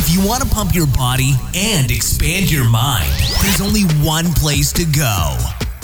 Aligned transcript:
If 0.00 0.14
you 0.14 0.24
want 0.24 0.44
to 0.44 0.48
pump 0.48 0.76
your 0.76 0.86
body 0.86 1.32
and 1.56 1.90
expand 1.90 2.52
your 2.52 2.70
mind, 2.70 3.10
there's 3.42 3.60
only 3.60 3.82
one 4.06 4.26
place 4.34 4.72
to 4.74 4.84
go 4.84 5.36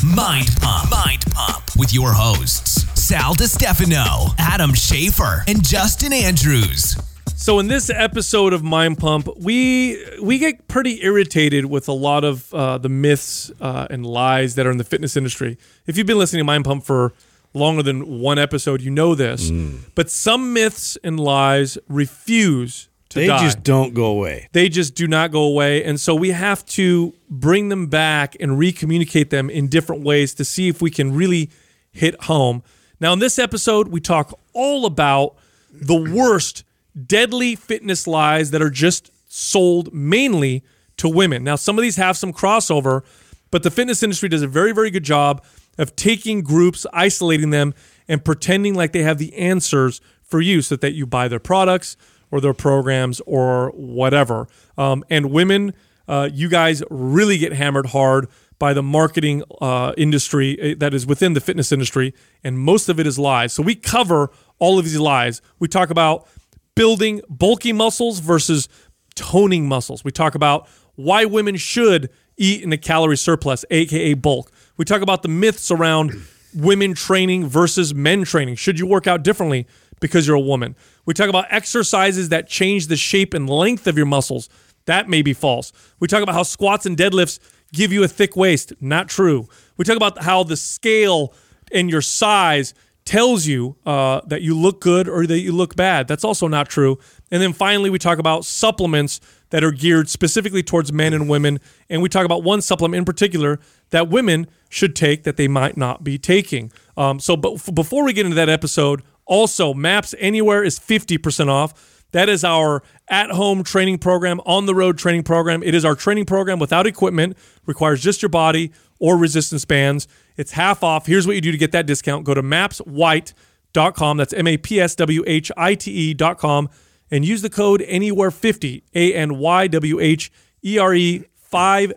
Mind 0.05 0.51
Pump. 0.61 0.89
Mind 0.89 1.25
Pump 1.33 1.65
with 1.77 1.93
your 1.93 2.13
hosts, 2.13 2.87
Sal 2.95 3.35
DiStefano, 3.35 4.33
Adam 4.39 4.71
Schafer, 4.71 5.43
and 5.49 5.67
Justin 5.67 6.13
Andrews. 6.13 6.97
So 7.35 7.59
in 7.59 7.67
this 7.67 7.91
episode 7.91 8.53
of 8.53 8.63
Mind 8.63 8.99
Pump, 8.99 9.27
we 9.37 10.01
we 10.23 10.39
get 10.39 10.69
pretty 10.69 11.03
irritated 11.03 11.67
with 11.67 11.89
a 11.89 11.93
lot 11.93 12.23
of 12.23 12.55
uh, 12.55 12.79
the 12.79 12.89
myths 12.89 13.51
uh, 13.61 13.89
and 13.91 14.07
lies 14.07 14.55
that 14.55 14.65
are 14.65 14.71
in 14.71 14.79
the 14.79 14.85
fitness 14.85 15.17
industry. 15.17 15.59
If 15.89 15.99
you've 15.99 16.07
been 16.07 16.19
listening 16.19 16.39
to 16.39 16.45
Mind 16.45 16.65
Pump 16.65 16.85
for 16.85 17.15
longer 17.53 17.83
than 17.83 18.21
one 18.21 18.39
episode, 18.39 18.81
you 18.81 18.93
know 18.93 19.17
this. 19.17 19.51
But 19.97 20.09
some 20.09 20.53
myths 20.53 20.97
and 21.03 21.19
lies 21.19 21.79
refuse 21.89 22.85
to 22.85 22.94
They 23.11 23.27
die. 23.29 23.39
just 23.39 23.63
don't 23.63 23.95
go 23.95 24.07
away. 24.07 24.49
they 24.53 24.69
just 24.69 24.95
do 24.95 25.07
not 25.07 25.31
go 25.31 25.43
away, 25.43 25.85
and 25.85 26.01
so 26.01 26.15
we 26.15 26.31
have 26.31 26.65
to 26.67 27.15
bring 27.31 27.69
them 27.69 27.87
back 27.87 28.37
and 28.41 28.53
recommunicate 28.53 29.31
them 29.31 29.51
in 29.51 29.69
different 29.69 30.03
ways 30.03 30.35
to 30.35 30.45
see 30.45 30.69
if 30.69 30.83
we 30.83 30.91
can 30.91 31.15
really 31.15 31.51
hit 31.93 32.21
home. 32.25 32.63
Now, 33.01 33.13
in 33.13 33.21
this 33.21 33.39
episode, 33.39 33.89
we 33.89 34.01
talk 34.01 34.39
all 34.53 34.87
about 34.87 35.37
the 35.71 35.95
worst 35.95 36.65
deadly 37.07 37.55
fitness 37.55 38.07
lies 38.07 38.51
that 38.51 38.63
are 38.63 38.71
just 38.71 39.11
sold 39.29 39.93
mainly 39.93 40.65
to 40.97 41.09
women. 41.09 41.45
Now, 41.45 41.57
some 41.57 41.79
of 41.79 41.83
these 41.83 41.97
have 41.97 42.17
some 42.17 42.33
crossover, 42.33 43.03
but 43.51 43.63
the 43.63 43.71
fitness 43.71 44.03
industry 44.03 44.29
does 44.29 44.43
a 44.43 44.49
very, 44.49 44.73
very 44.73 44.91
good 44.91 45.05
job 45.05 45.45
of 45.79 45.97
taking 45.97 46.43
groups, 46.43 46.87
isolating 46.93 47.51
them, 47.51 47.75
and 48.09 48.25
pretending 48.25 48.75
like 48.75 48.93
they 48.93 49.03
have 49.03 49.19
the 49.19 49.35
answers 49.35 50.01
for 50.23 50.41
you 50.41 50.63
so 50.63 50.77
that 50.77 50.93
you 50.93 51.07
buy 51.07 51.29
their 51.29 51.41
products 51.41 51.97
or 52.35 52.41
their 52.41 52.53
programs 52.53 53.21
or 53.27 53.71
whatever. 53.77 54.49
Um, 54.77 55.05
and 55.09 55.31
women, 55.31 55.73
uh, 56.09 56.29
you 56.33 56.49
guys 56.49 56.83
really 56.91 57.39
get 57.39 57.53
hammered 57.53 57.87
hard 57.87 58.27
by 58.59 58.73
the 58.73 58.83
marketing 58.83 59.45
uh, 59.61 59.93
industry 59.97 60.73
uh, 60.73 60.75
that 60.81 60.93
is 60.95 61.07
within 61.07 61.35
the 61.35 61.41
fitness 61.41 61.71
industry, 61.71 62.13
and 62.43 62.59
most 62.59 62.89
of 62.89 62.99
it 62.99 63.07
is 63.07 63.21
lies. 63.21 63.53
So 63.53 63.63
we 63.63 63.77
cover 63.77 64.31
all 64.59 64.81
of 64.81 64.85
these 64.85 64.99
lies. 64.99 65.43
We 65.61 65.69
talk 65.69 65.91
about 65.91 66.27
building 66.75 67.21
bulky 67.29 67.73
muscles 67.73 68.19
versus 68.19 68.69
toning 69.15 69.69
muscles. 69.69 70.03
We 70.03 70.11
talk 70.11 70.35
about 70.35 70.69
why 70.97 71.27
women 71.27 71.57
should 71.57 72.11
eat 72.37 72.65
in 72.65 72.73
a 72.73 72.77
calorie 72.77 73.17
surplus, 73.17 73.65
aka 73.71 74.15
bulk. 74.15 74.51
We 74.77 74.85
talk 74.85 75.03
about 75.03 75.23
the 75.23 75.29
myths 75.29 75.71
around 75.71 76.21
women 76.53 76.95
training 76.95 77.47
versus 77.47 77.95
men 77.95 78.25
training. 78.25 78.57
Should 78.57 78.81
you 78.81 78.89
work 78.89 79.07
out 79.07 79.23
differently 79.23 79.69
because 80.01 80.27
you're 80.27 80.37
a 80.37 80.41
woman? 80.41 80.77
We 81.07 81.15
talk 81.15 81.29
about 81.29 81.47
exercises 81.51 82.29
that 82.31 82.49
change 82.49 82.87
the 82.87 82.97
shape 82.97 83.35
and 83.35 83.49
length 83.49 83.87
of 83.87 83.97
your 83.97 84.07
muscles. 84.07 84.49
That 84.87 85.09
may 85.09 85.23
be 85.23 85.33
false. 85.33 85.73
We 85.99 86.09
talk 86.09 86.23
about 86.23 86.35
how 86.35 86.43
squats 86.43 86.87
and 86.87 86.97
deadlifts 86.97 87.39
give 87.73 87.93
you 87.93 88.05
a 88.05 88.09
thick 88.09 88.37
waist. 88.37 88.73
Not 88.81 89.09
true. 89.09 89.49
We 89.77 89.85
talk 89.85 89.97
about 89.97 90.23
how 90.23 90.43
the 90.45 90.57
scale 90.57 91.35
and 91.73 91.91
your 91.91 92.03
size 92.03 92.75
tells 93.05 93.47
you 93.47 93.77
uh, 93.85 94.23
that 94.27 94.43
you 94.43 94.59
look 94.59 94.81
good 94.81 95.09
or 95.09 95.27
that 95.27 95.41
you 95.41 95.53
look 95.53 95.77
bad. 95.77 96.09
That's 96.09 96.25
also 96.25 96.49
not 96.49 96.69
true. 96.69 96.99
And 97.31 97.43
then 97.43 97.53
finally, 97.53 97.91
we 97.91 97.99
talk 97.99 98.19
about 98.19 98.45
supplements 98.45 99.21
that 99.51 99.63
are 99.63 99.73
geared 99.73 100.09
specifically 100.09 100.63
towards 100.63 100.93
men 100.93 101.13
and 101.13 101.29
women. 101.29 101.61
And 101.91 102.01
we 102.01 102.09
talk 102.09 102.25
about 102.25 102.43
one 102.43 102.63
supplement 102.63 102.99
in 102.99 103.05
particular 103.05 103.61
that 103.91 104.09
women 104.09 104.47
should 104.71 104.97
take 104.97 105.25
that 105.25 105.37
they 105.37 105.49
might 105.49 105.77
not 105.77 106.03
be 106.03 106.19
taking. 106.19 106.73
Um, 106.97 107.21
so, 107.21 107.37
but 107.37 107.75
before 107.75 108.05
we 108.05 108.13
get 108.13 108.25
into 108.25 108.37
that 108.37 108.49
episode, 108.49 109.03
also, 109.27 109.75
Maps 109.75 110.15
Anywhere 110.19 110.63
is 110.63 110.79
50% 110.79 111.49
off. 111.49 112.05
That 112.13 112.29
is 112.29 112.45
our 112.45 112.83
at 113.09 113.31
home 113.31 113.65
training 113.65 113.99
program, 113.99 114.41
on 114.47 114.67
the 114.67 114.75
road 114.75 114.99
training 114.99 115.25
program. 115.25 115.63
It 115.63 115.75
is 115.75 115.85
our 115.85 115.97
training 115.97 116.27
program 116.27 116.59
without 116.59 116.87
equipment, 116.87 117.37
requires 117.67 118.01
just 118.01 118.23
your 118.23 118.29
body 118.29 118.71
or 119.01 119.17
resistance 119.17 119.65
bands. 119.65 120.07
It's 120.37 120.53
half 120.53 120.85
off. 120.85 121.07
Here's 121.07 121.27
what 121.27 121.35
you 121.35 121.43
do 121.43 121.51
to 121.51 121.59
get 121.59 121.73
that 121.73 121.87
discount 121.87 122.25
go 122.25 122.35
to 122.35 122.43
mapswhite.com. 122.43 124.17
That's 124.17 124.33
M 124.33 124.47
A 124.47 124.57
P 124.57 124.81
S 124.81 124.95
W 124.95 125.25
H 125.27 125.51
I 125.57 125.75
T 125.75 126.11
E.com 126.11 126.69
and 127.11 127.25
use 127.25 127.43
the 127.43 127.51
code 127.51 127.81
anywhere50, 127.81 128.83
A 128.95 129.15
N 129.15 129.39
Y 129.39 129.67
W 129.67 130.01
H 130.01 130.31
E 130.65 130.79
R 130.79 130.95
E 130.95 131.25
50 131.51 131.95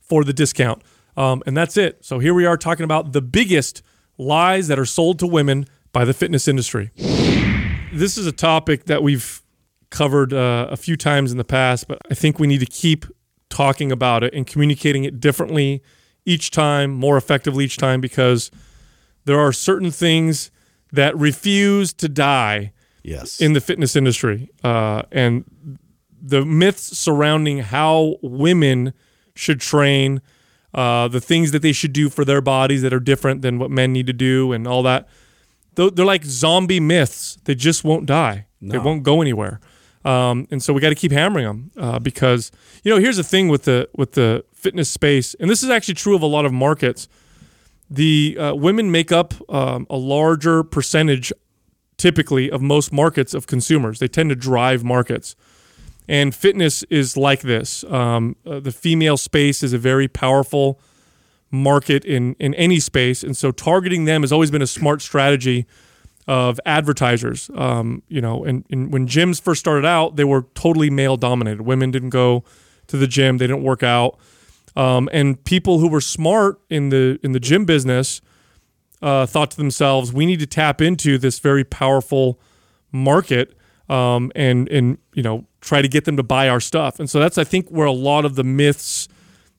for 0.00 0.24
the 0.24 0.32
discount. 0.32 0.82
Um, 1.16 1.42
and 1.46 1.56
that's 1.56 1.76
it. 1.76 2.04
So 2.04 2.18
here 2.18 2.34
we 2.34 2.46
are 2.46 2.56
talking 2.56 2.84
about 2.84 3.12
the 3.12 3.22
biggest 3.22 3.82
lies 4.18 4.68
that 4.68 4.78
are 4.78 4.86
sold 4.86 5.18
to 5.20 5.26
women 5.26 5.66
by 5.92 6.04
the 6.04 6.14
fitness 6.14 6.46
industry 6.48 6.90
this 7.92 8.16
is 8.16 8.26
a 8.26 8.32
topic 8.32 8.84
that 8.84 9.02
we've 9.02 9.42
covered 9.90 10.32
uh, 10.32 10.68
a 10.70 10.76
few 10.76 10.96
times 10.96 11.32
in 11.32 11.38
the 11.38 11.44
past, 11.44 11.88
but 11.88 11.98
I 12.08 12.14
think 12.14 12.38
we 12.38 12.46
need 12.46 12.60
to 12.60 12.66
keep 12.66 13.04
talking 13.48 13.90
about 13.90 14.22
it 14.22 14.32
and 14.32 14.46
communicating 14.46 15.02
it 15.02 15.18
differently 15.18 15.82
each 16.24 16.52
time, 16.52 16.92
more 16.92 17.16
effectively 17.16 17.64
each 17.64 17.76
time, 17.78 18.00
because 18.00 18.52
there 19.24 19.40
are 19.40 19.52
certain 19.52 19.90
things 19.90 20.52
that 20.92 21.16
refuse 21.18 21.92
to 21.94 22.08
die 22.08 22.72
Yes. 23.02 23.40
in 23.40 23.54
the 23.54 23.60
fitness 23.60 23.96
industry. 23.96 24.48
Uh, 24.62 25.02
and 25.10 25.44
the 26.22 26.44
myths 26.44 26.96
surrounding 26.96 27.58
how 27.58 28.18
women 28.22 28.92
should 29.34 29.60
train, 29.60 30.20
uh, 30.74 31.08
the 31.08 31.20
things 31.20 31.50
that 31.50 31.62
they 31.62 31.72
should 31.72 31.92
do 31.92 32.08
for 32.08 32.24
their 32.24 32.40
bodies 32.40 32.82
that 32.82 32.92
are 32.92 33.00
different 33.00 33.42
than 33.42 33.58
what 33.58 33.72
men 33.72 33.92
need 33.92 34.06
to 34.06 34.12
do, 34.12 34.52
and 34.52 34.68
all 34.68 34.84
that. 34.84 35.08
They're 35.88 36.04
like 36.04 36.24
zombie 36.24 36.80
myths. 36.80 37.38
They 37.44 37.54
just 37.54 37.84
won't 37.84 38.04
die. 38.04 38.46
They 38.60 38.76
won't 38.78 39.02
go 39.02 39.22
anywhere. 39.22 39.60
Um, 40.04 40.46
and 40.50 40.62
so 40.62 40.72
we 40.72 40.80
got 40.80 40.90
to 40.90 40.94
keep 40.94 41.12
hammering 41.12 41.46
them 41.46 41.70
uh, 41.76 41.98
because 41.98 42.50
you 42.84 42.90
know 42.92 42.98
here's 42.98 43.16
the 43.16 43.22
thing 43.22 43.48
with 43.48 43.64
the 43.64 43.88
with 43.94 44.12
the 44.12 44.44
fitness 44.54 44.90
space, 44.90 45.34
and 45.34 45.48
this 45.48 45.62
is 45.62 45.70
actually 45.70 45.94
true 45.94 46.14
of 46.14 46.22
a 46.22 46.26
lot 46.26 46.44
of 46.44 46.52
markets. 46.52 47.08
The 47.88 48.36
uh, 48.38 48.54
women 48.54 48.90
make 48.90 49.10
up 49.10 49.34
um, 49.50 49.86
a 49.90 49.96
larger 49.96 50.62
percentage 50.62 51.32
typically 51.96 52.50
of 52.50 52.62
most 52.62 52.92
markets 52.92 53.34
of 53.34 53.46
consumers. 53.46 53.98
They 53.98 54.08
tend 54.08 54.30
to 54.30 54.36
drive 54.36 54.82
markets. 54.84 55.36
And 56.08 56.34
fitness 56.34 56.82
is 56.84 57.16
like 57.16 57.42
this. 57.42 57.84
Um, 57.84 58.36
uh, 58.46 58.58
the 58.58 58.72
female 58.72 59.16
space 59.16 59.62
is 59.62 59.72
a 59.72 59.78
very 59.78 60.08
powerful 60.08 60.80
market 61.50 62.04
in, 62.04 62.34
in 62.34 62.54
any 62.54 62.80
space. 62.80 63.22
And 63.22 63.36
so 63.36 63.50
targeting 63.50 64.04
them 64.04 64.22
has 64.22 64.32
always 64.32 64.50
been 64.50 64.62
a 64.62 64.66
smart 64.66 65.02
strategy 65.02 65.66
of 66.28 66.60
advertisers. 66.64 67.50
Um, 67.54 68.02
you 68.08 68.20
know, 68.20 68.44
and, 68.44 68.64
and 68.70 68.92
when 68.92 69.06
gyms 69.06 69.40
first 69.40 69.60
started 69.60 69.86
out, 69.86 70.16
they 70.16 70.24
were 70.24 70.42
totally 70.54 70.90
male 70.90 71.16
dominated. 71.16 71.62
Women 71.62 71.90
didn't 71.90 72.10
go 72.10 72.44
to 72.86 72.96
the 72.96 73.06
gym, 73.06 73.38
they 73.38 73.46
didn't 73.46 73.62
work 73.62 73.82
out. 73.82 74.18
Um, 74.76 75.08
and 75.12 75.42
people 75.44 75.80
who 75.80 75.88
were 75.88 76.00
smart 76.00 76.60
in 76.70 76.90
the 76.90 77.18
in 77.24 77.32
the 77.32 77.40
gym 77.40 77.64
business 77.64 78.20
uh, 79.02 79.26
thought 79.26 79.50
to 79.52 79.56
themselves, 79.56 80.12
we 80.12 80.26
need 80.26 80.38
to 80.40 80.46
tap 80.46 80.80
into 80.80 81.18
this 81.18 81.40
very 81.40 81.64
powerful 81.64 82.38
market 82.92 83.56
um, 83.88 84.30
and 84.34 84.68
and 84.68 84.98
you 85.12 85.22
know 85.22 85.44
try 85.60 85.82
to 85.82 85.88
get 85.88 86.04
them 86.04 86.16
to 86.16 86.22
buy 86.22 86.48
our 86.48 86.60
stuff. 86.60 87.00
And 87.00 87.10
so 87.10 87.18
that's 87.18 87.36
I 87.36 87.44
think 87.44 87.68
where 87.68 87.86
a 87.86 87.92
lot 87.92 88.24
of 88.24 88.36
the 88.36 88.44
myths 88.44 89.08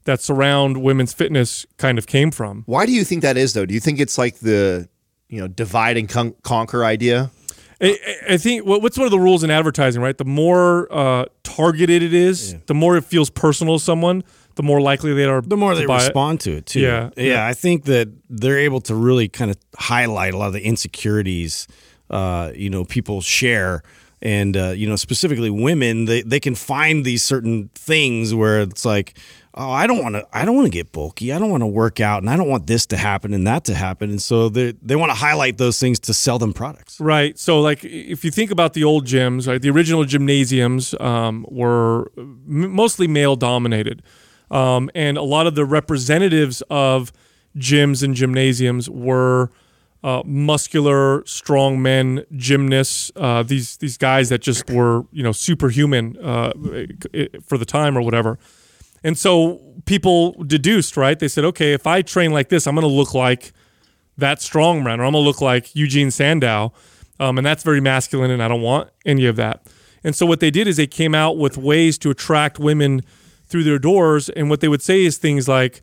that 0.06 0.22
surround 0.22 0.78
women's 0.82 1.14
fitness 1.14 1.66
kind 1.78 1.98
of 1.98 2.08
came 2.08 2.32
from. 2.32 2.64
Why 2.66 2.86
do 2.86 2.92
you 2.92 3.04
think 3.04 3.22
that 3.22 3.38
is, 3.38 3.54
though? 3.54 3.66
Do 3.66 3.74
you 3.74 3.80
think 3.80 4.00
it's 4.00 4.18
like 4.18 4.40
the 4.40 4.88
you 5.30 5.40
know 5.40 5.48
divide 5.48 5.98
and 5.98 6.10
con- 6.10 6.36
conquer 6.44 6.84
idea? 6.86 7.32
I, 7.82 7.98
I- 8.06 8.34
I 8.34 8.38
think 8.38 8.66
what's 8.66 8.98
one 8.98 9.06
of 9.06 9.12
the 9.12 9.20
rules 9.20 9.44
in 9.44 9.50
advertising, 9.52 10.02
right? 10.02 10.18
The 10.18 10.26
more 10.26 10.88
uh, 10.92 11.26
targeted 11.44 12.04
it 12.04 12.14
is, 12.14 12.56
the 12.68 12.74
more 12.76 12.96
it 12.98 13.04
feels 13.06 13.30
personal 13.32 13.80
to 13.80 13.84
someone, 13.84 14.24
the 14.56 14.64
more 14.64 14.80
likely 14.82 15.14
they 15.14 15.26
are 15.26 15.42
the 15.42 15.58
more 15.58 15.74
to 15.74 15.80
they 15.80 15.86
buy 15.88 15.98
it. 16.02 16.04
respond 16.06 16.40
to 16.42 16.52
it 16.58 16.66
too. 16.68 16.80
Yeah, 16.82 17.10
yeah, 17.18 17.24
yeah. 17.34 17.48
I 17.48 17.54
think 17.54 17.86
that 17.86 18.10
they're 18.30 18.60
able 18.60 18.82
to 18.82 18.94
really 18.96 19.28
kind 19.30 19.50
of 19.50 19.58
highlight 19.78 20.34
a 20.34 20.38
lot 20.38 20.48
of 20.48 20.54
the 20.54 20.62
insecurities, 20.66 21.68
uh, 22.10 22.52
you 22.56 22.70
know, 22.70 22.86
people 22.86 23.22
share, 23.22 23.82
and 24.22 24.56
uh, 24.56 24.70
you 24.76 24.88
know, 24.88 24.96
specifically 24.96 25.50
women, 25.50 26.06
they 26.06 26.22
they 26.22 26.40
can 26.40 26.54
find 26.56 27.04
these 27.06 27.24
certain 27.24 27.70
things 27.74 28.34
where 28.36 28.62
it's 28.62 28.86
like, 28.86 29.18
oh, 29.54 29.72
I 29.72 29.88
don't 29.88 30.02
want 30.02 30.16
to, 30.16 30.28
I 30.32 30.46
don't 30.46 30.56
want 30.56 30.68
to 30.68 30.72
get 30.72 30.92
bulky, 30.92 31.32
I 31.34 31.40
don't 31.40 31.50
want 31.50 31.62
to 31.62 31.68
work 31.68 32.00
out, 32.00 32.22
and 32.22 32.30
I 32.30 32.38
don't 32.38 32.50
want 32.50 32.68
this 32.68 32.86
to 32.88 32.98
happen 32.98 33.34
and 33.34 33.46
that 33.48 33.66
to 33.66 33.76
happen, 33.76 34.10
and 34.10 34.22
so 34.22 34.50
they 34.50 34.74
they 34.82 34.96
want 34.96 35.12
to 35.12 35.16
highlight 35.16 35.58
those 35.58 35.80
things 35.80 36.00
to 36.02 36.14
sell 36.14 36.40
them 36.40 36.54
products. 36.54 37.00
Right. 37.00 37.38
So, 37.38 37.62
like, 37.62 37.84
if 37.84 38.24
you 38.24 38.32
think 38.32 38.52
about 38.52 38.74
the 38.74 38.84
old 38.84 39.06
gyms, 39.06 39.48
right, 39.48 39.62
the 39.62 39.70
original 39.70 40.06
gymnasiums 40.06 40.94
um, 41.00 41.46
were 41.50 42.12
mostly 42.16 43.08
male 43.08 43.36
dominated. 43.36 44.02
Um, 44.50 44.90
and 44.94 45.18
a 45.18 45.24
lot 45.24 45.48
of 45.48 45.56
the 45.56 45.64
representatives 45.64 46.62
of 46.70 47.14
gyms 47.58 48.04
and 48.04 48.14
gymnasiums 48.14 48.90
were 48.90 49.50
uh, 50.04 50.24
muscular, 50.26 51.24
strong 51.26 51.82
men, 51.82 52.26
gymnasts. 52.36 53.12
Uh, 53.16 53.44
these 53.44 53.78
these 53.78 53.98
guys 53.98 54.30
that 54.30 54.42
just 54.42 54.70
were 54.70 55.06
you 55.12 55.24
know 55.24 55.32
superhuman 55.32 56.18
uh, 56.18 56.52
for 57.46 57.58
the 57.58 57.66
time 57.66 57.98
or 57.98 58.02
whatever. 58.02 58.40
And 59.04 59.18
so 59.18 59.62
people 59.86 60.44
deduced, 60.44 60.96
right? 60.98 61.18
They 61.18 61.28
said, 61.28 61.44
okay, 61.46 61.74
if 61.74 61.88
I 61.88 62.02
train 62.02 62.32
like 62.32 62.50
this, 62.50 62.68
I'm 62.68 62.76
going 62.76 62.88
to 62.88 62.94
look 62.94 63.14
like 63.14 63.52
that 64.18 64.42
strong 64.42 64.84
man, 64.84 65.00
or 65.00 65.06
I'm 65.06 65.14
going 65.14 65.24
to 65.24 65.28
look 65.28 65.42
like 65.42 65.76
Eugene 65.76 66.12
Sandow. 66.12 66.74
Um, 67.20 67.38
and 67.38 67.46
that's 67.46 67.64
very 67.64 67.82
masculine, 67.82 68.32
and 68.32 68.42
I 68.42 68.48
don't 68.48 68.62
want 68.62 68.90
any 69.06 69.26
of 69.26 69.36
that. 69.36 69.68
And 70.04 70.16
so 70.16 70.26
what 70.26 70.40
they 70.40 70.52
did 70.52 70.68
is 70.68 70.78
they 70.78 70.88
came 70.88 71.14
out 71.14 71.38
with 71.38 71.58
ways 71.58 71.98
to 72.00 72.10
attract 72.10 72.60
women 72.60 73.02
through 73.46 73.64
their 73.64 73.80
doors. 73.80 74.30
And 74.30 74.50
what 74.50 74.62
they 74.62 74.68
would 74.68 74.82
say 74.82 75.04
is 75.04 75.18
things 75.18 75.48
like, 75.48 75.82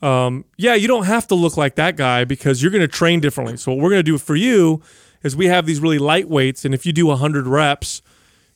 um, 0.00 0.44
yeah, 0.56 0.74
you 0.74 0.88
don't 0.88 1.04
have 1.04 1.28
to 1.28 1.34
look 1.34 1.56
like 1.56 1.76
that 1.76 1.96
guy 1.96 2.24
because 2.24 2.62
you're 2.62 2.72
going 2.72 2.80
to 2.80 2.88
train 2.88 3.20
differently. 3.20 3.56
So 3.56 3.72
what 3.72 3.82
we're 3.82 3.90
going 3.90 4.00
to 4.00 4.02
do 4.02 4.18
for 4.18 4.34
you 4.34 4.82
is 5.22 5.36
we 5.36 5.46
have 5.46 5.66
these 5.66 5.78
really 5.78 5.98
light 5.98 6.28
weights, 6.28 6.64
and 6.64 6.74
if 6.74 6.84
you 6.84 6.92
do 6.92 7.06
100 7.06 7.46
reps, 7.46 8.02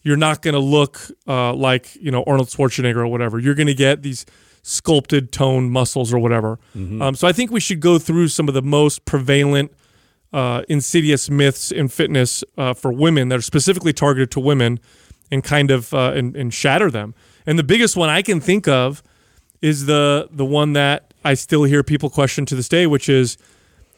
you're 0.06 0.17
not 0.17 0.41
going 0.41 0.55
to 0.55 0.61
look 0.61 1.00
uh, 1.26 1.53
like 1.53 1.97
you 1.97 2.12
know 2.12 2.23
Arnold 2.29 2.47
Schwarzenegger 2.49 2.99
or 2.99 3.08
whatever. 3.08 3.41
You're 3.41 3.56
going 3.56 3.67
to 3.67 3.75
get 3.75 4.03
these 4.03 4.25
sculpted, 4.62 5.32
toned 5.32 5.73
muscles 5.73 6.14
or 6.14 6.20
whatever. 6.20 6.61
Um, 7.03 7.17
so 7.17 7.26
I 7.26 7.32
think 7.32 7.50
we 7.50 7.58
should 7.58 7.81
go 7.81 7.99
through 7.99 8.29
some 8.29 8.47
of 8.47 8.55
the 8.55 8.62
most 8.62 9.05
prevalent, 9.05 9.73
uh, 10.32 10.62
insidious 10.69 11.29
myths 11.29 11.73
in 11.73 11.88
fitness 11.88 12.44
uh, 12.56 12.73
for 12.73 12.93
women 12.93 13.31
that 13.31 13.38
are 13.41 13.43
specifically 13.43 13.93
targeted 13.93 14.31
to 14.31 14.41
women, 14.41 14.79
and 15.32 15.43
kind 15.43 15.73
of 15.73 15.93
uh, 15.93 16.12
and, 16.14 16.37
and 16.37 16.55
shatter 16.55 16.88
them. 16.88 17.12
And 17.44 17.58
the 17.58 17.64
biggest 17.64 17.97
one 17.97 18.08
I 18.08 18.23
can 18.23 18.41
think 18.41 18.69
of 18.69 19.03
is 19.61 19.87
the 19.87 20.29
the 20.31 20.44
one 20.44 20.73
that 20.75 21.14
I 21.25 21.35
still 21.35 21.64
hear 21.64 21.82
people 21.82 22.11
question 22.11 22.47
to 22.47 22.55
this 22.55 22.69
day, 22.69 22.87
which 22.87 23.08
is 23.08 23.38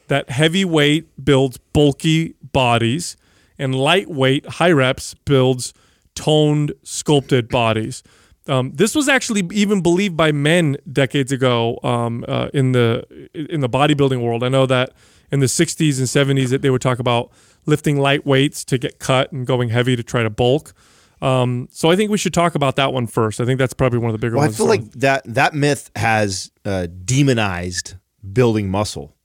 that 0.07 0.31
heavyweight 0.31 1.23
builds 1.23 1.59
bulky 1.71 2.33
bodies 2.51 3.15
and 3.59 3.75
lightweight 3.75 4.47
high 4.47 4.71
reps 4.71 5.13
builds 5.25 5.71
toned 6.15 6.73
sculpted 6.83 7.49
bodies. 7.49 8.03
Um, 8.47 8.71
this 8.73 8.95
was 8.95 9.07
actually 9.07 9.47
even 9.51 9.81
believed 9.81 10.17
by 10.17 10.31
men 10.31 10.77
decades 10.91 11.31
ago 11.31 11.79
um, 11.83 12.25
uh, 12.27 12.49
in 12.53 12.71
the 12.71 13.05
in 13.33 13.61
the 13.61 13.69
bodybuilding 13.69 14.21
world. 14.21 14.43
I 14.43 14.49
know 14.49 14.65
that 14.65 14.91
in 15.31 15.39
the 15.39 15.45
60s 15.45 15.99
and 15.99 16.07
70s 16.39 16.49
that 16.49 16.61
they 16.63 16.71
would 16.71 16.81
talk 16.81 16.97
about 16.97 17.31
lifting 17.67 17.97
light 17.99 18.25
weights 18.25 18.65
to 18.65 18.77
get 18.79 18.97
cut 18.97 19.31
and 19.31 19.45
going 19.45 19.69
heavy 19.69 19.95
to 19.95 20.01
try 20.01 20.23
to 20.23 20.29
bulk. 20.31 20.73
Um, 21.21 21.67
so 21.69 21.91
I 21.91 21.95
think 21.95 22.09
we 22.09 22.17
should 22.17 22.33
talk 22.33 22.55
about 22.55 22.77
that 22.77 22.93
one 22.93 23.05
first. 23.05 23.39
I 23.39 23.45
think 23.45 23.59
that's 23.59 23.73
probably 23.73 23.99
one 23.99 24.09
of 24.09 24.13
the 24.13 24.25
bigger 24.25 24.35
Well, 24.37 24.45
I 24.45 24.47
ones. 24.47 24.57
feel 24.57 24.67
like 24.67 24.89
that 24.93 25.21
that 25.25 25.53
myth 25.53 25.91
has 25.95 26.49
uh, 26.65 26.87
demonized 27.05 27.95
building 28.33 28.69
muscle, 28.69 29.15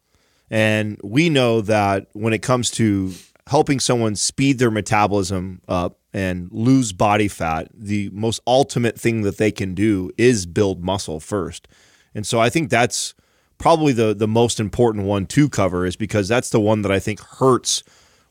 and 0.50 1.00
we 1.02 1.30
know 1.30 1.60
that 1.62 2.08
when 2.12 2.32
it 2.32 2.42
comes 2.42 2.70
to 2.72 3.12
helping 3.46 3.78
someone 3.80 4.16
speed 4.16 4.58
their 4.58 4.70
metabolism 4.70 5.60
up 5.68 5.98
and 6.14 6.48
lose 6.52 6.92
body 6.92 7.26
fat, 7.26 7.68
the 7.74 8.08
most 8.10 8.40
ultimate 8.46 8.98
thing 8.98 9.22
that 9.22 9.36
they 9.36 9.50
can 9.50 9.74
do 9.74 10.12
is 10.16 10.46
build 10.46 10.84
muscle 10.84 11.18
first. 11.18 11.66
And 12.14 12.24
so 12.24 12.38
I 12.38 12.48
think 12.48 12.70
that's 12.70 13.14
probably 13.58 13.92
the 13.92 14.14
the 14.14 14.28
most 14.28 14.60
important 14.60 15.04
one 15.04 15.26
to 15.26 15.48
cover 15.48 15.84
is 15.84 15.96
because 15.96 16.28
that's 16.28 16.50
the 16.50 16.60
one 16.60 16.82
that 16.82 16.92
I 16.92 17.00
think 17.00 17.20
hurts 17.20 17.82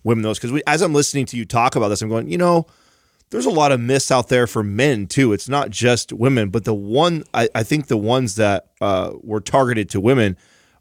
women 0.04 0.24
those 0.24 0.40
because 0.40 0.60
as 0.66 0.82
I'm 0.82 0.94
listening 0.94 1.26
to 1.28 1.38
you 1.38 1.46
talk 1.46 1.76
about 1.76 1.90
this, 1.90 2.02
I'm 2.02 2.10
going, 2.10 2.30
you 2.30 2.38
know, 2.38 2.68
there's 3.30 3.46
a 3.46 3.52
lot 3.52 3.74
of 3.74 3.82
myths 3.82 4.12
out 4.12 4.30
there 4.30 4.48
for 4.48 4.64
men 4.64 5.06
too. 5.08 5.34
It's 5.34 5.50
not 5.50 5.70
just 5.70 6.14
women, 6.14 6.50
but 6.50 6.64
the 6.64 6.74
one 6.74 7.24
I, 7.34 7.50
I 7.54 7.64
think 7.64 7.88
the 7.88 7.98
ones 7.98 8.36
that 8.36 8.68
uh, 8.80 9.12
were 9.22 9.42
targeted 9.42 9.90
to 9.90 10.00
women 10.00 10.38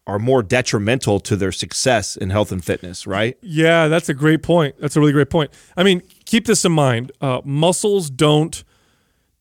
are 0.07 0.19
more 0.19 0.43
detrimental 0.43 1.21
to 1.21 1.37
their 1.37 1.53
success 1.53 2.17
in 2.17 2.31
health 2.31 2.51
and 2.51 2.65
fitness, 2.65 3.07
right? 3.07 3.39
Yeah, 3.41 3.89
that's 3.89 4.09
a 4.09 4.15
great 4.15 4.43
point. 4.43 4.75
That's 4.81 4.97
a 4.97 5.01
really 5.01 5.13
great 5.13 5.31
point. 5.31 5.53
I 5.77 5.83
mean, 5.83 6.03
keep 6.25 6.47
this 6.47 6.65
in 6.65 6.73
mind. 6.73 7.13
Uh, 7.21 7.41
muscles 7.45 8.11
don't 8.11 8.65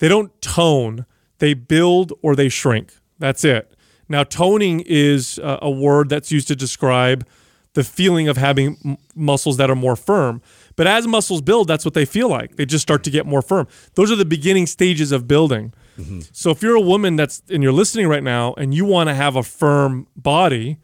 they 0.01 0.07
don't 0.07 0.41
tone. 0.41 1.05
They 1.37 1.53
build 1.53 2.11
or 2.23 2.35
they 2.35 2.49
shrink. 2.49 2.91
That's 3.19 3.43
it. 3.43 3.75
Now, 4.09 4.23
toning 4.23 4.83
is 4.87 5.39
uh, 5.39 5.59
a 5.61 5.69
word 5.69 6.09
that's 6.09 6.31
used 6.31 6.47
to 6.47 6.55
describe 6.55 7.25
the 7.73 7.83
feeling 7.83 8.27
of 8.27 8.35
having 8.35 8.77
m- 8.83 8.97
muscles 9.15 9.57
that 9.57 9.69
are 9.69 9.75
more 9.75 9.95
firm. 9.95 10.41
But 10.75 10.87
as 10.87 11.05
muscles 11.07 11.41
build, 11.41 11.67
that's 11.67 11.85
what 11.85 11.93
they 11.93 12.05
feel 12.05 12.29
like. 12.29 12.55
They 12.55 12.65
just 12.65 12.81
start 12.81 13.03
to 13.03 13.11
get 13.11 13.27
more 13.27 13.43
firm. 13.43 13.67
Those 13.93 14.11
are 14.11 14.15
the 14.15 14.25
beginning 14.25 14.65
stages 14.65 15.11
of 15.11 15.27
building. 15.27 15.71
So 16.31 16.49
if 16.51 16.61
you're 16.61 16.75
a 16.75 16.81
woman 16.81 17.15
that's 17.15 17.43
and 17.49 17.61
you're 17.61 17.71
listening 17.71 18.07
right 18.07 18.23
now 18.23 18.53
and 18.53 18.73
you 18.73 18.85
want 18.85 19.09
to 19.09 19.13
have 19.13 19.35
a 19.35 19.43
firm 19.43 20.07
body, 20.15 20.77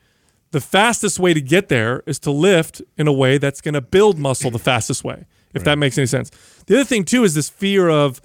the 0.51 0.61
fastest 0.61 1.19
way 1.19 1.33
to 1.33 1.41
get 1.41 1.69
there 1.69 2.03
is 2.05 2.19
to 2.19 2.31
lift 2.31 2.81
in 2.97 3.07
a 3.07 3.13
way 3.13 3.37
that's 3.37 3.61
going 3.61 3.73
to 3.73 3.81
build 3.81 4.17
muscle 4.19 4.51
the 4.51 4.59
fastest 4.59 5.03
way, 5.03 5.25
if 5.53 5.63
that 5.63 5.77
makes 5.77 5.97
any 5.97 6.07
sense. 6.07 6.29
The 6.67 6.75
other 6.75 6.85
thing 6.85 7.03
too 7.03 7.23
is 7.23 7.33
this 7.33 7.49
fear 7.49 7.89
of, 7.89 8.21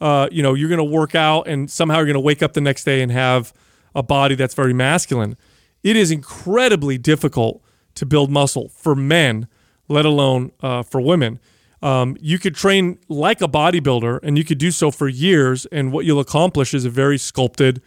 uh, 0.00 0.28
you 0.32 0.42
know, 0.42 0.54
you're 0.54 0.68
going 0.68 0.78
to 0.78 0.84
work 0.84 1.14
out 1.14 1.46
and 1.46 1.70
somehow 1.70 1.96
you're 1.96 2.06
going 2.06 2.14
to 2.14 2.20
wake 2.20 2.42
up 2.42 2.52
the 2.52 2.60
next 2.60 2.84
day 2.84 3.00
and 3.00 3.12
have 3.12 3.52
a 3.94 4.02
body 4.02 4.34
that's 4.34 4.54
very 4.54 4.74
masculine. 4.74 5.36
It 5.82 5.96
is 5.96 6.10
incredibly 6.10 6.98
difficult 6.98 7.62
to 7.94 8.06
build 8.06 8.30
muscle 8.30 8.68
for 8.70 8.94
men, 8.94 9.46
let 9.88 10.04
alone 10.04 10.50
uh, 10.62 10.82
for 10.82 11.00
women. 11.00 11.38
Um, 11.84 12.16
you 12.18 12.38
could 12.38 12.54
train 12.54 12.98
like 13.10 13.42
a 13.42 13.46
bodybuilder 13.46 14.20
and 14.22 14.38
you 14.38 14.44
could 14.44 14.56
do 14.56 14.70
so 14.70 14.90
for 14.90 15.06
years, 15.06 15.66
and 15.66 15.92
what 15.92 16.06
you'll 16.06 16.18
accomplish 16.18 16.72
is 16.72 16.86
a 16.86 16.90
very 16.90 17.18
sculpted, 17.18 17.82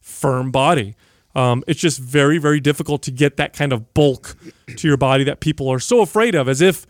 firm 0.00 0.50
body. 0.50 0.94
Um, 1.34 1.64
it's 1.66 1.80
just 1.80 1.98
very, 1.98 2.36
very 2.36 2.60
difficult 2.60 3.02
to 3.04 3.10
get 3.10 3.38
that 3.38 3.54
kind 3.54 3.72
of 3.72 3.94
bulk 3.94 4.36
to 4.76 4.86
your 4.86 4.98
body 4.98 5.24
that 5.24 5.40
people 5.40 5.68
are 5.68 5.80
so 5.80 6.02
afraid 6.02 6.34
of, 6.34 6.46
as 6.46 6.60
if 6.60 6.86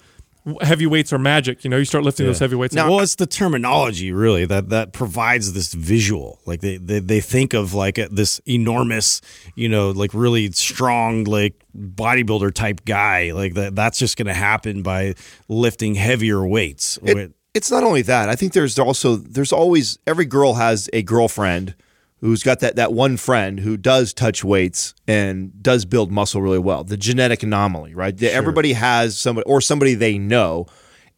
heavy 0.61 0.87
weights 0.87 1.13
are 1.13 1.19
magic. 1.19 1.65
You 1.65 1.71
know, 1.71 1.77
you 1.77 1.85
start 1.85 2.05
lifting 2.05 2.27
those 2.27 2.39
heavy 2.39 2.57
weights. 2.57 2.75
and- 2.77 2.89
well, 2.89 3.01
it's 3.01 3.15
the 3.15 3.27
terminology 3.27 4.13
really 4.13 4.45
that 4.47 4.69
that 4.71 4.93
provides 4.93 5.53
this 5.53 5.75
visual. 5.75 6.41
Like 6.47 6.61
they 6.61 6.77
they, 6.77 7.01
they 7.01 7.21
think 7.21 7.55
of 7.55 7.75
like 7.75 7.99
a, 7.99 8.09
this 8.09 8.41
enormous, 8.47 9.21
you 9.55 9.69
know, 9.69 9.91
like 9.91 10.13
really 10.15 10.51
strong 10.53 11.25
like 11.25 11.55
bodybuilder 11.77 12.53
type 12.55 12.85
guy. 12.85 13.33
Like 13.33 13.55
that 13.55 13.75
that's 13.75 13.99
just 13.99 14.17
going 14.17 14.27
to 14.27 14.35
happen 14.35 14.83
by 14.83 15.15
lifting 15.49 15.95
heavier 15.95 16.47
weights. 16.47 16.99
It, 17.03 17.33
it's 17.55 17.71
not 17.71 17.83
only 17.83 18.03
that. 18.03 18.29
I 18.29 18.37
think 18.37 18.53
there's 18.53 18.79
also 18.79 19.17
there's 19.17 19.53
always 19.53 19.99
every 20.07 20.27
girl 20.27 20.55
has 20.55 20.89
a 20.93 21.03
girlfriend 21.03 21.75
who's 22.21 22.43
got 22.43 22.61
that 22.61 22.77
that 22.77 22.93
one 22.93 23.17
friend 23.17 23.61
who 23.61 23.77
does 23.77 24.13
touch 24.13 24.43
weights 24.43 24.95
and 25.07 25.63
does 25.63 25.85
build 25.85 26.11
muscle 26.11 26.43
really 26.43 26.59
well. 26.59 26.85
The 26.85 26.97
genetic 26.97 27.43
anomaly, 27.43 27.95
right? 27.95 28.21
Everybody 28.23 28.73
has 28.73 29.19
somebody 29.19 29.45
or 29.47 29.61
somebody 29.61 29.95
they 29.95 30.19
know. 30.19 30.67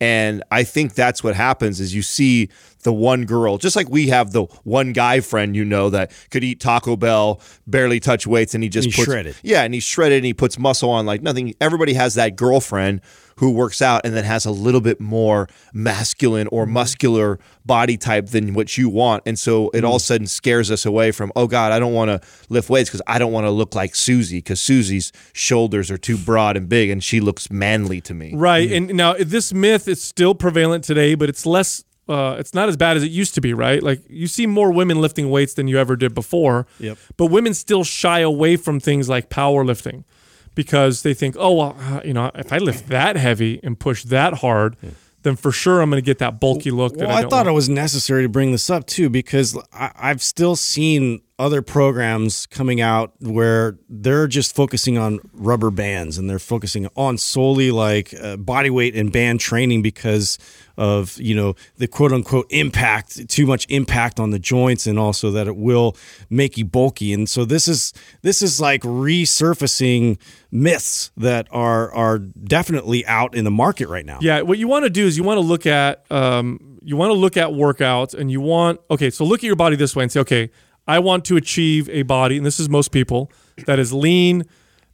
And 0.03 0.43
I 0.51 0.65
think 0.65 0.95
that's 0.95 1.23
what 1.23 1.37
happens 1.37 1.79
is 1.79 1.95
you 1.95 2.01
see 2.01 2.49
the 2.85 2.93
one 2.93 3.27
girl, 3.27 3.59
just 3.59 3.77
like 3.77 3.91
we 3.91 4.09
have 4.09 4.33
the 4.33 4.45
one 4.65 4.95
guy 4.95 5.21
friend 5.21 5.55
you 5.55 5.63
know 5.63 5.91
that 5.91 6.11
could 6.31 6.43
eat 6.43 6.59
Taco 6.59 6.97
Bell, 6.97 7.43
barely 7.67 8.01
touch 8.01 8.27
weights, 8.27 8.55
and 8.55 8.63
he 8.63 8.71
just 8.71 8.87
he's 8.87 8.97
puts, 8.97 9.05
shredded. 9.05 9.37
Yeah, 9.43 9.63
and 9.63 9.75
he's 9.75 9.85
shredded 9.85 10.17
and 10.17 10.25
he 10.25 10.33
puts 10.33 10.59
muscle 10.59 10.89
on 10.89 11.05
like 11.05 11.21
nothing. 11.21 11.55
Everybody 11.61 11.93
has 11.93 12.15
that 12.15 12.35
girlfriend 12.35 13.03
who 13.41 13.51
works 13.51 13.81
out 13.81 14.03
and 14.05 14.15
then 14.15 14.23
has 14.23 14.45
a 14.45 14.51
little 14.51 14.83
bit 14.83 15.01
more 15.01 15.49
masculine 15.73 16.47
or 16.49 16.65
mm-hmm. 16.65 16.75
muscular 16.75 17.39
body 17.65 17.97
type 17.97 18.27
than 18.27 18.53
what 18.53 18.77
you 18.77 18.91
want. 18.91 19.23
And 19.25 19.39
so 19.39 19.71
it 19.71 19.83
all 19.83 19.93
mm. 19.93 19.97
of 19.97 20.03
a 20.03 20.05
sudden 20.05 20.27
scares 20.27 20.71
us 20.71 20.85
away 20.85 21.11
from, 21.11 21.33
oh 21.35 21.47
God, 21.47 21.73
I 21.73 21.79
don't 21.79 21.95
want 21.95 22.11
to 22.11 22.21
lift 22.51 22.69
weights 22.69 22.91
because 22.91 23.01
I 23.07 23.19
don't 23.19 23.33
want 23.33 23.47
to 23.47 23.51
look 23.51 23.75
like 23.75 23.95
Susie 23.95 24.39
because 24.39 24.61
Susie's 24.61 25.11
shoulders 25.33 25.91
are 25.91 25.97
too 25.97 26.19
broad 26.19 26.59
and 26.59 26.69
big 26.69 26.91
and 26.91 27.03
she 27.03 27.19
looks 27.19 27.51
manly 27.51 28.03
to 28.03 28.13
me. 28.13 28.35
Right. 28.35 28.69
Mm. 28.69 28.77
And 28.77 28.95
now 28.99 29.15
this 29.15 29.55
myth 29.55 29.89
is 29.89 30.03
still 30.03 30.35
prevalent 30.35 30.85
today, 30.85 31.15
but 31.15 31.31
it's 31.31 31.47
less 31.47 31.83
uh, 32.11 32.37
it's 32.39 32.53
not 32.53 32.69
as 32.69 32.77
bad 32.77 32.99
as 32.99 33.05
it 33.05 33.11
used 33.11 33.35
to 33.37 33.41
be, 33.41 33.55
right? 33.55 33.83
Like 33.83 34.03
you 34.07 34.27
see 34.27 34.47
more 34.47 34.71
women 34.71 35.01
lifting 35.01 35.31
weights 35.31 35.55
than 35.55 35.67
you 35.67 35.79
ever 35.79 35.97
did 35.97 36.13
before. 36.13 36.67
Yep. 36.79 36.99
But 37.17 37.27
women 37.27 37.55
still 37.55 37.85
shy 37.85 38.19
away 38.19 38.57
from 38.57 38.81
things 38.81 39.09
like 39.09 39.31
powerlifting 39.31 40.05
because 40.55 41.03
they 41.03 41.15
think, 41.15 41.37
oh, 41.39 41.55
well, 41.55 41.77
uh, 41.79 42.01
you 42.05 42.13
know, 42.13 42.31
if 42.35 42.53
I 42.53 42.59
lift 42.59 42.89
that 42.89 43.17
heavy 43.17 43.61
and 43.63 43.79
push 43.79 44.05
that 44.05 44.35
hard, 44.35 44.77
then 45.23 45.37
for 45.37 45.53
sure 45.53 45.81
I'm 45.81 45.91
going 45.91 46.03
to 46.03 46.07
get 46.07 46.19
that 46.19 46.41
bulky 46.41 46.71
look. 46.71 46.97
Well, 46.97 47.11
I, 47.11 47.19
I, 47.19 47.23
thought 47.23 47.33
want. 47.33 47.49
it 47.49 47.53
was 47.53 47.69
necessary 47.69 48.23
to 48.23 48.29
bring 48.29 48.53
this 48.53 48.71
up 48.71 48.87
too 48.87 49.11
because 49.11 49.57
I, 49.73 49.93
I've 49.97 50.23
still 50.23 50.57
seen 50.57 51.23
other 51.41 51.63
programs 51.63 52.45
coming 52.45 52.83
out 52.83 53.15
where 53.21 53.79
they're 53.89 54.27
just 54.27 54.55
focusing 54.55 54.99
on 54.99 55.19
rubber 55.33 55.71
bands 55.71 56.19
and 56.19 56.29
they're 56.29 56.39
focusing 56.39 56.87
on 56.97 57.17
solely 57.17 57.71
like 57.71 58.13
uh, 58.23 58.37
body 58.37 58.69
weight 58.69 58.95
and 58.95 59.11
band 59.11 59.41
training 59.41 59.81
because 59.81 60.39
of 60.77 61.19
you 61.19 61.35
know 61.35 61.55
the 61.79 61.89
quote 61.89 62.13
unquote 62.13 62.47
impact 62.51 63.27
too 63.31 63.47
much 63.47 63.67
impact 63.71 64.21
on 64.21 64.31
the 64.31 64.39
joints 64.39 64.87
and 64.87 64.99
also 64.99 65.31
that 65.31 65.47
it 65.47 65.57
will 65.57 65.97
make 66.29 66.59
you 66.59 66.65
bulky 66.65 67.13
and 67.15 67.29
so 67.29 67.47
this 67.47 67.67
is 67.67 67.95
this 68.21 68.43
is 68.43 68.61
like 68.61 68.83
resurfacing 68.83 70.19
myths 70.51 71.11
that 71.17 71.49
are 71.51 71.91
are 71.93 72.19
definitely 72.19 73.05
out 73.07 73.35
in 73.35 73.45
the 73.45 73.51
market 73.51 73.89
right 73.89 74.05
now 74.05 74.19
Yeah, 74.21 74.43
what 74.43 74.59
you 74.59 74.69
want 74.69 74.85
to 74.85 74.91
do 74.91 75.07
is 75.07 75.17
you 75.17 75.25
want 75.25 75.39
to 75.39 75.47
look 75.47 75.67
at 75.67 76.05
um, 76.11 76.79
you 76.83 76.97
want 76.97 77.11
to 77.11 77.15
look 77.15 77.37
at 77.37 77.49
workouts, 77.51 78.15
and 78.15 78.31
you 78.31 78.41
want 78.41 78.81
okay. 78.91 79.11
So 79.11 79.25
look 79.25 79.41
at 79.41 79.45
your 79.45 79.57
body 79.57 79.77
this 79.77 79.95
way 79.95 80.05
and 80.05 80.13
say, 80.13 80.21
okay, 80.21 80.51
I 80.97 80.99
want 80.99 81.25
to 81.27 81.37
achieve 81.37 81.89
a 81.91 82.03
body, 82.03 82.37
and 82.37 82.45
this 82.45 82.59
is 82.61 82.69
most 82.69 82.91
people 82.91 83.31
that 83.67 83.79
is 83.79 83.93
lean, 83.93 84.45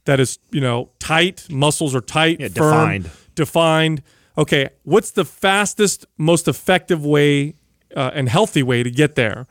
that 0.05 0.19
is 0.19 0.39
you 0.51 0.61
know 0.61 0.89
tight, 0.99 1.47
muscles 1.49 1.93
are 1.95 2.01
tight, 2.19 2.39
Yeah, 2.39 2.49
firm, 2.49 2.71
defined. 2.71 3.09
defined. 3.35 4.01
Okay, 4.37 4.69
what's 4.83 5.11
the 5.11 5.25
fastest, 5.25 6.05
most 6.17 6.47
effective 6.47 7.01
way 7.03 7.55
uh, 7.95 8.11
and 8.13 8.29
healthy 8.29 8.63
way 8.63 8.83
to 8.83 8.91
get 8.91 9.15
there? 9.15 9.47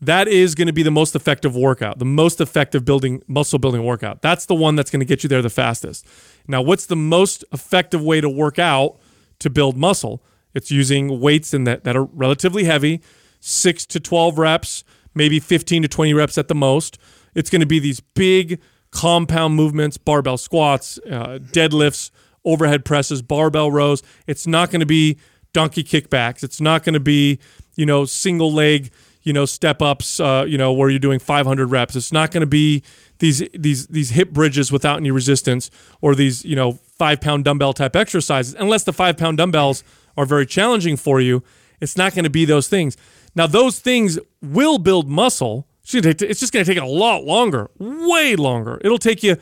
That 0.00 0.26
is 0.28 0.54
going 0.54 0.66
to 0.66 0.74
be 0.74 0.82
the 0.82 0.90
most 0.90 1.14
effective 1.16 1.54
workout, 1.56 1.98
the 1.98 2.04
most 2.22 2.40
effective 2.40 2.84
building 2.84 3.22
muscle 3.28 3.58
building 3.58 3.82
workout. 3.84 4.20
That's 4.20 4.44
the 4.46 4.54
one 4.54 4.74
that's 4.76 4.90
going 4.90 5.00
to 5.00 5.06
get 5.06 5.22
you 5.22 5.28
there 5.28 5.40
the 5.42 5.48
fastest. 5.64 6.06
Now, 6.46 6.60
what's 6.68 6.86
the 6.86 6.96
most 6.96 7.44
effective 7.52 8.02
way 8.02 8.20
to 8.20 8.28
work 8.28 8.58
out 8.58 8.98
to 9.38 9.48
build 9.48 9.76
muscle? 9.76 10.22
It's 10.54 10.70
using 10.70 11.20
weights 11.20 11.54
in 11.54 11.64
that 11.64 11.84
that 11.84 11.96
are 11.96 12.04
relatively 12.04 12.64
heavy, 12.64 13.00
six 13.40 13.86
to 13.86 13.98
twelve 14.00 14.36
reps, 14.38 14.84
maybe 15.16 15.40
fifteen 15.40 15.82
to 15.82 15.88
twenty 15.88 16.14
reps 16.14 16.38
at 16.38 16.48
the 16.48 16.54
most. 16.54 16.98
It's 17.34 17.50
going 17.50 17.60
to 17.60 17.66
be 17.66 17.80
these 17.80 18.00
big 18.00 18.60
compound 18.92 19.54
movements, 19.54 19.96
barbell 19.98 20.38
squats, 20.38 20.98
uh, 21.10 21.38
deadlifts, 21.52 22.10
overhead 22.44 22.84
presses, 22.84 23.20
barbell 23.20 23.70
rows. 23.70 24.02
It's 24.26 24.46
not 24.46 24.70
going 24.70 24.80
to 24.80 24.86
be 24.86 25.18
donkey 25.52 25.82
kickbacks. 25.82 26.44
It's 26.44 26.60
not 26.60 26.84
going 26.84 26.94
to 26.94 27.00
be 27.00 27.38
you 27.74 27.86
know 27.86 28.04
single 28.04 28.52
leg 28.52 28.90
you 29.26 29.32
know 29.32 29.44
step 29.44 29.82
ups. 29.82 30.20
Uh, 30.20 30.44
you 30.46 30.56
know 30.56 30.72
where 30.72 30.88
you're 30.88 31.00
doing 31.00 31.18
500 31.18 31.66
reps. 31.66 31.96
It's 31.96 32.12
not 32.12 32.30
going 32.30 32.42
to 32.42 32.46
be 32.46 32.82
these 33.18 33.46
these 33.52 33.88
these 33.88 34.10
hip 34.10 34.30
bridges 34.30 34.70
without 34.70 34.98
any 34.98 35.10
resistance 35.10 35.70
or 36.00 36.14
these 36.14 36.44
you 36.44 36.56
know 36.56 36.78
five 36.98 37.20
pound 37.20 37.44
dumbbell 37.44 37.72
type 37.72 37.96
exercises. 37.96 38.54
Unless 38.58 38.84
the 38.84 38.92
five 38.92 39.16
pound 39.16 39.38
dumbbells 39.38 39.82
are 40.16 40.24
very 40.24 40.46
challenging 40.46 40.96
for 40.96 41.20
you, 41.20 41.42
it's 41.80 41.96
not 41.96 42.14
going 42.14 42.24
to 42.24 42.30
be 42.30 42.44
those 42.44 42.68
things. 42.68 42.96
Now 43.36 43.46
those 43.46 43.78
things 43.78 44.18
will 44.42 44.78
build 44.78 45.08
muscle. 45.08 45.68
It's 45.84 46.40
just 46.40 46.52
going 46.52 46.64
to 46.64 46.74
take 46.74 46.82
a 46.82 46.86
lot 46.86 47.22
longer, 47.22 47.70
way 47.78 48.34
longer. 48.34 48.80
It'll 48.82 48.98
take 48.98 49.22
you 49.22 49.36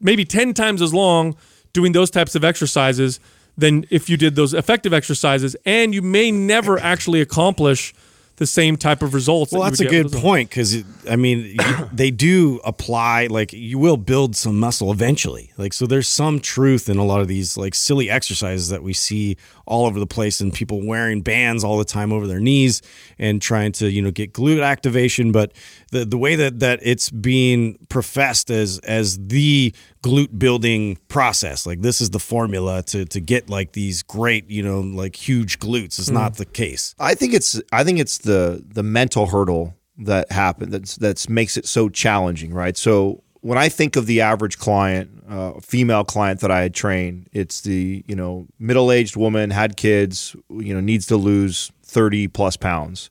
maybe 0.00 0.24
10 0.24 0.54
times 0.54 0.80
as 0.80 0.94
long 0.94 1.36
doing 1.74 1.92
those 1.92 2.10
types 2.10 2.34
of 2.34 2.42
exercises 2.42 3.20
than 3.58 3.84
if 3.90 4.08
you 4.08 4.16
did 4.16 4.34
those 4.34 4.54
effective 4.54 4.94
exercises, 4.94 5.56
and 5.66 5.92
you 5.92 6.00
may 6.00 6.30
never 6.30 6.78
actually 6.78 7.20
accomplish 7.20 7.92
the 8.36 8.46
same 8.46 8.78
type 8.78 9.02
of 9.02 9.12
results. 9.12 9.52
Well, 9.52 9.62
that 9.62 9.72
that's 9.72 9.80
a 9.80 9.84
good 9.84 10.10
point 10.12 10.48
because 10.48 10.82
I 11.08 11.16
mean 11.16 11.58
they 11.92 12.10
do 12.10 12.58
apply 12.64 13.26
like 13.26 13.52
you 13.52 13.78
will 13.78 13.98
build 13.98 14.34
some 14.34 14.58
muscle 14.58 14.90
eventually. 14.90 15.52
Like 15.58 15.74
so, 15.74 15.86
there's 15.86 16.08
some 16.08 16.40
truth 16.40 16.88
in 16.88 16.96
a 16.96 17.04
lot 17.04 17.20
of 17.20 17.28
these 17.28 17.58
like 17.58 17.74
silly 17.74 18.08
exercises 18.08 18.70
that 18.70 18.82
we 18.82 18.94
see 18.94 19.36
all 19.70 19.86
over 19.86 20.00
the 20.00 20.06
place 20.06 20.40
and 20.40 20.52
people 20.52 20.84
wearing 20.84 21.22
bands 21.22 21.62
all 21.62 21.78
the 21.78 21.84
time 21.84 22.12
over 22.12 22.26
their 22.26 22.40
knees 22.40 22.82
and 23.18 23.40
trying 23.40 23.70
to 23.70 23.88
you 23.88 24.02
know 24.02 24.10
get 24.10 24.32
glute 24.32 24.62
activation. 24.62 25.30
But 25.32 25.52
the 25.92 26.04
the 26.04 26.18
way 26.18 26.34
that 26.34 26.58
that 26.60 26.80
it's 26.82 27.08
being 27.08 27.78
professed 27.88 28.50
as 28.50 28.80
as 28.80 29.16
the 29.28 29.72
glute 30.02 30.38
building 30.38 30.98
process. 31.08 31.66
Like 31.66 31.82
this 31.82 32.00
is 32.00 32.10
the 32.10 32.18
formula 32.18 32.82
to 32.84 33.04
to 33.06 33.20
get 33.20 33.48
like 33.48 33.72
these 33.72 34.02
great, 34.02 34.50
you 34.50 34.62
know, 34.62 34.80
like 34.80 35.16
huge 35.16 35.58
glutes. 35.60 35.98
is 35.98 36.10
mm. 36.10 36.14
not 36.14 36.36
the 36.36 36.46
case. 36.46 36.94
I 36.98 37.14
think 37.14 37.32
it's 37.32 37.60
I 37.72 37.84
think 37.84 38.00
it's 38.00 38.18
the 38.18 38.64
the 38.66 38.82
mental 38.82 39.26
hurdle 39.26 39.76
that 39.98 40.32
happened 40.32 40.72
that's 40.72 40.96
that's 40.96 41.28
makes 41.28 41.56
it 41.56 41.66
so 41.66 41.88
challenging, 41.88 42.52
right? 42.52 42.76
So 42.76 43.22
when 43.42 43.58
I 43.58 43.68
think 43.68 43.96
of 43.96 44.06
the 44.06 44.20
average 44.20 44.58
client, 44.58 45.24
uh, 45.28 45.52
female 45.60 46.04
client 46.04 46.40
that 46.40 46.50
I 46.50 46.60
had 46.62 46.74
trained, 46.74 47.28
it's 47.32 47.62
the 47.62 48.04
you 48.06 48.16
know 48.16 48.46
middle 48.58 48.92
aged 48.92 49.16
woman 49.16 49.50
had 49.50 49.76
kids, 49.76 50.36
you 50.48 50.74
know 50.74 50.80
needs 50.80 51.06
to 51.06 51.16
lose 51.16 51.72
thirty 51.82 52.28
plus 52.28 52.56
pounds, 52.56 53.10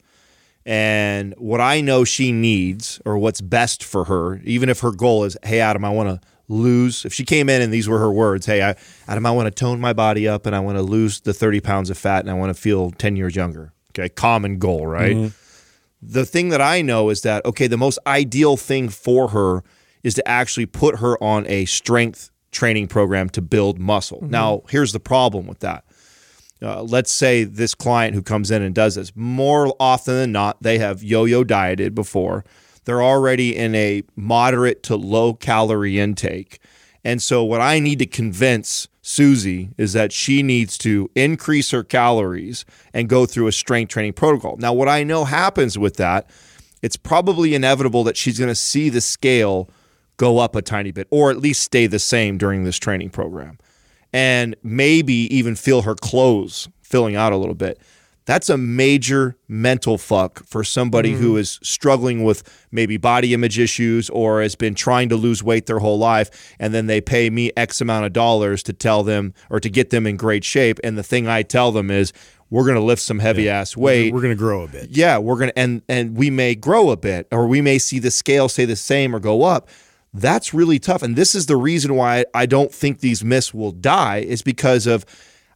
and 0.66 1.34
what 1.38 1.62
I 1.62 1.82
know 1.82 2.04
she 2.04 2.32
needs 2.32 3.02
or 3.06 3.18
what's 3.18 3.42
best 3.42 3.84
for 3.84 4.06
her, 4.06 4.40
even 4.44 4.70
if 4.70 4.82
her 4.82 4.92
goal 4.92 5.24
is, 5.24 5.38
hey 5.44 5.60
Adam, 5.60 5.84
I 5.84 5.90
want 5.90 6.10
to 6.10 6.28
lose. 6.50 7.06
If 7.06 7.14
she 7.14 7.24
came 7.24 7.48
in 7.48 7.62
and 7.62 7.72
these 7.72 7.88
were 7.88 8.00
her 8.00 8.12
words, 8.12 8.46
hey, 8.46 8.62
I, 8.62 8.76
Adam, 9.08 9.26
I 9.26 9.32
want 9.32 9.46
to 9.46 9.52
tone 9.52 9.80
my 9.80 9.94
body 9.94 10.28
up 10.28 10.46
and 10.46 10.56
I 10.56 10.60
want 10.60 10.78
to 10.78 10.82
lose 10.82 11.22
the 11.22 11.34
30 11.34 11.62
pounds 11.62 11.90
of 11.90 11.98
fat 11.98 12.22
and 12.22 12.30
I 12.30 12.34
want 12.34 12.54
to 12.54 12.60
feel 12.60 12.92
10 12.92 13.16
years 13.16 13.36
younger. 13.36 13.72
Okay, 13.92 14.10
common 14.10 14.58
goal, 14.58 14.86
right? 14.86 15.16
Mm-hmm. 15.16 15.36
The 16.02 16.26
thing 16.26 16.50
that 16.50 16.62
I 16.62 16.82
know 16.82 17.10
is 17.10 17.22
that, 17.22 17.46
okay, 17.46 17.68
the 17.68 17.78
most 17.78 18.00
ideal 18.08 18.58
thing 18.58 18.90
for 18.90 19.30
her 19.30 19.64
is 20.03 20.13
to 20.15 20.27
actually 20.27 20.65
put 20.65 21.00
her 21.00 21.22
on 21.24 21.46
a 21.48 21.65
strength 21.65 22.32
training 22.51 22.88
program 22.88 23.29
to 23.29 23.41
build 23.41 23.79
muscle. 23.79 24.20
Mm-hmm. 24.20 24.32
Now, 24.32 24.63
here's 24.70 24.91
the 24.91 25.00
problem 25.00 25.48
with 25.48 25.60
that. 25.60 25.84
Uh, 26.62 26.84
let's 26.84 27.12
say 27.12 27.46
this 27.46 27.74
client 27.74 28.15
who 28.15 28.22
comes 28.22 28.51
in 28.51 28.62
and 28.62 28.75
does 28.75 28.96
this, 28.96 29.15
more 29.15 29.74
often 29.79 30.15
than 30.15 30.32
not, 30.32 30.62
they 30.62 30.77
have 30.77 31.01
yo 31.01 31.25
yo 31.25 31.44
dieted 31.44 31.96
before 31.96 32.44
they're 32.89 33.03
already 33.03 33.56
in 33.56 33.75
a 33.75 34.03
moderate 34.15 34.82
to 34.82 34.96
low 34.96 35.36
calorie 35.36 36.00
intake. 36.00 36.60
And 37.03 37.22
so, 37.22 37.44
what 37.44 37.62
I 37.62 37.77
need 37.79 38.00
to 38.00 38.08
convince 38.08 38.88
Susie 39.03 39.70
is 39.77 39.94
that 39.94 40.12
she 40.12 40.41
needs 40.41 40.75
to 40.79 41.10
increase 41.15 41.70
her 41.70 41.84
calories 41.84 42.65
and 42.91 43.08
go 43.08 43.27
through 43.27 43.46
a 43.46 43.51
strength 43.51 43.91
training 43.91 44.13
protocol. 44.13 44.58
Now, 44.58 44.74
what 44.74 44.89
I 44.89 45.03
know 45.03 45.25
happens 45.25 45.77
with 45.77 45.98
that, 45.98 46.29
it's 46.82 46.98
probably 46.98 47.53
inevitable 47.53 48.03
that 48.06 48.18
she's 48.18 48.39
going 48.39 48.50
to 48.50 48.56
see 48.56 48.89
the 48.89 49.01
scale 49.01 49.70
go 50.20 50.38
up 50.38 50.56
a 50.56 50.62
tiny 50.62 50.92
bit 50.92 51.08
or 51.10 51.32
at 51.32 51.38
least 51.38 51.64
stay 51.64 51.88
the 51.88 51.98
same 51.98 52.38
during 52.38 52.66
this 52.66 52.78
training 52.78 53.10
program 53.10 53.58
and 54.14 54.56
maybe 54.62 55.14
even 55.36 55.56
feel 55.56 55.84
her 55.84 55.96
clothes 55.96 56.68
filling 56.84 57.16
out 57.16 57.32
a 57.32 57.38
little 57.38 57.56
bit. 57.56 57.80
That's 58.26 58.50
a 58.50 58.58
major 58.58 59.38
mental 59.48 59.98
fuck 59.98 60.44
for 60.46 60.64
somebody 60.64 61.14
mm-hmm. 61.14 61.22
who 61.22 61.38
is 61.38 61.60
struggling 61.64 62.24
with 62.24 62.44
maybe 62.70 62.98
body 62.98 63.34
image 63.34 63.58
issues 63.58 64.08
or 64.12 64.42
has 64.42 64.54
been 64.54 64.76
trying 64.76 65.10
to 65.10 65.16
lose 65.16 65.42
weight 65.42 65.66
their 65.66 65.80
whole 65.80 65.98
life. 65.98 66.54
And 66.60 66.72
then 66.72 66.86
they 66.86 67.02
pay 67.02 67.32
me 67.32 67.52
X 67.58 67.82
amount 67.82 68.06
of 68.06 68.14
dollars 68.14 68.62
to 68.64 68.74
tell 68.74 69.02
them 69.02 69.34
or 69.50 69.60
to 69.60 69.70
get 69.70 69.90
them 69.90 70.06
in 70.06 70.16
great 70.16 70.44
shape. 70.44 70.80
And 70.84 70.96
the 70.96 71.02
thing 71.02 71.28
I 71.28 71.42
tell 71.42 71.72
them 71.72 71.90
is, 71.90 72.14
we're 72.52 72.64
going 72.64 72.76
to 72.76 72.82
lift 72.82 73.04
some 73.04 73.20
heavy 73.20 73.44
yeah. 73.44 73.60
ass 73.60 73.78
weight. 73.78 74.12
We're 74.12 74.22
going 74.22 74.36
to 74.36 74.40
grow 74.40 74.64
a 74.64 74.68
bit. 74.68 74.90
Yeah, 74.90 75.20
we're 75.20 75.38
going 75.38 75.50
to 75.50 75.60
and 75.60 75.84
and 75.88 76.18
we 76.18 76.32
may 76.32 76.56
grow 76.56 76.90
a 76.90 76.98
bit 76.98 77.28
or 77.32 77.46
we 77.46 77.62
may 77.62 77.78
see 77.78 78.00
the 78.00 78.10
scale 78.10 78.50
stay 78.50 78.66
the 78.66 78.76
same 78.76 79.16
or 79.16 79.20
go 79.20 79.44
up. 79.44 79.70
That's 80.13 80.54
really 80.54 80.80
tough 80.80 81.04
and 81.04 81.16
this 81.16 81.36
is 81.36 81.46
the 81.46 81.58
reason 81.58 81.96
why 81.96 82.25
I 82.34 82.46
don't 82.46 82.74
think 82.74 83.00
these 83.00 83.24
myths 83.24 83.54
will 83.54 83.72
die 83.72 84.18
is 84.18 84.42
because 84.42 84.88
of 84.88 85.06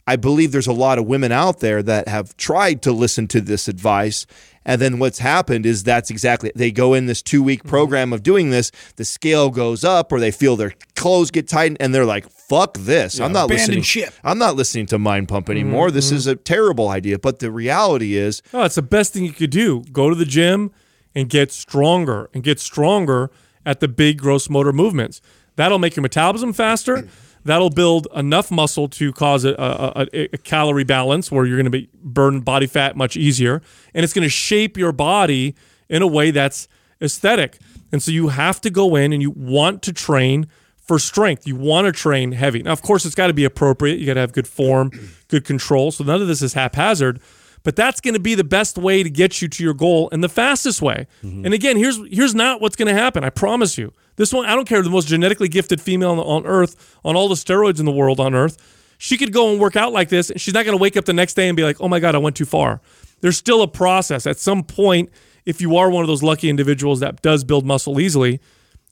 I 0.05 0.15
believe 0.17 0.51
there's 0.51 0.67
a 0.67 0.73
lot 0.73 0.99
of 0.99 1.05
women 1.05 1.31
out 1.31 1.59
there 1.59 1.81
that 1.83 2.07
have 2.07 2.35
tried 2.35 2.81
to 2.83 2.91
listen 2.91 3.27
to 3.29 3.41
this 3.41 3.67
advice. 3.67 4.25
And 4.65 4.81
then 4.81 4.99
what's 4.99 5.19
happened 5.19 5.65
is 5.65 5.83
that's 5.83 6.09
exactly 6.09 6.51
they 6.55 6.71
go 6.71 6.93
in 6.93 7.05
this 7.05 7.21
two 7.21 7.41
week 7.41 7.59
mm-hmm. 7.59 7.69
program 7.69 8.13
of 8.13 8.23
doing 8.23 8.49
this, 8.49 8.71
the 8.95 9.05
scale 9.05 9.49
goes 9.49 9.83
up 9.83 10.11
or 10.11 10.19
they 10.19 10.31
feel 10.31 10.55
their 10.55 10.73
clothes 10.95 11.31
get 11.31 11.47
tightened 11.47 11.77
and 11.79 11.93
they're 11.95 12.05
like, 12.05 12.29
fuck 12.29 12.77
this. 12.77 13.19
Yeah, 13.19 13.25
I'm 13.25 13.33
not 13.33 13.49
listening. 13.49 13.81
Ship. 13.81 14.13
I'm 14.23 14.37
not 14.37 14.55
listening 14.55 14.85
to 14.87 14.99
Mind 14.99 15.29
Pump 15.29 15.49
anymore. 15.49 15.87
Mm-hmm. 15.87 15.95
This 15.95 16.11
is 16.11 16.27
a 16.27 16.35
terrible 16.35 16.89
idea. 16.89 17.17
But 17.19 17.39
the 17.39 17.51
reality 17.51 18.15
is 18.15 18.41
Oh, 18.53 18.63
it's 18.63 18.75
the 18.75 18.81
best 18.81 19.13
thing 19.13 19.23
you 19.23 19.33
could 19.33 19.51
do. 19.51 19.83
Go 19.91 20.09
to 20.09 20.15
the 20.15 20.25
gym 20.25 20.71
and 21.15 21.29
get 21.29 21.51
stronger 21.51 22.29
and 22.33 22.43
get 22.43 22.59
stronger 22.59 23.31
at 23.65 23.79
the 23.79 23.87
big 23.87 24.17
gross 24.19 24.49
motor 24.49 24.73
movements. 24.73 25.21
That'll 25.55 25.79
make 25.79 25.95
your 25.95 26.01
metabolism 26.01 26.53
faster. 26.53 27.07
That'll 27.45 27.69
build 27.69 28.07
enough 28.15 28.51
muscle 28.51 28.87
to 28.89 29.11
cause 29.11 29.43
a, 29.43 29.53
a, 29.55 30.07
a, 30.13 30.29
a 30.33 30.37
calorie 30.37 30.85
balance 30.85 31.29
where 31.29 31.45
you're 31.45 31.57
going 31.57 31.65
to 31.65 31.69
be 31.69 31.89
burn 32.01 32.39
body 32.39 32.67
fat 32.67 32.95
much 32.95 33.17
easier, 33.17 33.61
and 33.93 34.03
it's 34.03 34.13
going 34.13 34.23
to 34.23 34.29
shape 34.29 34.77
your 34.77 34.93
body 34.93 35.55
in 35.89 36.01
a 36.01 36.07
way 36.07 36.31
that's 36.31 36.67
aesthetic. 37.01 37.59
And 37.91 38.01
so 38.01 38.11
you 38.11 38.29
have 38.29 38.61
to 38.61 38.69
go 38.69 38.95
in 38.95 39.11
and 39.11 39.21
you 39.21 39.31
want 39.31 39.81
to 39.83 39.93
train 39.93 40.47
for 40.77 40.99
strength. 40.99 41.47
You 41.47 41.55
want 41.55 41.85
to 41.85 41.91
train 41.91 42.31
heavy. 42.31 42.63
Now, 42.63 42.71
of 42.71 42.81
course, 42.81 43.05
it's 43.05 43.15
got 43.15 43.27
to 43.27 43.33
be 43.33 43.45
appropriate. 43.45 43.99
You 43.99 44.05
got 44.05 44.15
to 44.15 44.19
have 44.21 44.33
good 44.33 44.47
form, 44.47 44.91
good 45.27 45.45
control. 45.45 45.91
So 45.91 46.03
none 46.03 46.21
of 46.21 46.27
this 46.27 46.41
is 46.41 46.53
haphazard, 46.53 47.21
but 47.63 47.75
that's 47.75 48.01
going 48.01 48.13
to 48.13 48.19
be 48.19 48.35
the 48.35 48.43
best 48.43 48.77
way 48.77 49.03
to 49.03 49.09
get 49.09 49.41
you 49.41 49.47
to 49.47 49.63
your 49.63 49.73
goal 49.73 50.09
and 50.11 50.23
the 50.23 50.29
fastest 50.29 50.81
way. 50.81 51.07
Mm-hmm. 51.23 51.45
And 51.45 51.53
again, 51.53 51.77
here's 51.77 51.99
here's 52.09 52.35
not 52.35 52.61
what's 52.61 52.75
going 52.75 52.93
to 52.93 52.99
happen. 52.99 53.23
I 53.23 53.29
promise 53.29 53.77
you. 53.77 53.93
This 54.15 54.31
one, 54.31 54.45
I 54.45 54.55
don't 54.55 54.67
care, 54.67 54.81
the 54.83 54.89
most 54.91 55.07
genetically 55.07 55.47
gifted 55.47 55.81
female 55.81 56.19
on 56.21 56.45
earth, 56.45 56.99
on 57.03 57.15
all 57.15 57.27
the 57.27 57.35
steroids 57.35 57.79
in 57.79 57.85
the 57.85 57.91
world 57.91 58.19
on 58.19 58.35
earth, 58.35 58.57
she 58.99 59.17
could 59.17 59.33
go 59.33 59.51
and 59.51 59.59
work 59.59 59.75
out 59.75 59.91
like 59.91 60.09
this, 60.09 60.29
and 60.29 60.39
she's 60.39 60.53
not 60.53 60.65
going 60.65 60.77
to 60.77 60.81
wake 60.81 60.95
up 60.95 61.05
the 61.05 61.13
next 61.13 61.33
day 61.33 61.49
and 61.49 61.57
be 61.57 61.63
like, 61.63 61.81
oh 61.81 61.87
my 61.87 61.99
God, 61.99 62.13
I 62.13 62.19
went 62.19 62.35
too 62.35 62.45
far. 62.45 62.79
There's 63.21 63.37
still 63.37 63.61
a 63.63 63.67
process. 63.67 64.27
At 64.27 64.37
some 64.37 64.63
point, 64.63 65.09
if 65.45 65.61
you 65.61 65.77
are 65.77 65.89
one 65.89 66.03
of 66.03 66.07
those 66.07 66.21
lucky 66.21 66.49
individuals 66.49 66.99
that 66.99 67.21
does 67.21 67.43
build 67.43 67.65
muscle 67.65 67.99
easily, 67.99 68.39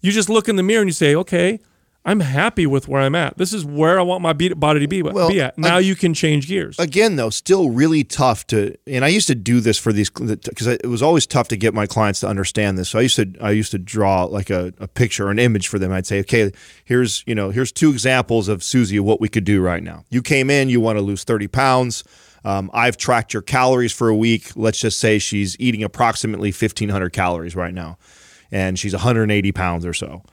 you 0.01 0.11
just 0.11 0.27
look 0.27 0.49
in 0.49 0.55
the 0.55 0.63
mirror 0.63 0.81
and 0.81 0.89
you 0.89 0.93
say, 0.93 1.15
okay, 1.15 1.59
I'm 2.03 2.19
happy 2.19 2.65
with 2.65 2.87
where 2.87 2.99
I'm 2.99 3.13
at. 3.13 3.37
This 3.37 3.53
is 3.53 3.63
where 3.63 3.99
I 3.99 4.01
want 4.01 4.23
my 4.23 4.33
body 4.33 4.79
to 4.79 4.87
be, 4.87 5.03
well, 5.03 5.29
be 5.29 5.39
at. 5.39 5.57
Now 5.57 5.77
you 5.77 5.95
can 5.95 6.15
change 6.15 6.47
gears. 6.47 6.79
Again, 6.79 7.15
though, 7.15 7.29
still 7.29 7.69
really 7.69 8.03
tough 8.03 8.47
to. 8.47 8.75
And 8.87 9.05
I 9.05 9.09
used 9.09 9.27
to 9.27 9.35
do 9.35 9.59
this 9.59 9.77
for 9.77 9.93
these 9.93 10.09
because 10.09 10.65
it 10.65 10.87
was 10.87 11.03
always 11.03 11.27
tough 11.27 11.47
to 11.49 11.57
get 11.57 11.75
my 11.75 11.85
clients 11.85 12.19
to 12.21 12.27
understand 12.27 12.79
this. 12.79 12.89
So 12.89 12.99
I 12.99 13.03
used 13.03 13.17
to 13.17 13.31
I 13.39 13.51
used 13.51 13.71
to 13.71 13.77
draw 13.77 14.23
like 14.23 14.49
a, 14.49 14.73
a 14.79 14.87
picture, 14.87 15.27
or 15.27 15.31
an 15.31 15.37
image 15.37 15.67
for 15.67 15.77
them. 15.77 15.91
I'd 15.91 16.07
say, 16.07 16.19
okay, 16.21 16.51
here's 16.85 17.23
you 17.27 17.35
know 17.35 17.51
here's 17.51 17.71
two 17.71 17.91
examples 17.91 18.47
of 18.47 18.63
Susie 18.63 18.97
of 18.97 19.05
what 19.05 19.21
we 19.21 19.29
could 19.29 19.43
do 19.43 19.61
right 19.61 19.83
now. 19.83 20.03
You 20.09 20.23
came 20.23 20.49
in, 20.49 20.69
you 20.69 20.81
want 20.81 20.97
to 20.97 21.03
lose 21.03 21.23
30 21.23 21.47
pounds. 21.49 22.03
Um, 22.43 22.71
I've 22.73 22.97
tracked 22.97 23.33
your 23.33 23.43
calories 23.43 23.93
for 23.93 24.09
a 24.09 24.15
week. 24.15 24.53
Let's 24.55 24.79
just 24.79 24.99
say 24.99 25.19
she's 25.19 25.55
eating 25.59 25.83
approximately 25.83 26.49
1,500 26.49 27.11
calories 27.11 27.55
right 27.55 27.73
now, 27.73 27.99
and 28.51 28.79
she's 28.79 28.93
180 28.93 29.51
pounds 29.51 29.85
or 29.85 29.93
so 29.93 30.23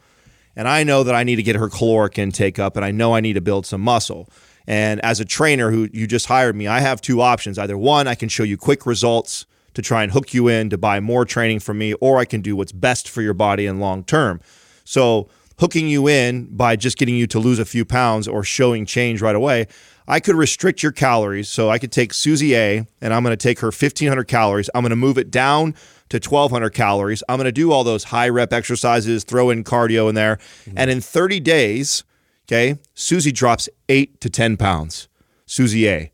and 0.58 0.66
I 0.66 0.82
know 0.82 1.04
that 1.04 1.14
I 1.14 1.22
need 1.22 1.36
to 1.36 1.42
get 1.44 1.54
her 1.54 1.68
caloric 1.68 2.18
intake 2.18 2.58
up 2.58 2.76
and 2.76 2.84
I 2.84 2.90
know 2.90 3.14
I 3.14 3.20
need 3.20 3.34
to 3.34 3.40
build 3.40 3.64
some 3.64 3.80
muscle. 3.80 4.28
And 4.66 5.00
as 5.04 5.20
a 5.20 5.24
trainer 5.24 5.70
who 5.70 5.88
you 5.92 6.08
just 6.08 6.26
hired 6.26 6.56
me, 6.56 6.66
I 6.66 6.80
have 6.80 7.00
two 7.00 7.22
options. 7.22 7.58
Either 7.58 7.78
one, 7.78 8.08
I 8.08 8.16
can 8.16 8.28
show 8.28 8.42
you 8.42 8.58
quick 8.58 8.84
results 8.84 9.46
to 9.74 9.82
try 9.82 10.02
and 10.02 10.10
hook 10.10 10.34
you 10.34 10.48
in 10.48 10.68
to 10.70 10.76
buy 10.76 10.98
more 10.98 11.24
training 11.24 11.60
from 11.60 11.78
me, 11.78 11.94
or 11.94 12.18
I 12.18 12.24
can 12.24 12.40
do 12.40 12.56
what's 12.56 12.72
best 12.72 13.08
for 13.08 13.22
your 13.22 13.34
body 13.34 13.66
and 13.66 13.78
long 13.80 14.02
term. 14.02 14.40
So 14.84 15.28
hooking 15.60 15.86
you 15.86 16.08
in 16.08 16.46
by 16.46 16.74
just 16.74 16.98
getting 16.98 17.14
you 17.14 17.28
to 17.28 17.38
lose 17.38 17.60
a 17.60 17.64
few 17.64 17.84
pounds 17.84 18.26
or 18.26 18.42
showing 18.42 18.84
change 18.84 19.22
right 19.22 19.36
away. 19.36 19.68
I 20.08 20.18
could 20.18 20.34
restrict 20.34 20.82
your 20.82 20.92
calories. 20.92 21.48
So 21.48 21.70
I 21.70 21.78
could 21.78 21.92
take 21.92 22.12
Susie 22.12 22.56
A 22.56 22.86
and 23.00 23.14
I'm 23.14 23.22
going 23.22 23.36
to 23.36 23.42
take 23.42 23.60
her 23.60 23.68
1500 23.68 24.24
calories. 24.24 24.68
I'm 24.74 24.82
going 24.82 24.90
to 24.90 24.96
move 24.96 25.18
it 25.18 25.30
down 25.30 25.74
to 26.10 26.16
1200 26.16 26.70
calories. 26.70 27.22
I'm 27.28 27.36
going 27.36 27.44
to 27.46 27.52
do 27.52 27.72
all 27.72 27.84
those 27.84 28.04
high 28.04 28.28
rep 28.28 28.52
exercises, 28.52 29.24
throw 29.24 29.50
in 29.50 29.64
cardio 29.64 30.08
in 30.08 30.14
there. 30.14 30.36
Mm-hmm. 30.36 30.78
And 30.78 30.90
in 30.90 31.00
30 31.00 31.40
days, 31.40 32.04
okay, 32.46 32.78
Susie 32.94 33.32
drops 33.32 33.68
eight 33.88 34.20
to 34.20 34.30
10 34.30 34.56
pounds. 34.56 35.08
Susie 35.46 35.88
A. 35.88 36.12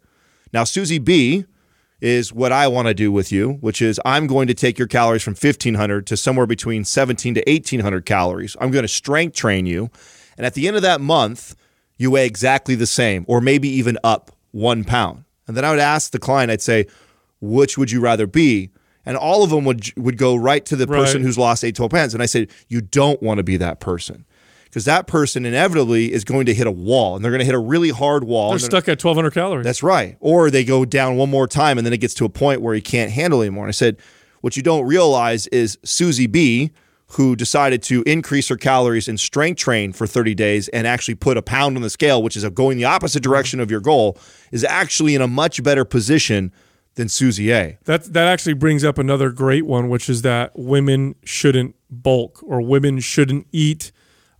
Now, 0.52 0.64
Susie 0.64 0.98
B 0.98 1.44
is 2.00 2.32
what 2.32 2.52
I 2.52 2.68
want 2.68 2.86
to 2.86 2.94
do 2.94 3.10
with 3.10 3.32
you, 3.32 3.52
which 3.60 3.80
is 3.80 4.00
I'm 4.04 4.26
going 4.26 4.46
to 4.48 4.54
take 4.54 4.78
your 4.78 4.88
calories 4.88 5.22
from 5.22 5.32
1500 5.32 6.06
to 6.06 6.16
somewhere 6.16 6.46
between 6.46 6.84
17 6.84 7.34
to 7.34 7.42
1800 7.46 8.04
calories. 8.04 8.56
I'm 8.60 8.70
going 8.70 8.82
to 8.82 8.88
strength 8.88 9.36
train 9.36 9.66
you. 9.66 9.90
And 10.36 10.44
at 10.46 10.54
the 10.54 10.68
end 10.68 10.76
of 10.76 10.82
that 10.82 11.00
month, 11.00 11.56
you 11.96 12.10
weigh 12.10 12.26
exactly 12.26 12.74
the 12.74 12.86
same 12.86 13.24
or 13.28 13.40
maybe 13.40 13.68
even 13.68 13.98
up 14.04 14.30
one 14.50 14.84
pound. 14.84 15.24
And 15.46 15.56
then 15.56 15.64
I 15.64 15.70
would 15.70 15.80
ask 15.80 16.10
the 16.10 16.18
client, 16.18 16.50
I'd 16.50 16.62
say, 16.62 16.86
which 17.40 17.76
would 17.76 17.90
you 17.90 18.00
rather 18.00 18.26
be? 18.26 18.70
And 19.06 19.16
all 19.16 19.44
of 19.44 19.50
them 19.50 19.64
would 19.64 19.96
would 19.96 20.16
go 20.16 20.34
right 20.34 20.64
to 20.66 20.76
the 20.76 20.87
person 20.87 21.23
who's 21.23 21.38
lost 21.38 21.64
eight, 21.64 21.76
12 21.76 21.90
pounds. 21.90 22.14
And 22.14 22.23
I 22.23 22.26
said, 22.26 22.50
you 22.68 22.80
don't 22.80 23.23
want 23.23 23.38
to 23.38 23.44
be 23.44 23.56
that 23.58 23.80
person. 23.80 24.25
Because 24.64 24.87
that 24.87 25.06
person 25.06 25.46
inevitably 25.46 26.12
is 26.12 26.25
going 26.25 26.46
to 26.46 26.54
hit 26.54 26.66
a 26.66 26.70
wall 26.73 27.14
and 27.14 27.25
they're 27.25 27.30
going 27.30 27.38
to 27.38 27.44
hit 27.44 27.54
a 27.54 27.61
really 27.61 27.90
hard 27.90 28.25
wall. 28.25 28.50
They're 28.50 28.58
stuck 28.58 28.88
at 28.88 29.02
1,200 29.02 29.32
calories. 29.32 29.64
that's 29.64 29.84
right. 29.84 30.16
Or 30.18 30.50
they 30.50 30.64
go 30.64 30.84
down 30.84 31.16
one 31.16 31.30
more 31.30 31.46
time 31.46 31.78
and 31.78 31.87
then 31.87 31.92
it 31.92 31.99
gets 31.99 32.14
to 32.14 32.25
a 32.25 32.28
point 32.28 32.61
where 32.61 32.75
he 32.75 32.80
can't 32.80 33.12
handle 33.12 33.40
anymore. 33.40 33.66
And 33.66 33.68
I 33.68 33.73
said, 33.73 33.99
what 34.40 34.56
you 34.56 34.64
don't 34.64 34.84
realize 34.84 35.46
is 35.46 35.78
Susie 35.84 36.26
B, 36.26 36.73
who 37.12 37.37
decided 37.37 37.82
to 37.84 38.02
increase 38.02 38.49
her 38.49 38.56
calories 38.56 39.06
and 39.06 39.20
strength 39.20 39.58
train 39.58 39.92
for 39.92 40.06
30 40.08 40.34
days 40.34 40.66
and 40.68 40.88
actually 40.88 41.14
put 41.14 41.37
a 41.37 41.42
pound 41.42 41.76
on 41.76 41.82
the 41.82 41.90
scale, 41.90 42.20
which 42.20 42.37
is 42.37 42.44
going 42.50 42.76
the 42.76 42.84
opposite 42.84 43.23
mm-hmm. 43.23 43.30
direction 43.30 43.61
of 43.61 43.70
your 43.70 43.80
goal, 43.80 44.18
is 44.50 44.64
actually 44.64 45.14
in 45.14 45.23
a 45.23 45.28
much 45.28 45.62
better 45.62 45.84
position 45.84 46.52
than 46.94 47.08
Susie 47.08 47.52
A. 47.52 47.78
That 47.84 48.04
that 48.12 48.26
actually 48.26 48.54
brings 48.54 48.84
up 48.84 48.98
another 48.98 49.30
great 49.30 49.66
one, 49.66 49.88
which 49.88 50.08
is 50.08 50.22
that 50.22 50.52
women 50.54 51.14
shouldn't 51.24 51.74
bulk 51.90 52.42
or 52.42 52.60
women 52.60 53.00
shouldn't 53.00 53.46
eat 53.52 53.92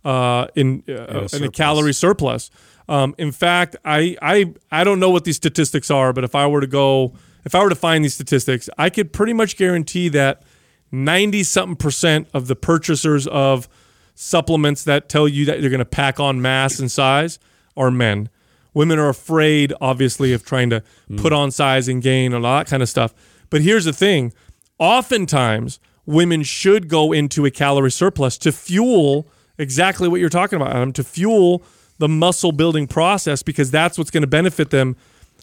uh, 0.03 0.47
in 0.55 0.83
uh, 0.87 1.27
in 1.33 1.43
a 1.43 1.51
calorie 1.51 1.93
surplus. 1.93 2.49
Um, 2.87 3.15
in 3.17 3.31
fact, 3.31 3.75
I, 3.83 4.15
I 4.21 4.53
I 4.71 4.83
don't 4.83 4.99
know 4.99 5.09
what 5.09 5.25
these 5.25 5.35
statistics 5.37 5.89
are, 5.89 6.13
but 6.13 6.23
if 6.23 6.35
I 6.35 6.47
were 6.47 6.61
to 6.61 6.67
go, 6.67 7.13
if 7.43 7.55
I 7.55 7.63
were 7.63 7.69
to 7.69 7.75
find 7.75 8.03
these 8.03 8.13
statistics, 8.13 8.69
I 8.77 8.89
could 8.89 9.11
pretty 9.11 9.33
much 9.33 9.57
guarantee 9.57 10.09
that 10.09 10.43
ninety 10.91 11.43
something 11.43 11.75
percent 11.75 12.27
of 12.33 12.47
the 12.47 12.55
purchasers 12.55 13.27
of 13.27 13.67
supplements 14.13 14.83
that 14.83 15.09
tell 15.09 15.27
you 15.27 15.45
that 15.45 15.59
you're 15.59 15.71
going 15.71 15.79
to 15.79 15.85
pack 15.85 16.19
on 16.19 16.41
mass 16.41 16.79
and 16.79 16.89
size 16.89 17.39
are 17.75 17.91
men. 17.91 18.29
Women 18.75 18.99
are 18.99 19.09
afraid, 19.09 19.73
obviously, 19.81 20.33
of 20.33 20.45
trying 20.45 20.69
to 20.69 20.83
hmm. 21.07 21.17
put 21.17 21.33
on 21.33 21.49
size 21.49 21.87
and 21.87 22.03
gain 22.03 22.33
and 22.33 22.45
all 22.45 22.57
that 22.57 22.67
kind 22.67 22.83
of 22.83 22.89
stuff. 22.89 23.15
But 23.49 23.61
here's 23.61 23.85
the 23.85 23.93
thing 23.93 24.33
oftentimes, 24.77 25.79
women 26.05 26.43
should 26.43 26.87
go 26.87 27.11
into 27.11 27.45
a 27.45 27.51
calorie 27.51 27.89
surplus 27.89 28.37
to 28.39 28.51
fuel 28.51 29.27
exactly 29.57 30.07
what 30.07 30.19
you're 30.19 30.29
talking 30.29 30.57
about, 30.57 30.75
Adam, 30.75 30.93
to 30.93 31.03
fuel 31.03 31.63
the 31.97 32.09
muscle 32.09 32.51
building 32.51 32.87
process 32.87 33.41
because 33.41 33.71
that's 33.71 33.97
what's 33.97 34.11
going 34.11 34.21
to 34.21 34.27
benefit 34.27 34.69
them, 34.69 34.97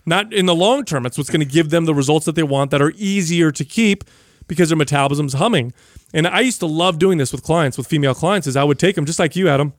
not 0.05 0.33
in 0.33 0.45
the 0.45 0.55
long 0.55 0.85
term. 0.85 1.07
It's 1.07 1.17
what's 1.17 1.31
going 1.31 1.41
to 1.41 1.47
give 1.47 1.71
them 1.71 1.87
the 1.87 1.95
results 1.95 2.27
that 2.27 2.35
they 2.35 2.43
want 2.43 2.71
that 2.71 2.83
are 2.83 2.93
easier 2.97 3.51
to 3.51 3.65
keep 3.65 4.05
because 4.47 4.69
their 4.69 4.77
metabolism's 4.77 5.33
humming. 5.33 5.73
And 6.13 6.27
I 6.27 6.41
used 6.41 6.61
to 6.61 6.67
love 6.67 6.99
doing 6.99 7.17
this 7.17 7.33
with 7.33 7.43
clients, 7.43 7.79
with 7.79 7.87
female 7.87 8.15
clients, 8.15 8.47
is 8.47 8.57
I 8.57 8.65
would 8.65 8.79
take 8.79 8.97
them 8.97 9.07
just 9.07 9.19
like 9.19 9.35
you, 9.35 9.49
Adam, 9.49 9.73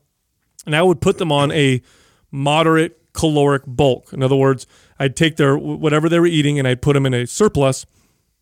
and 0.65 0.75
I 0.75 0.81
would 0.81 0.99
put 0.99 1.19
them 1.19 1.31
on 1.31 1.51
a 1.51 1.83
moderate 2.31 2.99
caloric 3.13 3.63
bulk. 3.65 4.11
In 4.11 4.23
other 4.23 4.35
words, 4.35 4.67
I'd 4.99 5.15
take 5.15 5.37
their 5.37 5.57
whatever 5.57 6.09
they 6.09 6.19
were 6.19 6.27
eating 6.27 6.59
and 6.59 6.67
I'd 6.67 6.81
put 6.81 6.93
them 6.93 7.05
in 7.05 7.13
a 7.13 7.27
surplus, 7.27 7.85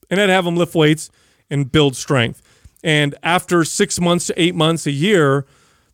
and 0.10 0.20
I'd 0.20 0.30
have 0.30 0.46
them 0.46 0.56
lift 0.56 0.76
weights 0.76 1.10
and 1.50 1.72
build 1.72 1.96
strength. 1.96 2.42
And 2.84 3.16
after 3.22 3.64
six 3.64 4.00
months 4.00 4.28
to 4.28 4.42
eight 4.42 4.56
months, 4.56 4.88
a 4.88 4.92
year, 4.92 5.46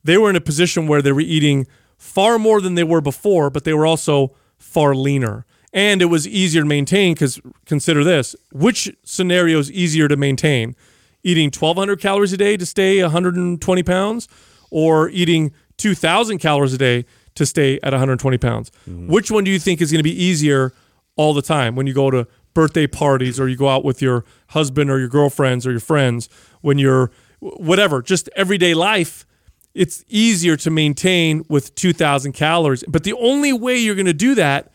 they 0.03 0.17
were 0.17 0.29
in 0.29 0.35
a 0.35 0.41
position 0.41 0.87
where 0.87 1.01
they 1.01 1.11
were 1.11 1.21
eating 1.21 1.67
far 1.97 2.39
more 2.39 2.61
than 2.61 2.75
they 2.75 2.83
were 2.83 3.01
before, 3.01 3.49
but 3.49 3.63
they 3.63 3.73
were 3.73 3.85
also 3.85 4.35
far 4.57 4.95
leaner. 4.95 5.45
And 5.73 6.01
it 6.01 6.05
was 6.05 6.27
easier 6.27 6.61
to 6.61 6.67
maintain 6.67 7.13
because 7.13 7.39
consider 7.65 8.03
this 8.03 8.35
which 8.51 8.95
scenario 9.03 9.59
is 9.59 9.71
easier 9.71 10.07
to 10.07 10.15
maintain? 10.15 10.75
Eating 11.23 11.47
1,200 11.47 11.99
calories 11.99 12.31
a 12.31 12.37
day 12.37 12.55
to 12.55 12.65
stay 12.65 13.01
120 13.01 13.83
pounds 13.83 14.27
or 14.71 15.09
eating 15.09 15.51
2,000 15.77 16.37
calories 16.39 16.73
a 16.73 16.77
day 16.77 17.05
to 17.37 17.45
stay 17.45 17.79
at 17.81 17.93
120 17.93 18.37
pounds? 18.37 18.71
Mm-hmm. 18.89 19.07
Which 19.07 19.31
one 19.31 19.43
do 19.43 19.51
you 19.51 19.59
think 19.59 19.81
is 19.81 19.91
going 19.91 19.99
to 19.99 20.03
be 20.03 20.23
easier 20.23 20.73
all 21.15 21.33
the 21.33 21.41
time 21.41 21.75
when 21.75 21.87
you 21.87 21.93
go 21.93 22.11
to 22.11 22.27
birthday 22.53 22.87
parties 22.87 23.39
or 23.39 23.47
you 23.47 23.55
go 23.55 23.69
out 23.69 23.85
with 23.85 24.01
your 24.01 24.25
husband 24.49 24.89
or 24.89 24.99
your 24.99 25.07
girlfriends 25.07 25.65
or 25.65 25.71
your 25.71 25.79
friends 25.79 26.29
when 26.61 26.77
you're 26.77 27.11
whatever, 27.39 28.01
just 28.01 28.29
everyday 28.35 28.73
life? 28.73 29.25
It's 29.73 30.03
easier 30.07 30.57
to 30.57 30.71
maintain 30.71 31.43
with 31.47 31.75
2,000 31.75 32.33
calories. 32.33 32.83
But 32.87 33.03
the 33.03 33.13
only 33.13 33.53
way 33.53 33.77
you're 33.77 33.95
going 33.95 34.07
to 34.07 34.13
do 34.13 34.33
that 34.35 34.71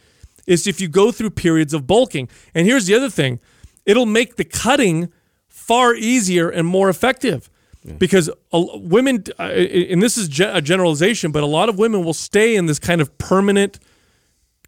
is 0.46 0.66
if 0.66 0.80
you 0.80 0.88
go 0.88 1.10
through 1.10 1.30
periods 1.30 1.74
of 1.74 1.86
bulking. 1.86 2.28
And 2.54 2.66
here's 2.66 2.86
the 2.86 2.94
other 2.94 3.10
thing 3.10 3.40
it'll 3.84 4.06
make 4.06 4.36
the 4.36 4.44
cutting 4.44 5.12
far 5.48 5.94
easier 5.94 6.48
and 6.48 6.66
more 6.66 6.88
effective 6.88 7.50
because 7.98 8.30
a, 8.52 8.78
women, 8.78 9.24
uh, 9.38 9.42
and 9.42 10.02
this 10.02 10.16
is 10.16 10.28
ge- 10.28 10.40
a 10.40 10.60
generalization, 10.60 11.32
but 11.32 11.42
a 11.42 11.46
lot 11.46 11.68
of 11.68 11.78
women 11.78 12.04
will 12.04 12.14
stay 12.14 12.54
in 12.54 12.66
this 12.66 12.78
kind 12.78 13.00
of 13.00 13.16
permanent 13.18 13.78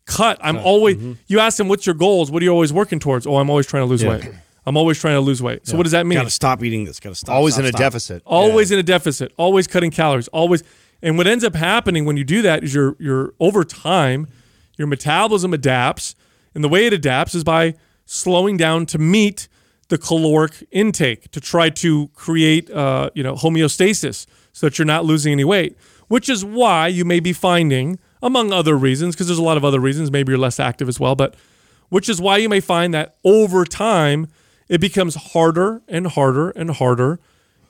cut. 0.07 0.39
I'm 0.43 0.59
always, 0.59 0.97
you 1.27 1.39
ask 1.39 1.57
them, 1.57 1.69
what's 1.69 1.87
your 1.87 1.95
goals? 1.95 2.31
What 2.31 2.43
are 2.43 2.45
you 2.45 2.51
always 2.51 2.73
working 2.73 2.99
towards? 2.99 3.27
Oh, 3.27 3.37
I'm 3.37 3.51
always 3.51 3.67
trying 3.67 3.83
to 3.83 3.87
lose 3.87 4.05
weight. 4.05 4.29
I'm 4.67 4.77
always 4.77 4.99
trying 4.99 5.15
to 5.15 5.21
lose 5.21 5.43
weight. 5.43 5.67
So 5.67 5.77
what 5.77 5.83
does 5.83 5.93
that 5.93 6.07
mean? 6.07 6.19
Got 6.19 6.25
to 6.25 6.31
stop 6.31 6.63
eating 6.63 6.85
this. 6.85 6.99
Got 6.99 7.11
to 7.11 7.15
stop. 7.15 7.35
Always 7.35 7.55
stop, 7.55 7.65
in 7.65 7.67
a 7.67 7.69
stop. 7.69 7.81
deficit. 7.81 8.23
always 8.25 8.71
in 8.71 8.79
a 8.79 8.83
deficit, 8.83 9.33
always 9.37 9.67
cutting 9.67 9.91
calories, 9.91 10.29
always. 10.29 10.63
And 11.03 11.19
what 11.19 11.27
ends 11.27 11.45
up 11.45 11.55
happening 11.55 12.07
when 12.07 12.17
you 12.17 12.25
do 12.25 12.41
that 12.43 12.65
is 12.65 12.75
your 12.75 12.97
your 12.99 13.35
over 13.39 13.63
time, 13.63 14.27
your 14.79 14.89
metabolism 14.89 15.53
adapts, 15.53 16.15
and 16.55 16.65
the 16.65 16.69
way 16.69 16.87
it 16.87 16.93
adapts 16.95 17.35
is 17.35 17.45
by 17.45 17.75
slowing 18.07 18.57
down 18.57 18.87
to 18.87 18.99
meet 18.99 19.49
the 19.89 19.99
caloric 19.99 20.67
intake 20.71 21.31
to 21.31 21.41
try 21.41 21.71
to 21.71 22.09
create 22.09 22.71
uh, 22.71 23.11
you 23.15 23.23
know 23.23 23.35
homeostasis 23.35 24.27
so 24.53 24.67
that 24.67 24.79
you're 24.79 24.87
not 24.87 25.05
losing 25.05 25.33
any 25.33 25.45
weight. 25.45 25.77
Which 26.09 26.29
is 26.29 26.45
why 26.45 26.89
you 26.89 27.05
may 27.05 27.19
be 27.19 27.33
finding, 27.33 27.99
among 28.23 28.53
other 28.53 28.77
reasons, 28.77 29.15
because 29.15 29.27
there's 29.27 29.39
a 29.39 29.43
lot 29.43 29.57
of 29.57 29.65
other 29.65 29.81
reasons, 29.81 30.11
maybe 30.11 30.33
you're 30.33 30.39
less 30.39 30.61
active 30.61 30.89
as 30.89 31.01
well, 31.01 31.15
but 31.15 31.35
which 31.89 32.09
is 32.09 32.21
why 32.21 32.37
you 32.37 32.49
may 32.49 32.61
find 32.61 32.93
that 32.93 33.17
over 33.25 33.65
time 33.65 34.29
it 34.69 34.81
becomes 34.81 35.15
harder 35.15 35.83
and 35.89 36.09
harder 36.09 36.51
and 36.51 36.71
harder 36.73 37.21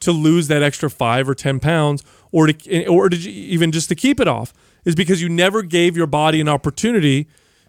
to 0.01 0.13
lose 0.13 0.49
that 0.49 0.63
extra 0.63 0.91
five 0.91 1.29
or 1.29 1.35
ten 1.35 1.61
pounds, 1.61 2.05
or 2.33 2.47
to 2.49 2.87
or 2.87 3.09
to 3.09 3.17
even 3.17 3.73
just 3.73 3.89
to 3.89 3.95
keep 3.95 4.21
it 4.21 4.29
off, 4.29 4.53
is 4.85 4.95
because 4.95 5.23
you 5.23 5.29
never 5.29 5.63
gave 5.63 5.97
your 5.97 6.07
body 6.07 6.41
an 6.41 6.49
opportunity 6.49 7.27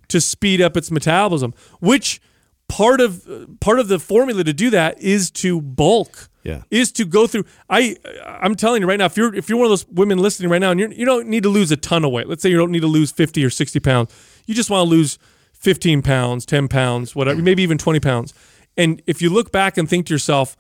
to 0.08 0.19
speed 0.19 0.62
up 0.62 0.75
its 0.75 0.91
metabolism. 0.91 1.53
Which 1.79 2.21
part 2.67 3.01
of 3.01 3.28
part 3.60 3.80
of 3.80 3.88
the 3.88 3.99
formula 3.99 4.43
to 4.43 4.54
do 4.54 4.69
that 4.71 5.01
is 5.01 5.32
to 5.32 5.62
bulk. 5.62 6.30
Yeah. 6.43 6.62
Is 6.69 6.91
to 6.93 7.06
go 7.06 7.25
through. 7.25 7.45
I 7.69 7.97
I'm 8.23 8.56
telling 8.56 8.82
you 8.82 8.88
right 8.88 8.99
now, 8.99 9.06
if 9.06 9.17
you're 9.17 9.34
if 9.34 9.49
you're 9.49 9.58
one 9.58 9.65
of 9.65 9.71
those 9.71 9.88
women 9.88 10.19
listening 10.19 10.51
right 10.51 10.62
now, 10.62 10.71
and 10.71 10.80
you're, 10.80 10.91
you 10.91 11.06
don't 11.06 11.28
need 11.28 11.43
to 11.43 11.49
lose 11.49 11.71
a 11.71 11.78
ton 11.78 12.06
of 12.06 12.12
weight. 12.12 12.28
Let's 12.28 12.43
say 12.43 12.49
you 12.49 12.58
don't 12.58 12.71
need 12.71 12.82
to 12.82 12.88
lose 12.88 13.12
50 13.12 13.43
or 13.43 13.49
60 13.49 13.80
pounds. 13.80 14.13
You 14.45 14.54
just 14.54 14.69
want 14.69 14.88
to 14.88 14.89
lose 14.89 15.17
15 15.54 16.04
pounds, 16.04 16.45
10 16.45 16.67
pounds, 16.67 17.15
whatever, 17.15 17.41
maybe 17.41 17.63
even 17.63 17.80
20 17.80 17.99
pounds. 17.99 18.34
And 18.78 19.01
if 19.08 19.21
you 19.21 19.32
look 19.32 19.51
back 19.51 19.78
and 19.78 19.89
think 19.89 20.06
to 20.08 20.13
yourself 20.13 20.56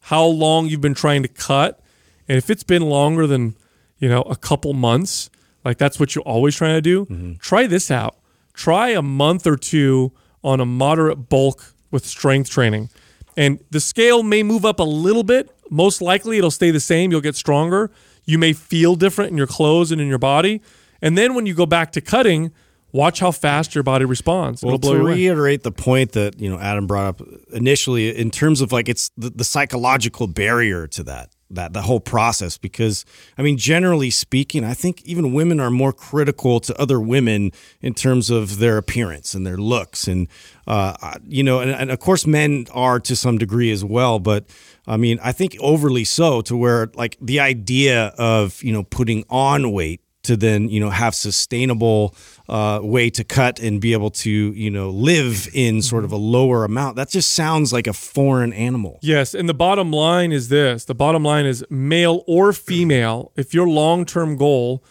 how 0.00 0.24
long 0.24 0.68
you've 0.68 0.80
been 0.80 0.94
trying 0.94 1.22
to 1.22 1.28
cut, 1.28 1.80
and 2.26 2.38
if 2.38 2.48
it's 2.48 2.62
been 2.62 2.82
longer 2.82 3.26
than, 3.26 3.56
you 3.98 4.08
know, 4.08 4.22
a 4.22 4.36
couple 4.36 4.72
months, 4.72 5.28
like 5.64 5.76
that's 5.76 6.00
what 6.00 6.14
you're 6.14 6.24
always 6.24 6.56
trying 6.56 6.76
to 6.76 6.80
do, 6.80 7.04
mm-hmm. 7.04 7.34
try 7.34 7.66
this 7.66 7.90
out. 7.90 8.16
Try 8.54 8.90
a 8.90 9.02
month 9.02 9.46
or 9.46 9.56
two 9.56 10.12
on 10.46 10.60
a 10.60 10.64
moderate 10.64 11.28
bulk 11.28 11.74
with 11.90 12.06
strength 12.06 12.48
training. 12.48 12.88
And 13.36 13.58
the 13.70 13.80
scale 13.80 14.22
may 14.22 14.44
move 14.44 14.64
up 14.64 14.78
a 14.78 14.84
little 14.84 15.24
bit. 15.24 15.50
Most 15.68 16.00
likely 16.00 16.38
it'll 16.38 16.52
stay 16.52 16.70
the 16.70 16.80
same. 16.80 17.10
You'll 17.10 17.20
get 17.20 17.34
stronger. 17.34 17.90
You 18.24 18.38
may 18.38 18.52
feel 18.52 18.94
different 18.94 19.32
in 19.32 19.36
your 19.36 19.48
clothes 19.48 19.90
and 19.90 20.00
in 20.00 20.06
your 20.06 20.18
body. 20.18 20.62
And 21.02 21.18
then 21.18 21.34
when 21.34 21.46
you 21.46 21.54
go 21.54 21.66
back 21.66 21.90
to 21.92 22.00
cutting, 22.00 22.52
watch 22.92 23.18
how 23.18 23.32
fast 23.32 23.74
your 23.74 23.84
body 23.84 24.04
responds. 24.04 24.62
Well, 24.62 24.76
It'll 24.76 24.92
blow 24.92 24.98
to 24.98 25.04
reiterate 25.04 25.64
the 25.64 25.72
point 25.72 26.12
that 26.12 26.40
you 26.40 26.48
know 26.48 26.58
Adam 26.58 26.86
brought 26.86 27.06
up 27.06 27.22
initially, 27.52 28.16
in 28.16 28.30
terms 28.30 28.60
of 28.60 28.72
like 28.72 28.88
it's 28.88 29.10
the, 29.16 29.30
the 29.30 29.44
psychological 29.44 30.28
barrier 30.28 30.86
to 30.88 31.02
that. 31.04 31.30
That 31.50 31.72
the 31.72 31.82
whole 31.82 32.00
process 32.00 32.58
because 32.58 33.04
I 33.38 33.42
mean 33.42 33.56
generally 33.56 34.10
speaking 34.10 34.64
I 34.64 34.74
think 34.74 35.02
even 35.04 35.32
women 35.32 35.60
are 35.60 35.70
more 35.70 35.92
critical 35.92 36.60
to 36.60 36.80
other 36.80 37.00
women 37.00 37.52
in 37.80 37.94
terms 37.94 38.30
of 38.30 38.58
their 38.58 38.78
appearance 38.78 39.34
and 39.34 39.46
their 39.46 39.56
looks. 39.56 40.08
And 40.08 40.28
uh, 40.66 41.14
you 41.26 41.42
know 41.42 41.60
and, 41.60 41.70
and 41.70 41.90
of 41.90 42.00
course 42.00 42.26
men 42.26 42.66
are 42.72 42.98
to 43.00 43.14
some 43.14 43.38
degree 43.38 43.70
as 43.70 43.84
well 43.84 44.18
but 44.18 44.46
I 44.86 44.96
mean 44.96 45.18
I 45.22 45.32
think 45.32 45.56
overly 45.60 46.04
so 46.04 46.40
to 46.42 46.56
where 46.56 46.90
like 46.94 47.16
the 47.20 47.40
idea 47.40 48.14
of 48.18 48.62
you 48.62 48.72
know 48.72 48.82
putting 48.82 49.24
on 49.30 49.72
weight 49.72 50.00
to 50.26 50.36
then 50.36 50.68
you 50.68 50.80
know 50.80 50.90
have 50.90 51.14
sustainable 51.14 52.14
uh, 52.48 52.80
way 52.82 53.10
to 53.10 53.24
cut 53.24 53.58
and 53.58 53.80
be 53.80 53.92
able 53.92 54.10
to 54.10 54.30
you 54.30 54.70
know 54.70 54.90
live 54.90 55.48
in 55.52 55.82
sort 55.82 56.04
of 56.04 56.12
a 56.12 56.16
lower 56.16 56.64
amount. 56.64 56.96
That 56.96 57.08
just 57.08 57.32
sounds 57.32 57.72
like 57.72 57.86
a 57.86 57.92
foreign 57.92 58.52
animal. 58.52 58.98
Yes, 59.02 59.34
and 59.34 59.48
the 59.48 59.54
bottom 59.54 59.90
line 59.90 60.32
is 60.32 60.48
this: 60.48 60.84
the 60.84 60.94
bottom 60.94 61.24
line 61.24 61.46
is 61.46 61.64
male 61.70 62.22
or 62.26 62.52
female. 62.52 63.32
If 63.36 63.54
your 63.54 63.68
long-term 63.68 64.36
goal 64.36 64.84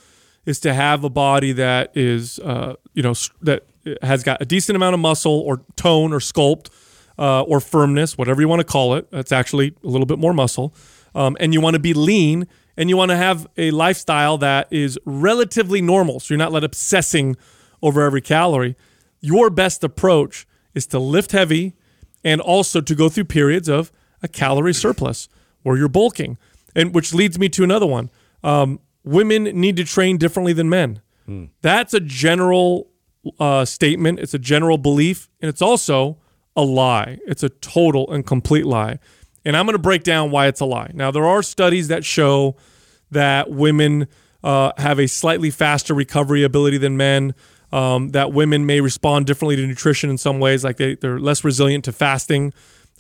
is 0.46 0.60
to 0.62 0.74
have 0.74 1.04
a 1.04 1.10
body 1.10 1.52
that 1.54 1.92
is, 1.96 2.40
uh, 2.40 2.76
you 2.94 3.02
know, 3.02 3.14
that 3.42 3.66
has 4.02 4.24
got 4.24 4.42
a 4.42 4.46
decent 4.46 4.76
amount 4.76 4.94
of 4.94 5.00
muscle 5.00 5.40
or 5.42 5.62
tone 5.76 6.14
or 6.14 6.20
sculpt 6.20 6.70
uh, 7.18 7.42
or 7.44 7.60
firmness, 7.60 8.18
whatever 8.18 8.42
you 8.42 8.48
want 8.48 8.60
to 8.60 8.66
call 8.66 8.96
it, 8.96 9.10
that's 9.12 9.32
actually 9.32 9.74
a 9.84 9.88
little 9.88 10.06
bit 10.06 10.20
more 10.20 10.34
muscle, 10.34 10.74
um, 11.14 11.36
and 11.40 11.54
you 11.54 11.62
want 11.62 11.74
to 11.76 11.80
be 11.80 11.94
lean 11.94 12.48
and 12.78 12.90
you 12.90 12.98
want 12.98 13.12
to 13.12 13.18
have 13.18 13.48
a 13.58 13.72
lifestyle 13.72 14.38
that 14.40 14.68
is 14.72 15.00
relatively 15.06 15.82
normal, 15.82 16.20
so 16.20 16.34
you're 16.34 16.40
not 16.40 16.52
like 16.52 16.64
obsessing 16.64 17.36
over 17.82 18.02
every 18.02 18.22
calorie. 18.22 18.76
Your 19.22 19.50
best 19.50 19.84
approach 19.84 20.48
is 20.74 20.86
to 20.88 21.00
lift 21.00 21.32
heavy 21.32 21.74
and 22.24 22.42
also 22.42 22.82
to 22.82 22.96
go 22.96 23.10
through 23.10 23.26
periods 23.26 23.70
of 23.70 23.92
a 24.22 24.28
calorie 24.28 24.74
surplus 24.74 25.30
where 25.64 25.78
you're 25.78 25.88
bulking. 25.88 26.38
And 26.76 26.94
which 26.94 27.14
leads 27.14 27.40
me 27.40 27.48
to 27.50 27.64
another 27.64 27.86
one. 27.86 28.10
Um, 28.44 28.80
women 29.04 29.44
need 29.46 29.78
to 29.78 29.84
train 29.86 30.18
differently 30.18 30.52
than 30.54 30.68
men. 30.70 31.02
That's 31.62 31.94
a 31.94 32.00
general 32.00 32.90
uh, 33.40 33.66
statement. 33.66 34.20
It's 34.20 34.34
a 34.34 34.40
general 34.40 34.78
belief, 34.78 35.30
and 35.42 35.50
it's 35.50 35.62
also 35.62 36.18
a 36.56 36.62
lie. 36.64 37.20
It's 37.26 37.42
a 37.44 37.50
total 37.50 38.12
and 38.12 38.26
complete 38.26 38.66
lie. 38.66 39.00
And 39.46 39.56
I'm 39.56 39.66
going 39.66 39.76
to 39.76 39.80
break 39.80 40.04
down 40.04 40.32
why 40.32 40.48
it's 40.48 40.60
a 40.60 40.66
lie. 40.66 40.92
Now, 40.94 41.12
there 41.12 41.26
are 41.26 41.44
studies 41.44 41.88
that 41.90 42.04
show 42.04 42.56
that 43.12 43.52
women 43.52 44.08
uh, 44.44 44.72
have 44.78 45.00
a 45.00 45.08
slightly 45.08 45.52
faster 45.52 45.94
recovery 45.94 46.44
ability 46.44 46.78
than 46.78 46.98
men. 46.98 47.34
Um, 47.72 48.10
that 48.10 48.32
women 48.32 48.66
may 48.66 48.80
respond 48.80 49.26
differently 49.26 49.56
to 49.58 49.68
nutrition 49.68 50.10
in 50.10 50.18
some 50.18 50.40
ways, 50.40 50.64
like 50.64 50.78
they, 50.78 50.96
they're 50.96 51.20
less 51.20 51.44
resilient 51.44 51.84
to 51.86 51.92
fasting. 51.92 52.54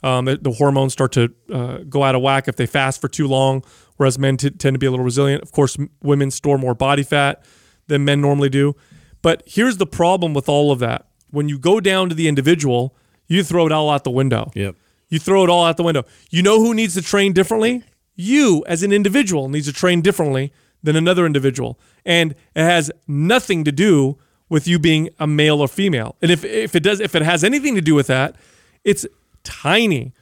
Um, 0.03 0.25
the, 0.25 0.53
hormones 0.57 0.91
start 0.91 1.13
to 1.13 1.33
uh, 1.51 1.77
go 1.87 2.03
out 2.03 2.13
of 2.13 2.21
whack 2.21 2.47
if 2.47 2.57
they 2.57 2.65
fast 2.65 2.99
for 2.99 3.07
too 3.07 3.27
long, 3.27 3.63
whereas 3.95 4.19
men 4.19 4.37
t- 4.37 4.49
tend 4.49 4.73
to 4.73 4.77
be 4.77 4.85
a 4.85 4.91
little 4.91 5.05
resilient. 5.05 5.43
Of 5.43 5.51
course, 5.51 5.79
m- 5.79 5.89
women 6.03 6.29
store 6.29 6.57
more 6.57 6.75
body 6.75 7.03
fat 7.03 7.43
than 7.87 8.03
men 8.03 8.21
normally 8.21 8.49
do. 8.49 8.75
But 9.21 9.43
here's 9.45 9.77
the 9.77 9.87
problem 9.87 10.33
with 10.33 10.49
all 10.49 10.71
of 10.71 10.79
that. 10.79 11.07
When 11.29 11.47
you 11.47 11.57
go 11.57 11.79
down 11.79 12.09
to 12.09 12.15
the 12.15 12.27
individual, 12.27 12.95
you 13.27 13.43
throw 13.43 13.65
it 13.65 13.71
all 13.71 13.89
out 13.89 14.03
the 14.03 14.11
window. 14.11 14.51
Yep. 14.55 14.75
You 15.09 15.19
throw 15.19 15.43
it 15.43 15.49
all 15.49 15.65
out 15.65 15.77
the 15.77 15.83
window. 15.83 16.03
You 16.29 16.41
know 16.41 16.59
who 16.59 16.73
needs 16.73 16.93
to 16.95 17.01
train 17.01 17.33
differently? 17.33 17.83
You, 18.15 18.63
as 18.67 18.83
an 18.83 18.91
individual, 18.91 19.49
needs 19.49 19.67
to 19.67 19.73
train 19.73 20.01
differently 20.01 20.51
than 20.83 20.95
another 20.95 21.25
individual. 21.25 21.79
And 22.05 22.31
it 22.31 22.63
has 22.63 22.91
nothing 23.07 23.63
to 23.65 23.71
do 23.71 24.17
with 24.49 24.67
you 24.67 24.79
being 24.79 25.09
a 25.19 25.27
male 25.27 25.59
or 25.59 25.67
female. 25.67 26.15
And 26.21 26.31
if, 26.31 26.45
if 26.45 26.75
it 26.75 26.81
does, 26.81 26.99
if 26.99 27.15
it 27.15 27.23
has 27.23 27.43
anything 27.43 27.75
to 27.75 27.81
do 27.81 27.95
with 27.95 28.07
that, 28.07 28.35
it's 28.83 29.05
tiny. 29.43 30.13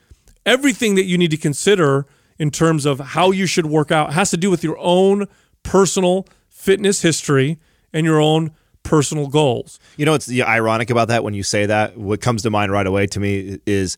Everything 0.46 0.96
that 0.96 1.04
you 1.04 1.18
need 1.18 1.32
to 1.32 1.38
consider 1.38 2.06
in 2.40 2.52
terms 2.52 2.86
of 2.86 3.00
how 3.00 3.32
you 3.32 3.46
should 3.46 3.66
work 3.66 3.92
out 3.92 4.14
has 4.14 4.32
to 4.32 4.38
do 4.38 4.50
with 4.50 4.64
your 4.64 4.78
own 4.80 5.28
personal 5.64 6.28
fitness 6.50 7.02
history 7.02 7.60
and 7.92 8.06
your 8.06 8.20
own 8.20 8.52
personal 8.84 9.28
goals. 9.28 9.80
You 9.98 10.06
know 10.06 10.14
it's 10.14 10.30
ironic 10.30 10.90
about 10.90 11.08
that 11.08 11.24
when 11.24 11.34
you 11.34 11.44
say 11.44 11.66
that? 11.66 11.98
What 11.98 12.22
comes 12.22 12.42
to 12.44 12.50
mind 12.50 12.72
right 12.72 12.86
away 12.86 13.08
to 13.08 13.20
me 13.20 13.60
is 13.66 13.98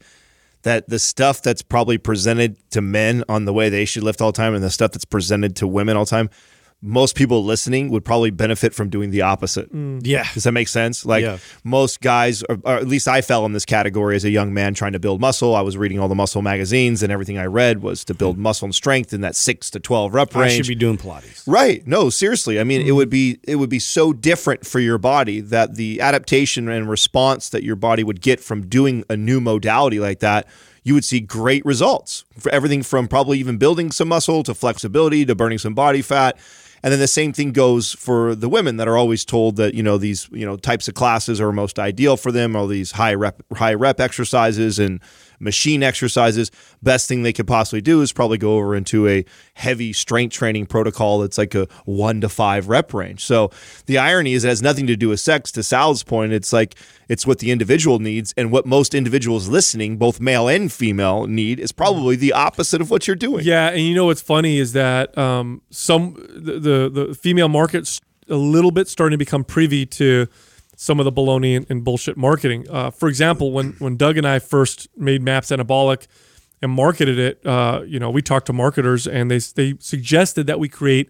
that 0.65 0.89
the 0.89 0.97
stuff 0.97 1.43
that's 1.43 1.61
probably 1.61 1.99
presented 1.99 2.57
to 2.71 2.81
men 2.81 3.23
on 3.29 3.45
the 3.45 3.53
way 3.53 3.69
they 3.69 3.85
should 3.85 4.01
lift 4.01 4.19
all 4.19 4.31
the 4.31 4.35
time 4.35 4.55
and 4.55 4.63
the 4.63 4.71
stuff 4.71 4.91
that's 4.91 5.05
presented 5.05 5.55
to 5.55 5.67
women 5.67 5.95
all 5.95 6.05
the 6.05 6.09
time, 6.09 6.27
most 6.85 7.15
people 7.15 7.43
listening 7.43 7.89
would 7.89 8.05
probably 8.05 8.29
benefit 8.29 8.73
from 8.73 8.89
doing 8.89 9.09
the 9.09 9.21
opposite. 9.21 9.73
Mm. 9.73 10.01
yeah 10.03 10.27
Does 10.33 10.43
that 10.43 10.51
make 10.51 10.67
sense? 10.67 11.05
Like 11.05 11.23
Yeah. 11.23 11.37
most 11.63 12.01
guys, 12.01 12.43
or, 12.43 12.57
or 12.63 12.75
at 12.75 12.87
least 12.87 13.07
I 13.07 13.21
fell 13.21 13.45
in 13.45 13.53
this 13.53 13.65
category 13.65 14.15
as 14.15 14.23
a 14.23 14.29
young 14.29 14.53
man 14.53 14.73
trying 14.73 14.93
to 14.93 14.99
build 14.99 15.19
muscle. 15.19 15.55
I 15.55 15.61
was 15.61 15.77
reading 15.77 15.99
all 15.99 16.07
the 16.07 16.15
muscle 16.15 16.41
magazines, 16.41 17.01
and 17.03 17.11
everything 17.11 17.37
I 17.37 17.45
read 17.45 17.81
was 17.81 18.05
to 18.05 18.13
build 18.13 18.37
mm. 18.37 18.41
muscle 18.41 18.65
and 18.65 18.75
strength 18.75 19.13
in 19.13 19.21
that 19.21 19.35
six 19.35 19.69
to 19.71 19.79
twelve 19.79 20.13
rep 20.13 20.35
I 20.35 20.41
range. 20.41 20.53
should 20.53 20.67
be 20.67 20.75
doing 20.75 20.97
Pilates 20.97 21.43
Right. 21.47 21.85
No, 21.87 22.09
seriously. 22.09 22.59
I 22.59 22.63
mean, 22.63 22.81
it 22.81 22.91
mm. 22.91 22.95
would 22.95 23.09
be 23.09 23.39
it 23.43 23.55
would 23.55 23.69
be 23.69 23.79
so 23.79 24.13
different 24.13 24.65
for 24.65 24.79
your 24.79 24.97
body 24.97 25.41
that 25.41 25.75
the 25.75 26.01
adaptation 26.01 26.69
and 26.69 26.89
response 26.89 27.49
that 27.49 27.63
your 27.63 27.75
body 27.75 28.03
would 28.03 28.21
get 28.21 28.39
from 28.39 28.67
doing 28.67 29.03
a 29.09 29.17
new 29.17 29.41
modality 29.41 29.99
like 29.99 30.19
that, 30.19 30.47
you 30.83 30.93
would 30.93 31.05
see 31.05 31.19
great 31.19 31.65
results 31.65 32.25
for 32.37 32.51
everything 32.51 32.83
from 32.83 33.07
probably 33.07 33.39
even 33.39 33.57
building 33.57 33.91
some 33.91 34.07
muscle 34.07 34.43
to 34.43 34.53
flexibility 34.53 35.25
to 35.25 35.35
burning 35.35 35.57
some 35.57 35.73
body 35.73 36.01
fat. 36.01 36.37
And 36.85 36.91
then 36.91 36.99
the 36.99 37.07
same 37.07 37.33
thing 37.33 37.51
goes 37.51 37.93
for 37.93 38.35
the 38.35 38.47
women 38.47 38.77
that 38.77 38.87
are 38.87 38.95
always 38.95 39.25
told 39.25 39.55
that 39.55 39.73
you 39.73 39.81
know 39.81 39.97
these 39.97 40.29
you 40.31 40.45
know 40.45 40.55
types 40.55 40.87
of 40.87 40.93
classes 40.93 41.41
are 41.41 41.51
most 41.51 41.79
ideal 41.79 42.15
for 42.15 42.31
them, 42.31 42.55
all 42.55 42.67
these 42.67 42.91
high 42.91 43.15
rep 43.15 43.41
high 43.55 43.73
rep 43.73 43.99
exercises 43.99 44.77
and 44.77 45.01
machine 45.39 45.83
exercises. 45.83 46.51
Best 46.81 47.07
thing 47.07 47.23
they 47.23 47.33
could 47.33 47.47
possibly 47.47 47.81
do 47.81 48.01
is 48.01 48.11
probably 48.11 48.37
go 48.37 48.55
over 48.55 48.75
into 48.75 49.07
a 49.07 49.25
heavy 49.55 49.93
strength 49.93 50.33
training 50.33 50.65
protocol 50.65 51.19
that's 51.19 51.37
like 51.37 51.55
a 51.55 51.67
one 51.85 52.21
to 52.21 52.29
five 52.29 52.67
rep 52.67 52.93
range. 52.93 53.23
So 53.23 53.51
the 53.85 53.97
irony 53.97 54.33
is 54.33 54.43
it 54.43 54.49
has 54.49 54.61
nothing 54.61 54.87
to 54.87 54.95
do 54.95 55.09
with 55.09 55.19
sex. 55.19 55.51
To 55.53 55.63
Sal's 55.63 56.03
point, 56.03 56.33
it's 56.33 56.53
like 56.53 56.75
it's 57.07 57.25
what 57.27 57.39
the 57.39 57.51
individual 57.51 57.99
needs, 57.99 58.33
and 58.37 58.51
what 58.51 58.65
most 58.65 58.95
individuals 58.95 59.47
listening, 59.47 59.97
both 59.97 60.19
male 60.19 60.47
and 60.47 60.71
female, 60.71 61.27
need 61.27 61.59
is 61.59 61.71
probably 61.71 62.15
the 62.15 62.33
opposite 62.33 62.81
of 62.81 62.89
what 62.89 63.07
you're 63.07 63.15
doing. 63.15 63.45
Yeah, 63.45 63.69
and 63.69 63.81
you 63.81 63.93
know 63.93 64.05
what's 64.05 64.21
funny 64.21 64.57
is 64.57 64.73
that 64.73 65.15
um, 65.17 65.61
some 65.69 66.15
the, 66.35 66.59
the 66.59 66.89
the 66.89 67.15
female 67.15 67.49
market's 67.49 68.01
a 68.29 68.35
little 68.35 68.71
bit 68.71 68.87
starting 68.87 69.11
to 69.11 69.17
become 69.17 69.43
privy 69.43 69.85
to 69.85 70.27
some 70.75 70.99
of 70.99 71.05
the 71.05 71.11
baloney 71.11 71.55
and, 71.55 71.65
and 71.69 71.83
bullshit 71.83 72.17
marketing. 72.17 72.65
Uh, 72.69 72.91
for 72.91 73.09
example, 73.09 73.51
when 73.51 73.73
when 73.79 73.97
Doug 73.97 74.17
and 74.17 74.27
I 74.27 74.39
first 74.39 74.87
made 74.97 75.21
Maps 75.21 75.49
Anabolic 75.49 76.07
and 76.61 76.71
marketed 76.71 77.19
it, 77.19 77.45
uh, 77.45 77.81
you 77.85 77.99
know, 77.99 78.09
we 78.09 78.21
talked 78.21 78.47
to 78.47 78.53
marketers 78.53 79.07
and 79.07 79.29
they 79.31 79.39
they 79.39 79.75
suggested 79.79 80.47
that 80.47 80.59
we 80.59 80.69
create 80.69 81.09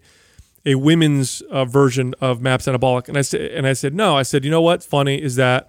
a 0.64 0.74
women's 0.74 1.42
uh, 1.42 1.64
version 1.64 2.14
of 2.20 2.40
Maps 2.40 2.66
Anabolic, 2.66 3.08
and 3.08 3.16
I 3.16 3.22
said 3.22 3.50
and 3.52 3.66
I 3.66 3.72
said 3.72 3.94
no. 3.94 4.16
I 4.16 4.22
said 4.22 4.44
you 4.44 4.50
know 4.50 4.62
what's 4.62 4.86
funny 4.86 5.20
is 5.20 5.36
that 5.36 5.68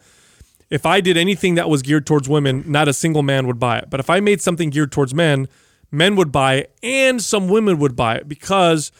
if 0.69 0.85
I 0.85 1.01
did 1.01 1.17
anything 1.17 1.55
that 1.55 1.69
was 1.69 1.81
geared 1.81 2.05
towards 2.05 2.27
women, 2.27 2.63
not 2.67 2.87
a 2.87 2.93
single 2.93 3.23
man 3.23 3.47
would 3.47 3.59
buy 3.59 3.77
it. 3.77 3.89
But 3.89 3.99
if 3.99 4.09
I 4.09 4.19
made 4.19 4.41
something 4.41 4.69
geared 4.69 4.91
towards 4.91 5.13
men, 5.13 5.47
men 5.91 6.15
would 6.15 6.31
buy 6.31 6.55
it 6.55 6.75
and 6.83 7.21
some 7.21 7.47
women 7.47 7.77
would 7.79 7.95
buy 7.95 8.15
it 8.15 8.27
because 8.27 8.91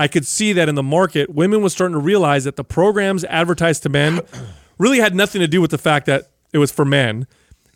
I 0.00 0.08
could 0.08 0.26
see 0.26 0.54
that 0.54 0.66
in 0.66 0.76
the 0.76 0.82
market, 0.82 1.28
women 1.28 1.60
was 1.60 1.74
starting 1.74 1.92
to 1.92 2.00
realize 2.00 2.44
that 2.44 2.56
the 2.56 2.64
programs 2.64 3.22
advertised 3.24 3.82
to 3.82 3.90
men 3.90 4.22
really 4.78 4.98
had 4.98 5.14
nothing 5.14 5.42
to 5.42 5.46
do 5.46 5.60
with 5.60 5.70
the 5.70 5.76
fact 5.76 6.06
that 6.06 6.30
it 6.54 6.58
was 6.58 6.72
for 6.72 6.86
men. 6.86 7.26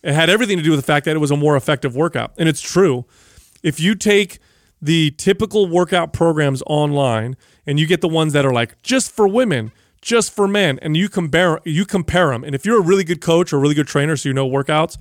It 0.02 0.14
had 0.14 0.30
everything 0.30 0.56
to 0.56 0.62
do 0.62 0.70
with 0.70 0.78
the 0.80 0.86
fact 0.86 1.04
that 1.04 1.14
it 1.14 1.18
was 1.18 1.30
a 1.30 1.36
more 1.36 1.54
effective 1.54 1.94
workout. 1.94 2.32
And 2.38 2.48
it's 2.48 2.62
true. 2.62 3.04
If 3.62 3.78
you 3.78 3.94
take 3.94 4.38
the 4.80 5.10
typical 5.10 5.66
workout 5.66 6.14
programs 6.14 6.62
online 6.66 7.36
and 7.66 7.78
you 7.78 7.86
get 7.86 8.00
the 8.00 8.08
ones 8.08 8.32
that 8.32 8.46
are 8.46 8.54
like 8.54 8.80
just 8.82 9.12
for 9.12 9.28
women, 9.28 9.70
just 10.00 10.34
for 10.34 10.48
men, 10.48 10.78
and 10.80 10.96
you 10.96 11.10
compare 11.10 11.60
you 11.66 11.84
compare 11.84 12.30
them. 12.30 12.42
And 12.42 12.54
if 12.54 12.64
you're 12.64 12.78
a 12.78 12.82
really 12.82 13.04
good 13.04 13.20
coach 13.20 13.52
or 13.52 13.58
a 13.58 13.60
really 13.60 13.74
good 13.74 13.86
trainer, 13.86 14.16
so 14.16 14.30
you 14.30 14.34
know 14.34 14.48
workouts, 14.48 14.96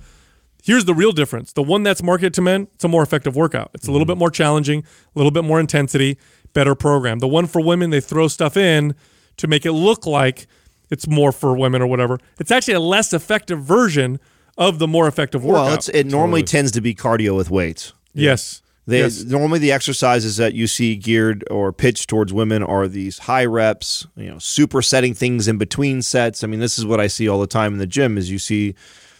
here's 0.62 0.84
the 0.84 0.94
real 0.94 1.12
difference. 1.12 1.54
The 1.54 1.62
one 1.62 1.84
that's 1.84 2.02
marketed 2.02 2.34
to 2.34 2.42
men, 2.42 2.68
it's 2.74 2.84
a 2.84 2.88
more 2.88 3.02
effective 3.02 3.34
workout. 3.34 3.70
It's 3.72 3.88
a 3.88 3.92
little 3.92 4.06
bit 4.06 4.18
more 4.18 4.30
challenging, 4.30 4.80
a 4.80 5.18
little 5.18 5.30
bit 5.30 5.44
more 5.44 5.58
intensity, 5.58 6.18
better 6.54 6.74
program. 6.74 7.18
The 7.18 7.28
one 7.28 7.46
for 7.46 7.60
women, 7.60 7.90
they 7.90 8.00
throw 8.00 8.28
stuff 8.28 8.56
in 8.56 8.94
to 9.36 9.46
make 9.46 9.66
it 9.66 9.72
look 9.72 10.06
like 10.06 10.46
it's 10.90 11.06
more 11.06 11.32
for 11.32 11.56
women 11.56 11.82
or 11.82 11.86
whatever. 11.86 12.18
It's 12.38 12.50
actually 12.50 12.74
a 12.74 12.80
less 12.80 13.12
effective 13.12 13.62
version 13.62 14.18
of 14.56 14.78
the 14.78 14.86
more 14.86 15.08
effective 15.08 15.44
workout. 15.44 15.64
Well, 15.66 15.74
it's, 15.74 15.88
it 15.88 16.06
normally 16.06 16.42
tends 16.42 16.70
to 16.72 16.80
be 16.80 16.94
cardio 16.94 17.36
with 17.36 17.50
weights. 17.50 17.92
yes. 18.12 18.62
They, 18.86 18.98
yes. 18.98 19.24
Normally, 19.24 19.60
the 19.60 19.72
exercises 19.72 20.36
that 20.36 20.52
you 20.52 20.66
see 20.66 20.94
geared 20.94 21.42
or 21.50 21.72
pitched 21.72 22.10
towards 22.10 22.34
women 22.34 22.62
are 22.62 22.86
these 22.86 23.16
high 23.20 23.46
reps, 23.46 24.06
you 24.14 24.28
know, 24.28 24.36
supersetting 24.36 25.16
things 25.16 25.48
in 25.48 25.56
between 25.56 26.02
sets. 26.02 26.44
I 26.44 26.48
mean, 26.48 26.60
this 26.60 26.78
is 26.78 26.84
what 26.84 27.00
I 27.00 27.06
see 27.06 27.26
all 27.26 27.40
the 27.40 27.46
time 27.46 27.72
in 27.72 27.78
the 27.78 27.86
gym. 27.86 28.18
Is 28.18 28.30
you 28.30 28.38
see 28.38 28.74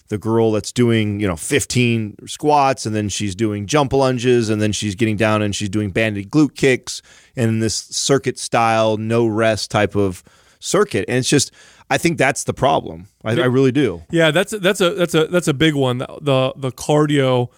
the 0.09 0.19
girl 0.19 0.53
that's 0.53 0.73
doing 0.73 1.19
you 1.21 1.27
know 1.27 1.37
15 1.37 2.17
squats 2.27 2.87
and 2.87 2.95
then 2.95 3.09
she's 3.09 3.35
doing 3.35 3.67
jump 3.67 3.93
lunges 3.93 4.51
and 4.51 4.61
then 4.61 4.73
she's 4.73 4.95
getting 4.95 5.17
down 5.17 5.43
and 5.43 5.57
she's 5.57 5.71
doing 5.71 5.91
banded 5.91 6.31
glute 6.31 6.55
kicks 6.55 7.03
and 7.37 7.63
this 7.63 7.75
circuit 7.75 8.39
style 8.39 8.97
no 8.97 9.27
rest 9.27 9.71
type 9.71 9.97
of 9.97 10.23
circuit 10.61 11.05
and 11.09 11.19
it's 11.19 11.29
just 11.29 11.53
i 11.91 11.99
think 11.99 12.19
that's 12.19 12.45
the 12.45 12.55
problem 12.55 13.09
i, 13.25 13.33
I 13.33 13.47
really 13.47 13.73
do 13.73 14.03
Yeah, 14.11 14.31
that's 14.31 14.53
that's 14.53 14.81
a 14.81 14.91
that's 14.91 15.15
a 15.15 15.27
that's 15.27 15.49
a 15.49 15.55
big 15.55 15.75
one. 15.75 15.99
The 15.99 16.53
the, 16.57 16.71
cardio 16.73 17.51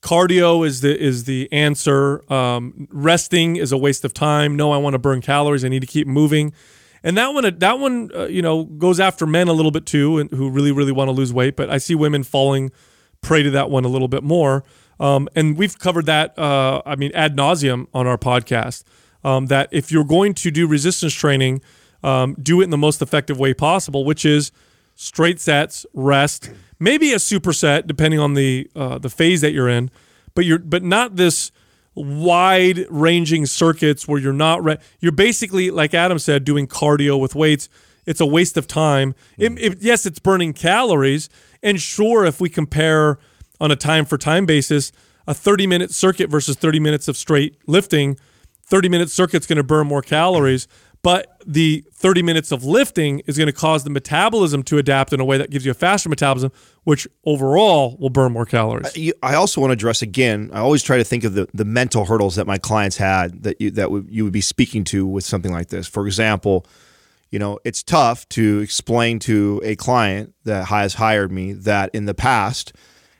cardio 0.00 0.66
is 0.66 0.80
the 0.80 0.98
is 0.98 1.24
the 1.24 1.48
answer. 1.52 2.30
Um, 2.32 2.88
resting 2.90 3.56
is 3.56 3.72
a 3.72 3.76
waste 3.76 4.04
of 4.04 4.14
time. 4.14 4.56
No, 4.56 4.72
I 4.72 4.78
want 4.78 4.94
to 4.94 4.98
burn 4.98 5.20
calories. 5.20 5.64
I 5.64 5.68
need 5.68 5.80
to 5.80 5.86
keep 5.86 6.06
moving. 6.06 6.52
And 7.02 7.16
that 7.16 7.32
one, 7.32 7.58
that 7.58 7.78
one, 7.78 8.10
uh, 8.14 8.26
you 8.26 8.42
know, 8.42 8.64
goes 8.64 8.98
after 9.00 9.26
men 9.26 9.48
a 9.48 9.52
little 9.52 9.70
bit 9.70 9.86
too, 9.86 10.18
and 10.18 10.30
who 10.30 10.50
really, 10.50 10.72
really 10.72 10.92
want 10.92 11.08
to 11.08 11.12
lose 11.12 11.32
weight. 11.32 11.56
But 11.56 11.70
I 11.70 11.78
see 11.78 11.94
women 11.94 12.22
falling 12.24 12.70
prey 13.20 13.42
to 13.42 13.50
that 13.50 13.70
one 13.70 13.84
a 13.84 13.88
little 13.88 14.08
bit 14.08 14.22
more. 14.22 14.64
Um, 15.00 15.28
and 15.34 15.56
we've 15.56 15.78
covered 15.78 16.06
that, 16.06 16.38
uh, 16.38 16.82
I 16.84 16.96
mean, 16.96 17.12
ad 17.14 17.36
nauseum 17.36 17.86
on 17.94 18.06
our 18.06 18.18
podcast. 18.18 18.84
Um, 19.24 19.46
that 19.46 19.68
if 19.72 19.90
you're 19.90 20.04
going 20.04 20.34
to 20.34 20.50
do 20.50 20.66
resistance 20.66 21.12
training, 21.12 21.60
um, 22.04 22.36
do 22.40 22.60
it 22.60 22.64
in 22.64 22.70
the 22.70 22.78
most 22.78 23.02
effective 23.02 23.38
way 23.38 23.52
possible, 23.52 24.04
which 24.04 24.24
is 24.24 24.52
straight 24.94 25.40
sets, 25.40 25.84
rest, 25.92 26.50
maybe 26.78 27.12
a 27.12 27.16
superset 27.16 27.86
depending 27.86 28.20
on 28.20 28.34
the 28.34 28.70
uh, 28.76 28.98
the 28.98 29.10
phase 29.10 29.40
that 29.40 29.52
you're 29.52 29.68
in, 29.68 29.90
but 30.34 30.44
you're 30.44 30.58
but 30.58 30.82
not 30.82 31.16
this 31.16 31.50
wide 31.98 32.86
ranging 32.88 33.46
circuits 33.46 34.06
where 34.06 34.20
you're 34.20 34.32
not 34.32 34.62
re- 34.62 34.78
you're 35.00 35.12
basically 35.12 35.70
like 35.70 35.94
Adam 35.94 36.18
said 36.18 36.44
doing 36.44 36.66
cardio 36.66 37.18
with 37.20 37.34
weights. 37.34 37.68
It's 38.06 38.20
a 38.20 38.26
waste 38.26 38.56
of 38.56 38.66
time. 38.66 39.14
It, 39.36 39.52
mm-hmm. 39.52 39.72
it, 39.72 39.82
yes, 39.82 40.06
it's 40.06 40.18
burning 40.18 40.54
calories, 40.54 41.28
and 41.62 41.80
sure, 41.80 42.24
if 42.24 42.40
we 42.40 42.48
compare 42.48 43.18
on 43.60 43.70
a 43.70 43.76
time 43.76 44.04
for 44.04 44.16
time 44.16 44.46
basis, 44.46 44.92
a 45.26 45.34
30 45.34 45.66
minute 45.66 45.90
circuit 45.90 46.30
versus 46.30 46.56
30 46.56 46.80
minutes 46.80 47.08
of 47.08 47.16
straight 47.16 47.56
lifting, 47.66 48.18
30 48.64 48.88
minute 48.88 49.10
circuit's 49.10 49.46
going 49.46 49.56
to 49.56 49.62
burn 49.62 49.86
more 49.86 50.02
calories 50.02 50.68
but 51.02 51.42
the 51.46 51.84
30 51.92 52.22
minutes 52.22 52.50
of 52.50 52.64
lifting 52.64 53.20
is 53.20 53.36
going 53.36 53.46
to 53.46 53.52
cause 53.52 53.84
the 53.84 53.90
metabolism 53.90 54.62
to 54.64 54.78
adapt 54.78 55.12
in 55.12 55.20
a 55.20 55.24
way 55.24 55.38
that 55.38 55.50
gives 55.50 55.64
you 55.64 55.70
a 55.70 55.74
faster 55.74 56.08
metabolism, 56.08 56.50
which 56.84 57.06
overall 57.24 57.96
will 57.98 58.10
burn 58.10 58.32
more 58.32 58.44
calories. 58.44 58.96
I 59.22 59.34
also 59.34 59.60
want 59.60 59.70
to 59.70 59.74
address 59.74 60.02
again. 60.02 60.50
I 60.52 60.58
always 60.58 60.82
try 60.82 60.98
to 60.98 61.04
think 61.04 61.24
of 61.24 61.34
the, 61.34 61.48
the 61.54 61.64
mental 61.64 62.04
hurdles 62.04 62.36
that 62.36 62.46
my 62.46 62.58
clients 62.58 62.96
had 62.96 63.44
that 63.44 63.60
you 63.60 63.70
that 63.72 63.90
you 64.08 64.24
would 64.24 64.32
be 64.32 64.40
speaking 64.40 64.84
to 64.84 65.06
with 65.06 65.24
something 65.24 65.52
like 65.52 65.68
this. 65.68 65.86
For 65.86 66.06
example, 66.06 66.66
you 67.30 67.38
know, 67.38 67.58
it's 67.64 67.82
tough 67.82 68.28
to 68.30 68.58
explain 68.60 69.18
to 69.20 69.60
a 69.64 69.76
client 69.76 70.34
that 70.44 70.66
has 70.66 70.94
hired 70.94 71.30
me 71.30 71.52
that 71.52 71.90
in 71.94 72.06
the 72.06 72.14
past 72.14 72.72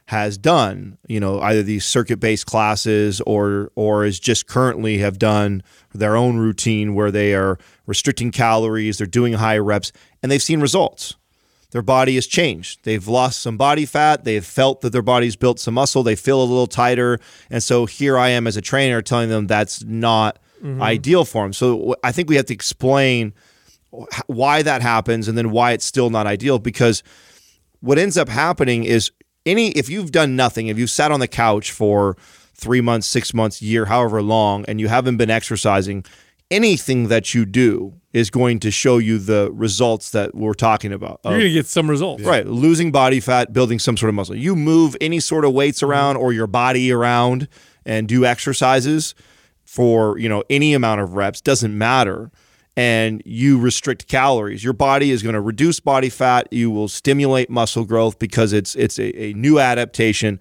has 0.08 0.38
done, 0.38 0.96
you 1.06 1.20
know, 1.20 1.38
either 1.42 1.62
these 1.62 1.84
circuit-based 1.84 2.46
classes 2.46 3.20
or 3.26 3.70
or 3.74 4.06
is 4.06 4.18
just 4.18 4.46
currently 4.46 4.96
have 4.98 5.18
done 5.18 5.62
their 5.92 6.16
own 6.16 6.38
routine 6.38 6.94
where 6.94 7.10
they 7.10 7.34
are 7.34 7.58
restricting 7.84 8.30
calories, 8.30 8.96
they're 8.96 9.06
doing 9.06 9.34
high 9.34 9.58
reps, 9.58 9.92
and 10.22 10.32
they've 10.32 10.42
seen 10.42 10.62
results. 10.62 11.16
Their 11.72 11.82
body 11.82 12.14
has 12.14 12.26
changed. 12.26 12.84
They've 12.84 13.06
lost 13.06 13.42
some 13.42 13.58
body 13.58 13.84
fat. 13.84 14.24
They've 14.24 14.42
felt 14.42 14.80
that 14.80 14.94
their 14.94 15.02
body's 15.02 15.36
built 15.36 15.60
some 15.60 15.74
muscle. 15.74 16.02
They 16.02 16.16
feel 16.16 16.40
a 16.40 16.42
little 16.42 16.66
tighter. 16.66 17.18
And 17.50 17.62
so 17.62 17.84
here 17.84 18.16
I 18.16 18.30
am 18.30 18.46
as 18.46 18.56
a 18.56 18.62
trainer 18.62 19.02
telling 19.02 19.28
them 19.28 19.46
that's 19.46 19.84
not 19.84 20.38
mm-hmm. 20.62 20.80
ideal 20.80 21.26
for 21.26 21.44
them. 21.44 21.52
So 21.52 21.94
I 22.02 22.12
think 22.12 22.30
we 22.30 22.36
have 22.36 22.46
to 22.46 22.54
explain 22.54 23.34
why 24.26 24.62
that 24.62 24.80
happens 24.80 25.28
and 25.28 25.36
then 25.36 25.50
why 25.50 25.72
it's 25.72 25.84
still 25.84 26.08
not 26.08 26.26
ideal 26.26 26.58
because 26.58 27.02
what 27.80 27.98
ends 27.98 28.16
up 28.16 28.30
happening 28.30 28.84
is 28.84 29.10
any 29.48 29.70
if 29.70 29.88
you've 29.88 30.12
done 30.12 30.36
nothing, 30.36 30.68
if 30.68 30.78
you've 30.78 30.90
sat 30.90 31.10
on 31.10 31.20
the 31.20 31.28
couch 31.28 31.72
for 31.72 32.16
three 32.54 32.80
months, 32.80 33.06
six 33.06 33.32
months, 33.32 33.62
year, 33.62 33.86
however 33.86 34.20
long, 34.20 34.64
and 34.68 34.80
you 34.80 34.88
haven't 34.88 35.16
been 35.16 35.30
exercising, 35.30 36.04
anything 36.50 37.08
that 37.08 37.34
you 37.34 37.44
do 37.44 37.94
is 38.12 38.30
going 38.30 38.58
to 38.58 38.70
show 38.70 38.98
you 38.98 39.18
the 39.18 39.50
results 39.52 40.10
that 40.10 40.34
we're 40.34 40.54
talking 40.54 40.92
about. 40.92 41.20
You're 41.24 41.32
going 41.32 41.44
to 41.44 41.52
get 41.52 41.66
some 41.66 41.88
results. 41.88 42.22
Right. 42.22 42.46
Losing 42.46 42.90
body 42.90 43.20
fat, 43.20 43.52
building 43.52 43.78
some 43.78 43.96
sort 43.96 44.08
of 44.08 44.14
muscle. 44.14 44.34
You 44.34 44.56
move 44.56 44.96
any 45.00 45.20
sort 45.20 45.44
of 45.44 45.52
weights 45.52 45.80
mm-hmm. 45.80 45.90
around 45.90 46.16
or 46.16 46.32
your 46.32 46.46
body 46.46 46.90
around 46.90 47.48
and 47.84 48.08
do 48.08 48.24
exercises 48.24 49.14
for, 49.64 50.18
you 50.18 50.28
know, 50.28 50.42
any 50.48 50.74
amount 50.74 51.00
of 51.00 51.14
reps, 51.14 51.40
doesn't 51.40 51.76
matter 51.76 52.30
and 52.78 53.20
you 53.24 53.58
restrict 53.58 54.06
calories, 54.06 54.62
your 54.62 54.72
body 54.72 55.10
is 55.10 55.20
going 55.20 55.34
to 55.34 55.40
reduce 55.40 55.80
body 55.80 56.08
fat. 56.08 56.46
You 56.52 56.70
will 56.70 56.86
stimulate 56.86 57.50
muscle 57.50 57.84
growth 57.84 58.20
because 58.20 58.52
it's 58.52 58.76
it's 58.76 59.00
a, 59.00 59.20
a 59.20 59.32
new 59.32 59.58
adaptation. 59.58 60.38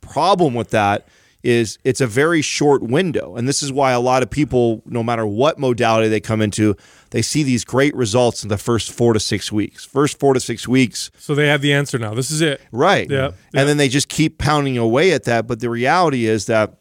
Problem 0.00 0.52
with 0.52 0.70
that 0.70 1.06
is 1.44 1.78
it's 1.84 2.00
a 2.00 2.06
very 2.08 2.42
short 2.42 2.82
window. 2.82 3.36
And 3.36 3.46
this 3.46 3.62
is 3.62 3.72
why 3.72 3.92
a 3.92 4.00
lot 4.00 4.24
of 4.24 4.30
people, 4.30 4.82
no 4.84 5.04
matter 5.04 5.24
what 5.24 5.60
modality 5.60 6.08
they 6.08 6.18
come 6.18 6.42
into, 6.42 6.74
they 7.10 7.22
see 7.22 7.44
these 7.44 7.64
great 7.64 7.94
results 7.94 8.42
in 8.42 8.48
the 8.48 8.58
first 8.58 8.90
four 8.90 9.12
to 9.12 9.20
six 9.20 9.52
weeks. 9.52 9.84
First 9.84 10.18
four 10.18 10.34
to 10.34 10.40
six 10.40 10.66
weeks. 10.66 11.12
So 11.18 11.36
they 11.36 11.46
have 11.46 11.62
the 11.62 11.72
answer 11.72 12.00
now. 12.00 12.14
This 12.14 12.32
is 12.32 12.40
it. 12.40 12.60
Right. 12.72 13.08
Yeah. 13.08 13.26
Yep. 13.26 13.34
And 13.54 13.68
then 13.68 13.76
they 13.76 13.88
just 13.88 14.08
keep 14.08 14.38
pounding 14.38 14.76
away 14.76 15.12
at 15.12 15.22
that. 15.24 15.46
But 15.46 15.60
the 15.60 15.70
reality 15.70 16.26
is 16.26 16.46
that 16.46 16.78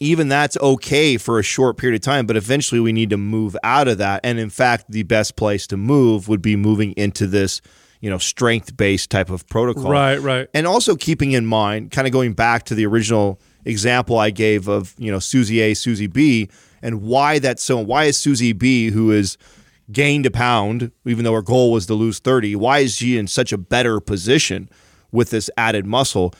even 0.00 0.28
that's 0.28 0.56
okay 0.56 1.18
for 1.18 1.38
a 1.38 1.42
short 1.42 1.76
period 1.76 2.00
of 2.00 2.02
time, 2.02 2.26
but 2.26 2.36
eventually 2.36 2.80
we 2.80 2.92
need 2.92 3.10
to 3.10 3.18
move 3.18 3.54
out 3.62 3.86
of 3.86 3.98
that. 3.98 4.20
And 4.24 4.38
in 4.38 4.48
fact, 4.48 4.86
the 4.88 5.02
best 5.02 5.36
place 5.36 5.66
to 5.68 5.76
move 5.76 6.26
would 6.26 6.40
be 6.40 6.56
moving 6.56 6.92
into 6.92 7.26
this, 7.26 7.60
you 8.00 8.08
know, 8.08 8.16
strength 8.16 8.76
based 8.76 9.10
type 9.10 9.28
of 9.28 9.46
protocol. 9.48 9.90
Right, 9.90 10.16
right. 10.16 10.48
And 10.54 10.66
also 10.66 10.96
keeping 10.96 11.32
in 11.32 11.44
mind, 11.44 11.90
kind 11.90 12.06
of 12.06 12.12
going 12.12 12.32
back 12.32 12.64
to 12.64 12.74
the 12.74 12.86
original 12.86 13.38
example 13.66 14.18
I 14.18 14.30
gave 14.30 14.68
of, 14.68 14.94
you 14.96 15.12
know, 15.12 15.18
Susie 15.18 15.60
A, 15.60 15.74
Susie 15.74 16.06
B, 16.06 16.48
and 16.82 17.02
why 17.02 17.38
that's 17.38 17.62
so, 17.62 17.78
why 17.78 18.04
is 18.04 18.16
Susie 18.16 18.54
B, 18.54 18.90
who 18.90 19.10
is 19.10 19.36
gained 19.92 20.24
a 20.24 20.30
pound, 20.30 20.92
even 21.04 21.24
though 21.24 21.34
her 21.34 21.42
goal 21.42 21.72
was 21.72 21.84
to 21.86 21.94
lose 21.94 22.20
30, 22.20 22.56
why 22.56 22.78
is 22.78 22.96
she 22.96 23.18
in 23.18 23.26
such 23.26 23.52
a 23.52 23.58
better 23.58 24.00
position 24.00 24.70
with 25.12 25.28
this 25.28 25.50
added 25.58 25.84
muscle? 25.84 26.32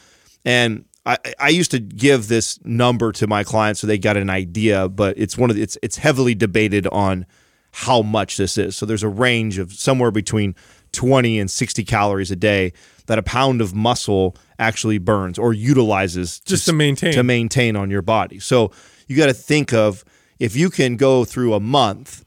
And 0.47 0.87
I, 1.07 1.17
I 1.39 1.49
used 1.49 1.71
to 1.71 1.79
give 1.79 2.29
this 2.29 2.59
number 2.65 3.13
to 3.13 3.27
my 3.27 3.43
clients 3.43 3.81
so 3.81 3.87
they 3.87 3.99
got 3.99 4.17
an 4.17 4.31
idea, 4.31 4.89
but 4.89 5.17
it's 5.19 5.37
one 5.39 5.51
of 5.51 5.57
the, 5.57 5.63
it's 5.63 5.79
it's 5.83 5.97
heavily 5.97 6.35
debated 6.35 6.87
on 6.89 7.27
how 7.73 8.03
much 8.03 8.37
this 8.37 8.59
is. 8.59 8.77
So 8.77 8.85
there's 8.85 9.03
a 9.03 9.09
range 9.09 9.59
of 9.59 9.73
somewhere 9.73 10.11
between 10.11 10.55
20 10.93 11.39
and 11.39 11.51
60 11.51 11.85
calories 11.85 12.31
a 12.31 12.37
day 12.37 12.73
that 13.07 13.19
a 13.19 13.23
pound 13.23 13.61
of 13.61 13.75
muscle 13.75 14.37
actually 14.59 14.99
burns 14.99 15.39
or 15.39 15.53
utilizes 15.53 16.41
just 16.41 16.65
to, 16.67 16.73
to 16.73 16.77
maintain 16.77 17.13
to 17.13 17.23
maintain 17.23 17.77
on 17.77 17.91
your 17.91 18.03
body. 18.03 18.39
So 18.39 18.73
you 19.07 19.17
got 19.17 19.27
to 19.27 19.35
think 19.35 19.73
of 19.73 20.05
if 20.39 20.57
you 20.57 20.71
can 20.71 20.97
go 20.97 21.25
through 21.25 21.55
a 21.55 21.61
month 21.61 22.25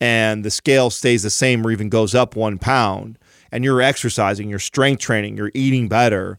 and 0.00 0.44
the 0.44 0.50
scale 0.50 0.90
stays 0.90 1.22
the 1.22 1.30
same 1.30 1.66
or 1.66 1.70
even 1.70 1.88
goes 1.88 2.14
up 2.14 2.36
one 2.36 2.58
pound 2.58 3.18
and 3.52 3.64
you're 3.64 3.82
exercising, 3.82 4.48
you're 4.48 4.58
strength 4.58 5.00
training, 5.00 5.36
you're 5.36 5.50
eating 5.54 5.88
better, 5.88 6.38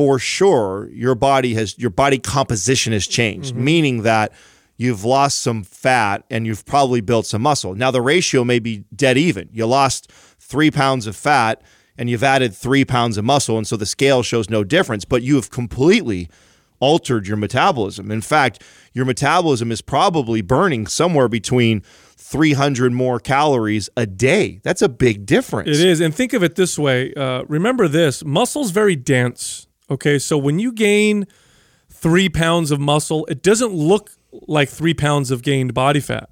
for 0.00 0.18
sure 0.18 0.88
your 0.94 1.14
body 1.14 1.52
has 1.52 1.78
your 1.78 1.90
body 1.90 2.18
composition 2.18 2.90
has 2.94 3.06
changed, 3.06 3.52
mm-hmm. 3.52 3.64
meaning 3.64 4.02
that 4.02 4.32
you've 4.78 5.04
lost 5.04 5.42
some 5.42 5.62
fat 5.62 6.24
and 6.30 6.46
you've 6.46 6.64
probably 6.64 7.02
built 7.02 7.26
some 7.26 7.42
muscle. 7.42 7.74
Now 7.74 7.90
the 7.90 8.00
ratio 8.00 8.42
may 8.42 8.60
be 8.60 8.84
dead 8.96 9.18
even. 9.18 9.50
You 9.52 9.66
lost 9.66 10.10
three 10.38 10.70
pounds 10.70 11.06
of 11.06 11.16
fat 11.16 11.60
and 11.98 12.08
you've 12.08 12.24
added 12.24 12.54
three 12.54 12.82
pounds 12.82 13.18
of 13.18 13.26
muscle, 13.26 13.58
and 13.58 13.66
so 13.66 13.76
the 13.76 13.84
scale 13.84 14.22
shows 14.22 14.48
no 14.48 14.64
difference, 14.64 15.04
but 15.04 15.20
you 15.22 15.34
have 15.34 15.50
completely 15.50 16.30
altered 16.78 17.28
your 17.28 17.36
metabolism. 17.36 18.10
In 18.10 18.22
fact, 18.22 18.62
your 18.94 19.04
metabolism 19.04 19.70
is 19.70 19.82
probably 19.82 20.40
burning 20.40 20.86
somewhere 20.86 21.28
between 21.28 21.82
300 22.16 22.90
more 22.92 23.20
calories 23.20 23.90
a 23.98 24.06
day. 24.06 24.60
That's 24.62 24.80
a 24.80 24.88
big 24.88 25.26
difference. 25.26 25.68
It 25.68 25.86
is. 25.86 26.00
And 26.00 26.14
think 26.14 26.32
of 26.32 26.42
it 26.42 26.54
this 26.54 26.78
way 26.78 27.12
uh, 27.12 27.42
remember 27.48 27.86
this 27.86 28.24
muscle's 28.24 28.70
very 28.70 28.96
dense. 28.96 29.66
Okay, 29.90 30.18
so 30.18 30.38
when 30.38 30.58
you 30.58 30.72
gain 30.72 31.26
three 31.90 32.28
pounds 32.28 32.70
of 32.70 32.80
muscle, 32.80 33.26
it 33.26 33.42
doesn't 33.42 33.72
look 33.72 34.10
like 34.32 34.68
three 34.68 34.94
pounds 34.94 35.30
of 35.30 35.42
gained 35.42 35.74
body 35.74 36.00
fat. 36.00 36.30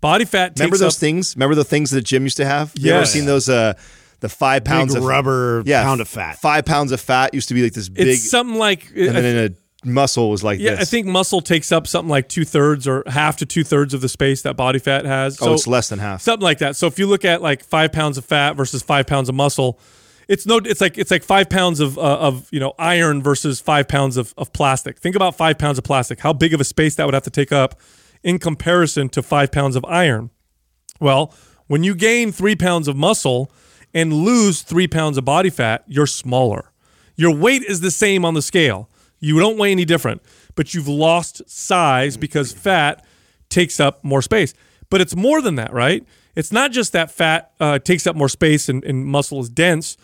Body 0.00 0.24
fat. 0.24 0.52
Remember 0.58 0.76
those 0.76 0.96
up, 0.96 1.00
things? 1.00 1.36
Remember 1.36 1.54
the 1.54 1.64
things 1.64 1.90
that 1.90 2.02
gym 2.02 2.24
used 2.24 2.36
to 2.38 2.46
have? 2.46 2.72
You 2.76 2.90
yeah. 2.90 2.96
ever 2.96 3.06
seen 3.06 3.26
those? 3.26 3.48
Uh, 3.48 3.74
the 4.20 4.28
five 4.28 4.64
pounds 4.64 4.94
big 4.94 5.02
of 5.02 5.08
rubber 5.08 5.62
yeah, 5.66 5.82
pound 5.82 6.00
of 6.00 6.08
fat. 6.08 6.38
Five 6.38 6.64
pounds 6.64 6.90
of 6.92 7.00
fat 7.00 7.34
used 7.34 7.48
to 7.48 7.54
be 7.54 7.62
like 7.62 7.74
this 7.74 7.88
big. 7.88 8.08
It's 8.08 8.30
something 8.30 8.58
like. 8.58 8.88
And 8.90 9.14
then 9.14 9.24
in 9.24 9.52
a 9.52 9.86
muscle 9.86 10.30
was 10.30 10.42
like 10.42 10.58
yeah, 10.58 10.72
this. 10.72 10.80
I 10.80 10.84
think 10.84 11.06
muscle 11.06 11.40
takes 11.40 11.70
up 11.70 11.86
something 11.86 12.08
like 12.08 12.28
two 12.28 12.44
thirds 12.44 12.88
or 12.88 13.02
half 13.06 13.36
to 13.38 13.46
two 13.46 13.64
thirds 13.64 13.94
of 13.94 14.00
the 14.00 14.08
space 14.08 14.42
that 14.42 14.56
body 14.56 14.78
fat 14.78 15.04
has. 15.04 15.40
Oh, 15.40 15.44
so 15.44 15.50
oh, 15.50 15.54
it's 15.54 15.66
less 15.66 15.88
than 15.88 15.98
half. 15.98 16.22
Something 16.22 16.44
like 16.44 16.58
that. 16.58 16.76
So 16.76 16.86
if 16.86 16.98
you 16.98 17.06
look 17.06 17.24
at 17.24 17.42
like 17.42 17.62
five 17.62 17.92
pounds 17.92 18.18
of 18.18 18.24
fat 18.24 18.56
versus 18.56 18.82
five 18.82 19.06
pounds 19.06 19.28
of 19.28 19.34
muscle, 19.34 19.78
it's 20.28 20.46
no 20.46 20.58
it's 20.58 20.80
like 20.80 20.98
it's 20.98 21.10
like 21.10 21.22
five 21.22 21.48
pounds 21.48 21.80
of 21.80 21.98
uh, 21.98 22.18
of 22.18 22.48
you 22.52 22.58
know 22.58 22.74
iron 22.78 23.22
versus 23.22 23.60
five 23.60 23.88
pounds 23.88 24.16
of, 24.16 24.34
of 24.36 24.52
plastic. 24.52 24.98
Think 24.98 25.14
about 25.14 25.36
five 25.36 25.58
pounds 25.58 25.78
of 25.78 25.84
plastic. 25.84 26.20
How 26.20 26.32
big 26.32 26.52
of 26.52 26.60
a 26.60 26.64
space 26.64 26.96
that 26.96 27.04
would 27.04 27.14
have 27.14 27.22
to 27.24 27.30
take 27.30 27.52
up 27.52 27.80
in 28.22 28.38
comparison 28.38 29.08
to 29.10 29.22
five 29.22 29.52
pounds 29.52 29.76
of 29.76 29.84
iron. 29.84 30.30
Well 31.00 31.32
when 31.68 31.82
you 31.82 31.94
gain 31.94 32.30
three 32.30 32.56
pounds 32.56 32.86
of 32.86 32.96
muscle 32.96 33.50
and 33.92 34.12
lose 34.12 34.62
three 34.62 34.86
pounds 34.86 35.16
of 35.16 35.24
body 35.24 35.50
fat 35.50 35.84
you're 35.86 36.06
smaller. 36.06 36.72
Your 37.14 37.34
weight 37.34 37.62
is 37.62 37.80
the 37.80 37.90
same 37.90 38.24
on 38.24 38.34
the 38.34 38.42
scale. 38.42 38.90
You 39.20 39.38
don't 39.38 39.58
weigh 39.58 39.70
any 39.72 39.84
different 39.84 40.22
but 40.56 40.74
you've 40.74 40.88
lost 40.88 41.42
size 41.46 42.16
because 42.16 42.52
fat 42.52 43.04
takes 43.48 43.78
up 43.78 44.02
more 44.02 44.22
space. 44.22 44.54
But 44.90 45.00
it's 45.00 45.14
more 45.14 45.40
than 45.40 45.54
that 45.54 45.72
right? 45.72 46.04
It's 46.34 46.50
not 46.50 46.72
just 46.72 46.92
that 46.92 47.10
fat 47.12 47.52
uh, 47.60 47.78
takes 47.78 48.06
up 48.06 48.16
more 48.16 48.28
space 48.28 48.68
and, 48.68 48.84
and 48.84 49.06
muscle 49.06 49.40
is 49.40 49.48
dense 49.48 49.96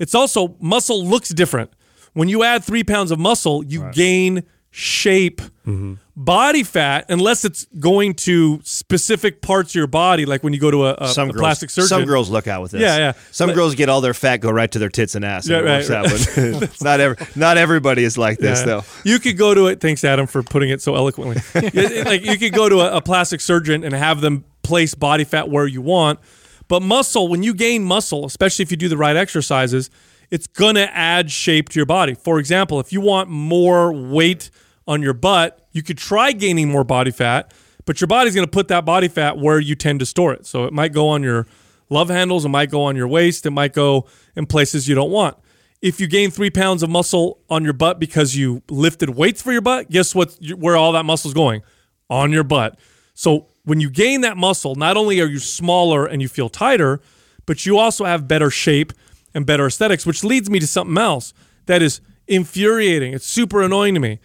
it's 0.00 0.14
also 0.14 0.56
muscle 0.58 1.04
looks 1.04 1.28
different. 1.28 1.70
When 2.14 2.28
you 2.28 2.42
add 2.42 2.64
three 2.64 2.82
pounds 2.82 3.12
of 3.12 3.20
muscle, 3.20 3.64
you 3.64 3.82
right. 3.82 3.94
gain 3.94 4.42
shape 4.72 5.40
mm-hmm. 5.66 5.94
body 6.16 6.62
fat 6.62 7.04
unless 7.08 7.44
it's 7.44 7.66
going 7.80 8.14
to 8.14 8.60
specific 8.62 9.42
parts 9.42 9.72
of 9.72 9.74
your 9.74 9.86
body, 9.86 10.24
like 10.24 10.42
when 10.42 10.52
you 10.52 10.60
go 10.60 10.70
to 10.70 10.86
a, 10.86 10.94
a, 10.98 11.08
Some 11.08 11.30
a 11.30 11.32
girls, 11.32 11.40
plastic 11.40 11.70
surgeon. 11.70 11.88
some 11.88 12.04
girls 12.04 12.30
look 12.30 12.46
out 12.46 12.62
with 12.62 12.70
this. 12.72 12.80
Yeah, 12.80 12.96
yeah. 12.96 13.12
Some 13.30 13.50
But- 13.50 13.56
girls 13.56 13.74
get 13.74 13.88
all 13.88 14.00
their 14.00 14.14
fat 14.14 14.38
go 14.38 14.50
right 14.50 14.70
to 14.70 14.78
their 14.78 14.88
tits 14.88 15.14
and 15.14 15.24
ass. 15.24 15.48
Yeah, 15.48 15.62
works 15.62 15.90
right, 15.90 16.12
out, 16.12 16.80
not 16.82 17.00
every, 17.00 17.26
not 17.34 17.58
everybody 17.58 18.04
is 18.04 18.16
like 18.16 18.38
this 18.38 18.60
Yeah. 18.60 18.66
though. 18.66 18.84
You 19.04 19.18
could 19.18 19.36
go 19.36 19.54
to 19.54 19.66
it. 19.66 19.80
Thanks, 19.80 20.04
Adam, 20.04 20.26
for 20.26 20.42
putting 20.42 20.70
it 20.70 20.80
so 20.80 20.94
eloquently. 20.94 21.42
Like 22.10 22.24
you 22.24 22.38
could 22.38 22.52
go 22.52 22.68
to 22.68 22.80
a, 22.80 22.96
a 22.96 23.00
plastic 23.00 23.40
surgeon 23.40 23.84
and 23.84 23.94
have 23.94 24.20
them 24.20 24.44
place 24.62 24.94
body 24.94 25.24
fat 25.24 25.48
where 25.48 25.66
you 25.66 25.82
want. 25.82 26.20
But 26.70 26.82
muscle, 26.82 27.26
when 27.26 27.42
you 27.42 27.52
gain 27.52 27.82
muscle, 27.82 28.24
especially 28.24 28.62
if 28.62 28.70
you 28.70 28.76
do 28.76 28.88
the 28.88 28.96
right 28.96 29.16
exercises, 29.16 29.90
it's 30.30 30.46
gonna 30.46 30.88
add 30.92 31.28
shape 31.28 31.68
to 31.70 31.80
your 31.80 31.84
body. 31.84 32.14
For 32.14 32.38
example, 32.38 32.78
if 32.78 32.92
you 32.92 33.00
want 33.00 33.28
more 33.28 33.92
weight 33.92 34.52
on 34.86 35.02
your 35.02 35.12
butt, 35.12 35.66
you 35.72 35.82
could 35.82 35.98
try 35.98 36.30
gaining 36.30 36.70
more 36.70 36.84
body 36.84 37.10
fat, 37.10 37.52
but 37.86 38.00
your 38.00 38.06
body's 38.06 38.36
gonna 38.36 38.46
put 38.46 38.68
that 38.68 38.84
body 38.84 39.08
fat 39.08 39.36
where 39.36 39.58
you 39.58 39.74
tend 39.74 39.98
to 39.98 40.06
store 40.06 40.32
it. 40.32 40.46
So 40.46 40.64
it 40.64 40.72
might 40.72 40.92
go 40.92 41.08
on 41.08 41.24
your 41.24 41.48
love 41.88 42.08
handles, 42.08 42.44
it 42.44 42.50
might 42.50 42.70
go 42.70 42.84
on 42.84 42.94
your 42.94 43.08
waist, 43.08 43.46
it 43.46 43.50
might 43.50 43.72
go 43.72 44.06
in 44.36 44.46
places 44.46 44.88
you 44.88 44.94
don't 44.94 45.10
want. 45.10 45.36
If 45.82 45.98
you 46.00 46.06
gain 46.06 46.30
three 46.30 46.50
pounds 46.50 46.84
of 46.84 46.88
muscle 46.88 47.40
on 47.50 47.64
your 47.64 47.72
butt 47.72 47.98
because 47.98 48.36
you 48.36 48.62
lifted 48.70 49.10
weights 49.10 49.42
for 49.42 49.50
your 49.50 49.60
butt, 49.60 49.90
guess 49.90 50.14
what? 50.14 50.38
Where 50.56 50.76
all 50.76 50.92
that 50.92 51.04
muscle's 51.04 51.34
going? 51.34 51.62
On 52.08 52.30
your 52.30 52.44
butt. 52.44 52.78
So 53.14 53.48
when 53.64 53.80
you 53.80 53.90
gain 53.90 54.22
that 54.22 54.36
muscle, 54.36 54.74
not 54.74 54.96
only 54.96 55.20
are 55.20 55.26
you 55.26 55.38
smaller 55.38 56.06
and 56.06 56.22
you 56.22 56.28
feel 56.28 56.48
tighter, 56.48 57.00
but 57.46 57.66
you 57.66 57.78
also 57.78 58.04
have 58.04 58.26
better 58.28 58.50
shape 58.50 58.92
and 59.34 59.46
better 59.46 59.66
aesthetics, 59.66 60.06
which 60.06 60.24
leads 60.24 60.48
me 60.50 60.58
to 60.58 60.66
something 60.66 60.98
else 60.98 61.32
that 61.66 61.82
is 61.82 62.00
infuriating. 62.26 63.12
It's 63.12 63.26
super 63.26 63.62
annoying 63.62 63.94
to 63.94 64.00
me. 64.00 64.18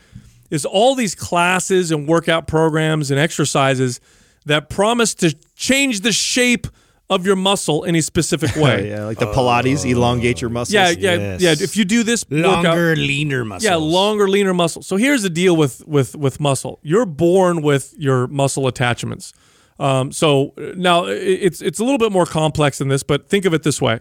Is 0.51 0.65
all 0.65 0.95
these 0.95 1.15
classes 1.15 1.91
and 1.91 2.07
workout 2.07 2.47
programs 2.47 3.11
and 3.11 3.19
exercises 3.19 3.99
that 4.45 4.69
promise 4.69 5.13
to 5.15 5.35
change 5.55 6.01
the 6.01 6.11
shape 6.11 6.67
of 7.09 7.25
your 7.25 7.35
muscle 7.35 7.83
in 7.83 7.95
a 7.95 8.01
specific 8.01 8.55
way. 8.65 8.89
Yeah, 8.89 9.05
like 9.05 9.19
the 9.19 9.27
Pilates, 9.27 9.89
elongate 9.89 10.41
your 10.41 10.49
muscles. 10.49 10.73
Yeah, 10.73 10.89
yeah, 10.89 11.15
Yes. 11.37 11.41
yeah. 11.41 11.51
If 11.63 11.77
you 11.77 11.85
do 11.85 12.03
this 12.03 12.25
Longer, 12.29 12.69
workout, 12.69 12.97
leaner 12.97 13.45
muscles. 13.45 13.63
yeah, 13.69 13.75
longer, 13.75 14.27
leaner 14.27 14.53
muscle. 14.53 14.81
So 14.81 14.95
here's 14.97 15.21
the 15.21 15.29
deal 15.29 15.55
with 15.55 15.85
with 15.87 16.15
with 16.15 16.39
muscle. 16.39 16.79
You're 16.81 17.05
born 17.05 17.61
with 17.61 17.93
your 17.97 18.27
muscle 18.27 18.67
attachments. 18.67 19.33
Um, 19.79 20.11
so 20.11 20.53
uh, 20.57 20.71
now 20.75 21.05
i- 21.05 21.11
it's 21.11 21.61
it's 21.61 21.79
a 21.79 21.83
little 21.83 21.97
bit 21.99 22.11
more 22.11 22.25
complex 22.25 22.77
than 22.79 22.87
this, 22.87 23.03
but 23.03 23.29
think 23.29 23.45
of 23.45 23.53
it 23.53 23.63
this 23.63 23.81
way: 23.81 23.99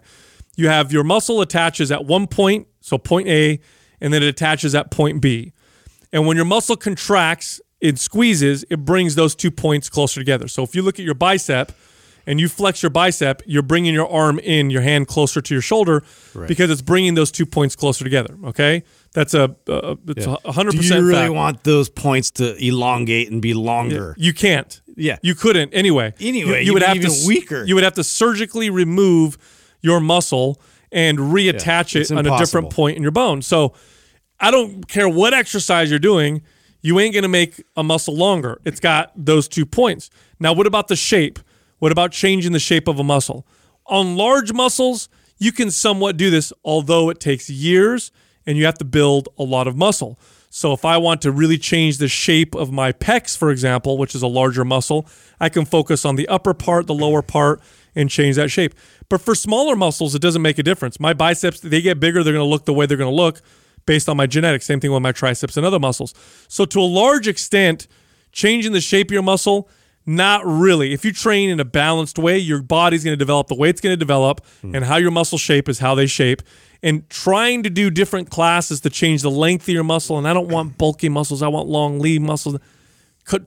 you 0.56 0.68
have 0.68 0.92
your 0.92 1.04
muscle 1.04 1.40
attaches 1.40 1.90
at 1.92 2.04
one 2.06 2.26
point, 2.26 2.68
so 2.80 2.96
point 2.96 3.28
A, 3.28 3.60
and 4.00 4.14
then 4.14 4.22
it 4.22 4.28
attaches 4.28 4.74
at 4.74 4.90
point 4.90 5.20
B. 5.20 5.52
And 6.12 6.26
when 6.28 6.36
your 6.36 6.46
muscle 6.46 6.76
contracts, 6.76 7.60
it 7.80 7.98
squeezes, 7.98 8.64
it 8.70 8.84
brings 8.84 9.16
those 9.16 9.34
two 9.34 9.50
points 9.50 9.90
closer 9.90 10.20
together. 10.20 10.46
So 10.48 10.62
if 10.62 10.74
you 10.76 10.82
look 10.82 10.98
at 11.00 11.04
your 11.04 11.14
bicep 11.14 11.72
and 12.26 12.40
you 12.40 12.48
flex 12.48 12.82
your 12.82 12.90
bicep, 12.90 13.42
you're 13.46 13.62
bringing 13.62 13.94
your 13.94 14.08
arm 14.08 14.38
in, 14.38 14.70
your 14.70 14.82
hand 14.82 15.06
closer 15.08 15.40
to 15.40 15.54
your 15.54 15.62
shoulder 15.62 16.02
because 16.46 16.70
it's 16.70 16.82
bringing 16.82 17.14
those 17.14 17.30
two 17.30 17.46
points 17.46 17.76
closer 17.76 18.04
together. 18.04 18.36
Okay, 18.44 18.82
that's 19.12 19.34
a 19.34 19.54
uh, 19.68 19.96
it's 20.08 20.26
a 20.26 20.52
hundred 20.52 20.72
Do 20.72 20.78
percent. 20.78 21.00
you 21.02 21.06
really 21.08 21.20
fact. 21.22 21.34
want 21.34 21.64
those 21.64 21.88
points 21.88 22.30
to 22.32 22.56
elongate 22.64 23.30
and 23.30 23.40
be 23.42 23.54
longer? 23.54 24.14
You 24.18 24.32
can't. 24.32 24.80
Yeah. 24.96 25.18
You 25.22 25.34
couldn't 25.34 25.74
anyway. 25.74 26.14
Anyway, 26.20 26.64
you, 26.64 26.74
you'd 26.74 26.82
have 26.82 26.96
even 26.96 27.10
to 27.10 27.26
weaker. 27.26 27.64
You 27.64 27.74
would 27.74 27.84
have 27.84 27.94
to 27.94 28.04
surgically 28.04 28.70
remove 28.70 29.38
your 29.80 30.00
muscle 30.00 30.60
and 30.92 31.18
reattach 31.18 31.96
it's 32.00 32.10
it 32.10 32.16
on 32.16 32.26
a 32.26 32.38
different 32.38 32.70
point 32.70 32.96
in 32.96 33.02
your 33.02 33.12
bone. 33.12 33.42
So 33.42 33.74
I 34.40 34.50
don't 34.50 34.86
care 34.88 35.08
what 35.08 35.34
exercise 35.34 35.90
you're 35.90 35.98
doing, 35.98 36.42
you 36.82 37.00
ain't 37.00 37.14
gonna 37.14 37.28
make 37.28 37.62
a 37.76 37.82
muscle 37.82 38.14
longer. 38.14 38.60
It's 38.64 38.80
got 38.80 39.12
those 39.16 39.48
two 39.48 39.66
points. 39.66 40.10
Now, 40.38 40.52
what 40.52 40.66
about 40.66 40.88
the 40.88 40.96
shape? 40.96 41.38
What 41.84 41.92
about 41.92 42.12
changing 42.12 42.52
the 42.52 42.60
shape 42.60 42.88
of 42.88 42.98
a 42.98 43.04
muscle? 43.04 43.46
On 43.84 44.16
large 44.16 44.54
muscles, 44.54 45.10
you 45.36 45.52
can 45.52 45.70
somewhat 45.70 46.16
do 46.16 46.30
this, 46.30 46.50
although 46.64 47.10
it 47.10 47.20
takes 47.20 47.50
years 47.50 48.10
and 48.46 48.56
you 48.56 48.64
have 48.64 48.78
to 48.78 48.86
build 48.86 49.28
a 49.38 49.42
lot 49.42 49.66
of 49.66 49.76
muscle. 49.76 50.18
So, 50.48 50.72
if 50.72 50.86
I 50.86 50.96
want 50.96 51.20
to 51.20 51.30
really 51.30 51.58
change 51.58 51.98
the 51.98 52.08
shape 52.08 52.54
of 52.54 52.72
my 52.72 52.92
pecs, 52.92 53.36
for 53.36 53.50
example, 53.50 53.98
which 53.98 54.14
is 54.14 54.22
a 54.22 54.26
larger 54.26 54.64
muscle, 54.64 55.06
I 55.38 55.50
can 55.50 55.66
focus 55.66 56.06
on 56.06 56.16
the 56.16 56.26
upper 56.26 56.54
part, 56.54 56.86
the 56.86 56.94
lower 56.94 57.20
part, 57.20 57.60
and 57.94 58.08
change 58.08 58.36
that 58.36 58.50
shape. 58.50 58.74
But 59.10 59.20
for 59.20 59.34
smaller 59.34 59.76
muscles, 59.76 60.14
it 60.14 60.22
doesn't 60.22 60.40
make 60.40 60.58
a 60.58 60.62
difference. 60.62 60.98
My 60.98 61.12
biceps, 61.12 61.60
they 61.60 61.82
get 61.82 62.00
bigger, 62.00 62.24
they're 62.24 62.32
going 62.32 62.46
to 62.46 62.50
look 62.50 62.64
the 62.64 62.72
way 62.72 62.86
they're 62.86 62.96
going 62.96 63.14
to 63.14 63.14
look 63.14 63.42
based 63.84 64.08
on 64.08 64.16
my 64.16 64.26
genetics. 64.26 64.64
Same 64.64 64.80
thing 64.80 64.90
with 64.90 65.02
my 65.02 65.12
triceps 65.12 65.58
and 65.58 65.66
other 65.66 65.78
muscles. 65.78 66.14
So, 66.48 66.64
to 66.64 66.80
a 66.80 66.88
large 66.88 67.28
extent, 67.28 67.88
changing 68.32 68.72
the 68.72 68.80
shape 68.80 69.08
of 69.08 69.12
your 69.12 69.22
muscle, 69.22 69.68
not 70.06 70.44
really. 70.44 70.92
If 70.92 71.04
you 71.04 71.12
train 71.12 71.50
in 71.50 71.60
a 71.60 71.64
balanced 71.64 72.18
way, 72.18 72.38
your 72.38 72.62
body's 72.62 73.04
going 73.04 73.12
to 73.12 73.18
develop 73.18 73.48
the 73.48 73.54
way 73.54 73.70
it's 73.70 73.80
going 73.80 73.92
to 73.92 73.96
develop, 73.98 74.44
hmm. 74.60 74.74
and 74.74 74.84
how 74.84 74.96
your 74.96 75.10
muscle 75.10 75.38
shape 75.38 75.68
is 75.68 75.78
how 75.78 75.94
they 75.94 76.06
shape. 76.06 76.42
And 76.82 77.08
trying 77.08 77.62
to 77.62 77.70
do 77.70 77.90
different 77.90 78.28
classes 78.28 78.80
to 78.82 78.90
change 78.90 79.22
the 79.22 79.30
length 79.30 79.62
of 79.62 79.74
your 79.74 79.84
muscle, 79.84 80.18
and 80.18 80.28
I 80.28 80.34
don't 80.34 80.48
want 80.48 80.76
bulky 80.76 81.08
muscles, 81.08 81.42
I 81.42 81.48
want 81.48 81.68
long, 81.68 81.98
lean 81.98 82.24
muscles. 82.24 82.58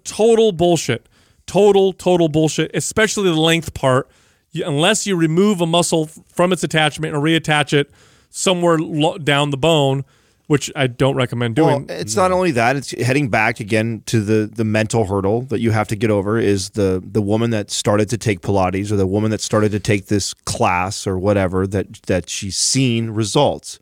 Total 0.03 0.51
bullshit. 0.51 1.07
Total, 1.45 1.93
total 1.93 2.27
bullshit, 2.27 2.71
especially 2.73 3.29
the 3.29 3.39
length 3.39 3.73
part. 3.73 4.09
You, 4.51 4.65
unless 4.65 5.05
you 5.05 5.15
remove 5.15 5.61
a 5.61 5.67
muscle 5.67 6.09
from 6.33 6.51
its 6.51 6.63
attachment 6.63 7.13
and 7.13 7.23
reattach 7.23 7.73
it 7.73 7.91
somewhere 8.29 8.77
down 9.19 9.51
the 9.51 9.57
bone, 9.57 10.03
which 10.47 10.71
I 10.75 10.87
don't 10.87 11.15
recommend 11.15 11.57
Well, 11.57 11.79
doing. 11.79 11.99
it's 11.99 12.15
not 12.15 12.31
only 12.31 12.51
that; 12.51 12.75
it's 12.75 12.91
heading 12.91 13.29
back 13.29 13.59
again 13.59 14.01
to 14.07 14.21
the 14.21 14.49
the 14.53 14.65
mental 14.65 15.05
hurdle 15.05 15.41
that 15.43 15.59
you 15.59 15.71
have 15.71 15.87
to 15.89 15.95
get 15.95 16.09
over. 16.09 16.39
Is 16.39 16.71
the 16.71 17.03
the 17.05 17.21
woman 17.21 17.51
that 17.51 17.69
started 17.69 18.09
to 18.09 18.17
take 18.17 18.41
Pilates 18.41 18.91
or 18.91 18.95
the 18.95 19.07
woman 19.07 19.31
that 19.31 19.41
started 19.41 19.71
to 19.71 19.79
take 19.79 20.07
this 20.07 20.33
class 20.33 21.05
or 21.05 21.19
whatever 21.19 21.67
that 21.67 22.01
that 22.03 22.29
she's 22.29 22.57
seen 22.57 23.09
results. 23.11 23.79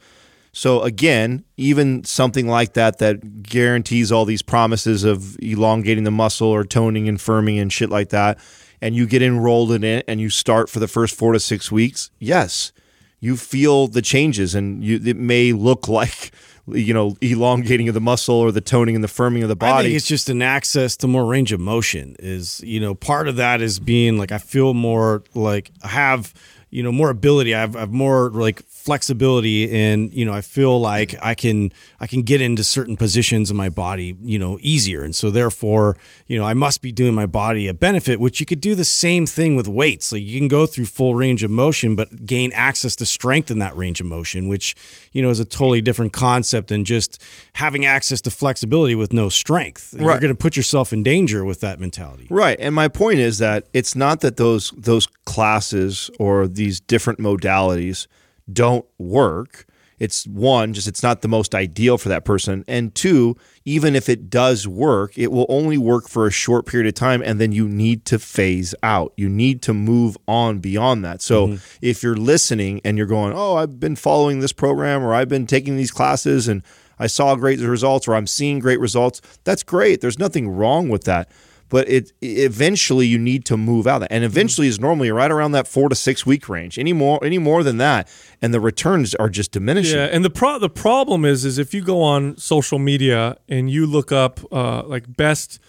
So 0.52 0.82
again, 0.84 1.44
even 1.58 2.06
something 2.06 2.48
like 2.48 2.74
that 2.74 2.98
that 3.00 3.44
guarantees 3.44 4.10
all 4.10 4.24
these 4.24 4.42
promises 4.42 5.04
of 5.04 5.38
elongating 5.40 6.06
the 6.06 6.12
muscle 6.12 6.48
or 6.48 6.64
toning 6.64 7.10
and 7.10 7.18
firming 7.18 7.62
and 7.62 7.74
shit 7.74 7.90
like 7.90 8.10
that, 8.10 8.40
and 8.82 8.96
you 8.96 9.06
get 9.06 9.22
enrolled 9.22 9.74
in 9.74 9.84
it 9.84 10.06
and 10.08 10.22
you 10.22 10.30
start 10.30 10.70
for 10.70 10.80
the 10.80 10.88
first 10.88 11.14
four 11.14 11.34
to 11.34 11.42
six 11.42 11.74
weeks, 11.74 12.10
yes, 12.20 12.72
you 13.20 13.36
feel 13.36 13.88
the 13.88 14.02
changes 14.02 14.56
and 14.56 14.82
you 14.82 14.98
it 15.04 15.18
may 15.18 15.52
look 15.52 15.88
like 16.00 16.32
you 16.68 16.94
know 16.94 17.16
elongating 17.22 17.88
of 17.88 17.94
the 17.94 18.02
muscle 18.02 18.36
or 18.36 18.52
the 18.52 18.62
toning 18.62 18.96
and 18.96 19.04
the 19.04 19.08
firming 19.08 19.44
of 19.44 19.50
the 19.50 19.56
I 19.56 19.70
body. 19.72 19.88
think 19.90 19.98
it's 19.98 20.08
just 20.08 20.30
an 20.30 20.42
access 20.42 20.98
to 20.98 21.08
more 21.08 21.26
range 21.26 21.52
of 21.52 21.60
motion. 21.60 22.16
Is 22.20 22.62
you 22.62 22.80
know 22.80 22.96
part 22.96 23.28
of 23.28 23.36
that 23.36 23.62
is 23.62 23.80
being 23.80 24.18
like 24.18 24.32
I 24.32 24.38
feel 24.40 24.74
more 24.74 25.24
like 25.34 25.72
I 25.84 25.90
have 25.90 26.34
you 26.70 26.84
know 26.84 26.92
more 26.92 27.10
ability. 27.10 27.56
I 27.56 27.62
have, 27.62 27.76
I 27.76 27.82
have 27.82 27.92
more 27.92 28.30
like 28.32 28.64
flexibility, 28.66 29.72
and 29.72 30.14
you 30.14 30.26
know 30.26 30.34
I 30.34 30.42
feel 30.42 30.80
like 30.80 31.16
I 31.22 31.34
can 31.34 31.72
I 32.00 32.08
can 32.08 32.22
get 32.22 32.42
into 32.42 32.64
certain 32.64 32.98
positions 32.98 33.50
in 33.50 33.58
my 33.58 33.70
body 33.70 34.16
you 34.22 34.38
know 34.38 34.58
easier, 34.62 35.04
and 35.04 35.16
so 35.16 35.32
therefore 35.32 35.98
you 36.28 36.38
know 36.38 36.46
I 36.46 36.54
must 36.54 36.82
be 36.82 36.92
doing 36.92 37.14
my 37.14 37.26
body 37.26 37.68
a 37.68 37.74
benefit. 37.74 38.20
Which 38.20 38.40
you 38.40 38.46
could 38.46 38.62
do 38.62 38.76
the 38.76 38.86
same 38.86 39.26
thing 39.26 39.56
with 39.56 39.68
weights. 39.68 40.12
Like 40.12 40.24
you 40.24 40.40
can 40.40 40.48
go 40.48 40.66
through 40.66 40.86
full 40.86 41.16
range 41.16 41.44
of 41.44 41.52
motion, 41.52 41.96
but 41.96 42.26
gain 42.26 42.52
access 42.54 42.96
to 42.98 43.06
strength 43.06 43.50
in 43.50 43.60
that 43.60 43.76
range 43.76 44.02
of 44.02 44.08
motion, 44.08 44.48
which 44.48 44.76
you 45.12 45.22
know 45.22 45.30
is 45.30 45.40
a 45.40 45.46
totally 45.46 45.82
different 45.82 46.14
concept 46.14 46.68
than 46.68 46.84
just 46.84 47.22
having 47.54 47.86
access 47.86 48.22
to 48.22 48.32
flexibility 48.32 48.96
with 48.96 49.14
no 49.14 49.30
strength. 49.30 49.94
You're 49.98 50.20
going 50.20 50.34
to 50.34 50.36
put 50.36 50.58
yourself 50.58 50.94
in 50.94 51.04
danger 51.04 51.46
with 51.46 51.62
that 51.62 51.80
mentality. 51.80 52.28
Right. 52.30 52.60
And 52.60 52.76
my 52.76 52.88
point 52.88 53.20
is 53.20 53.38
that 53.40 53.68
it's 53.74 53.96
not 53.96 54.22
that 54.22 54.38
those 54.38 54.72
those 54.76 55.08
classes 55.26 56.10
or 56.20 56.48
these 56.56 56.80
different 56.80 57.20
modalities 57.20 58.08
don't 58.52 58.86
work. 58.98 59.66
It's 59.98 60.28
one, 60.28 60.74
just 60.74 60.90
it's 60.90 61.04
not 61.04 61.22
the 61.22 61.30
most 61.30 61.56
ideal 61.56 61.98
for 61.98 62.10
that 62.10 62.26
person. 62.26 62.66
And 62.68 62.94
two, 62.94 63.38
even 63.64 63.96
if 63.96 64.10
it 64.10 64.30
does 64.30 64.68
work, 64.68 65.18
it 65.18 65.32
will 65.32 65.46
only 65.48 65.78
work 65.78 66.10
for 66.10 66.28
a 66.28 66.32
short 66.32 66.66
period 66.66 66.88
of 66.88 66.96
time 66.96 67.22
and 67.24 67.40
then 67.40 67.54
you 67.54 67.70
need 67.70 68.04
to 68.06 68.20
phase 68.20 68.76
out. 68.84 69.14
You 69.16 69.30
need 69.30 69.62
to 69.64 69.74
move 69.74 70.18
on 70.28 70.60
beyond 70.60 71.06
that. 71.06 71.22
So 71.22 71.48
mm-hmm. 71.48 71.56
if 71.82 72.04
you're 72.04 72.18
listening 72.18 72.82
and 72.84 72.98
you're 72.98 73.08
going, 73.08 73.34
"Oh, 73.34 73.56
I've 73.56 73.80
been 73.80 73.96
following 73.96 74.42
this 74.42 74.52
program 74.52 75.02
or 75.02 75.14
I've 75.14 75.30
been 75.30 75.48
taking 75.48 75.78
these 75.78 75.92
classes 75.92 76.50
and 76.50 76.62
I 77.00 77.08
saw 77.08 77.36
great 77.36 77.60
results 77.60 78.08
or 78.08 78.16
I'm 78.16 78.28
seeing 78.28 78.60
great 78.60 78.82
results." 78.82 79.22
That's 79.46 79.64
great. 79.64 80.02
There's 80.02 80.20
nothing 80.20 80.50
wrong 80.50 80.90
with 80.90 81.06
that 81.06 81.30
but 81.76 81.84
it 81.90 82.14
eventually 82.22 83.06
you 83.14 83.20
need 83.32 83.44
to 83.52 83.56
move 83.58 83.86
out 83.92 84.02
and 84.10 84.24
eventually 84.24 84.68
is 84.74 84.80
normally 84.80 85.12
right 85.12 85.32
around 85.36 85.52
that 85.52 85.68
four 85.68 85.88
to 85.90 85.96
six 86.08 86.26
week 86.26 86.48
range 86.56 86.74
any 86.86 86.94
more 86.94 87.18
any 87.30 87.38
more 87.50 87.62
than 87.68 87.78
that 87.78 88.02
and 88.42 88.54
the 88.54 88.62
returns 88.72 89.14
are 89.16 89.30
just 89.40 89.52
diminishing 89.52 89.98
Yeah, 90.00 90.16
and 90.16 90.24
the 90.24 90.30
pro- 90.40 90.60
the 90.68 90.70
problem 90.70 91.26
is 91.26 91.44
is 91.44 91.58
if 91.66 91.74
you 91.76 91.82
go 91.94 92.02
on 92.02 92.38
social 92.38 92.80
media 92.80 93.20
and 93.50 93.64
you 93.70 93.86
look 93.86 94.12
up 94.12 94.40
uh, 94.52 94.84
like 94.94 95.06
best 95.18 95.60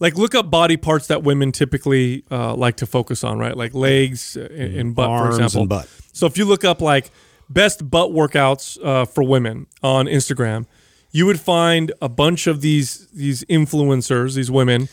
like 0.00 0.14
look 0.16 0.34
up 0.40 0.46
body 0.48 0.76
parts 0.76 1.06
that 1.08 1.20
women 1.24 1.50
typically 1.50 2.24
uh, 2.30 2.54
like 2.54 2.76
to 2.76 2.86
focus 2.86 3.24
on, 3.24 3.38
right? 3.44 3.56
Like 3.56 3.74
legs 3.74 4.36
and, 4.36 4.76
and 4.80 4.94
butt, 4.94 5.08
for 5.08 5.26
example. 5.28 5.60
and 5.62 5.68
butt. 5.68 5.88
So 6.12 6.26
if 6.26 6.38
you 6.38 6.44
look 6.44 6.64
up 6.64 6.80
like 6.80 7.10
best 7.50 7.90
butt 7.90 8.10
workouts 8.10 8.78
uh, 8.84 9.06
for 9.06 9.24
women 9.24 9.66
on 9.82 10.06
Instagram, 10.06 10.66
you 11.10 11.26
would 11.26 11.40
find 11.40 11.90
a 12.00 12.08
bunch 12.08 12.46
of 12.46 12.60
these 12.60 13.08
these 13.08 13.42
influencers, 13.46 14.34
these 14.36 14.50
women, 14.50 14.88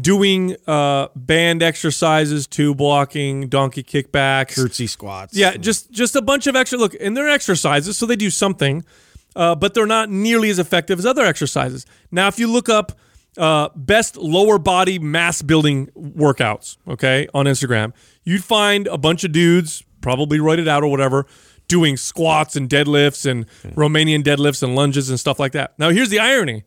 doing 0.00 0.56
uh, 0.66 1.08
band 1.14 1.62
exercises, 1.62 2.46
tube 2.46 2.80
walking, 2.80 3.48
donkey 3.48 3.82
kickbacks, 3.82 4.54
Curtsy 4.54 4.86
squats. 4.86 5.36
yeah, 5.36 5.56
just 5.56 5.90
just 5.90 6.16
a 6.16 6.22
bunch 6.22 6.46
of 6.46 6.56
extra 6.56 6.78
look, 6.78 6.94
and 7.00 7.16
they're 7.16 7.28
exercises, 7.28 7.96
so 7.96 8.06
they 8.06 8.16
do 8.16 8.30
something, 8.30 8.84
uh, 9.36 9.54
but 9.54 9.74
they're 9.74 9.86
not 9.86 10.10
nearly 10.10 10.50
as 10.50 10.58
effective 10.58 10.98
as 10.98 11.06
other 11.06 11.24
exercises. 11.24 11.86
Now, 12.10 12.28
if 12.28 12.38
you 12.38 12.50
look 12.50 12.68
up 12.68 12.92
uh, 13.36 13.68
best 13.74 14.16
lower 14.16 14.58
body 14.58 14.98
mass 14.98 15.42
building 15.42 15.88
workouts, 15.96 16.76
okay, 16.88 17.28
on 17.34 17.46
Instagram, 17.46 17.92
you'd 18.24 18.44
find 18.44 18.86
a 18.88 18.98
bunch 18.98 19.24
of 19.24 19.32
dudes, 19.32 19.82
probably 20.00 20.38
roided 20.38 20.68
out 20.68 20.82
or 20.82 20.90
whatever, 20.90 21.26
doing 21.66 21.96
squats 21.96 22.56
and 22.56 22.68
deadlifts 22.68 23.24
and 23.28 23.46
Romanian 23.74 24.22
deadlifts 24.22 24.62
and 24.62 24.76
lunges 24.76 25.08
and 25.08 25.18
stuff 25.18 25.38
like 25.38 25.52
that. 25.52 25.78
Now, 25.78 25.90
here's 25.90 26.10
the 26.10 26.18
irony. 26.18 26.64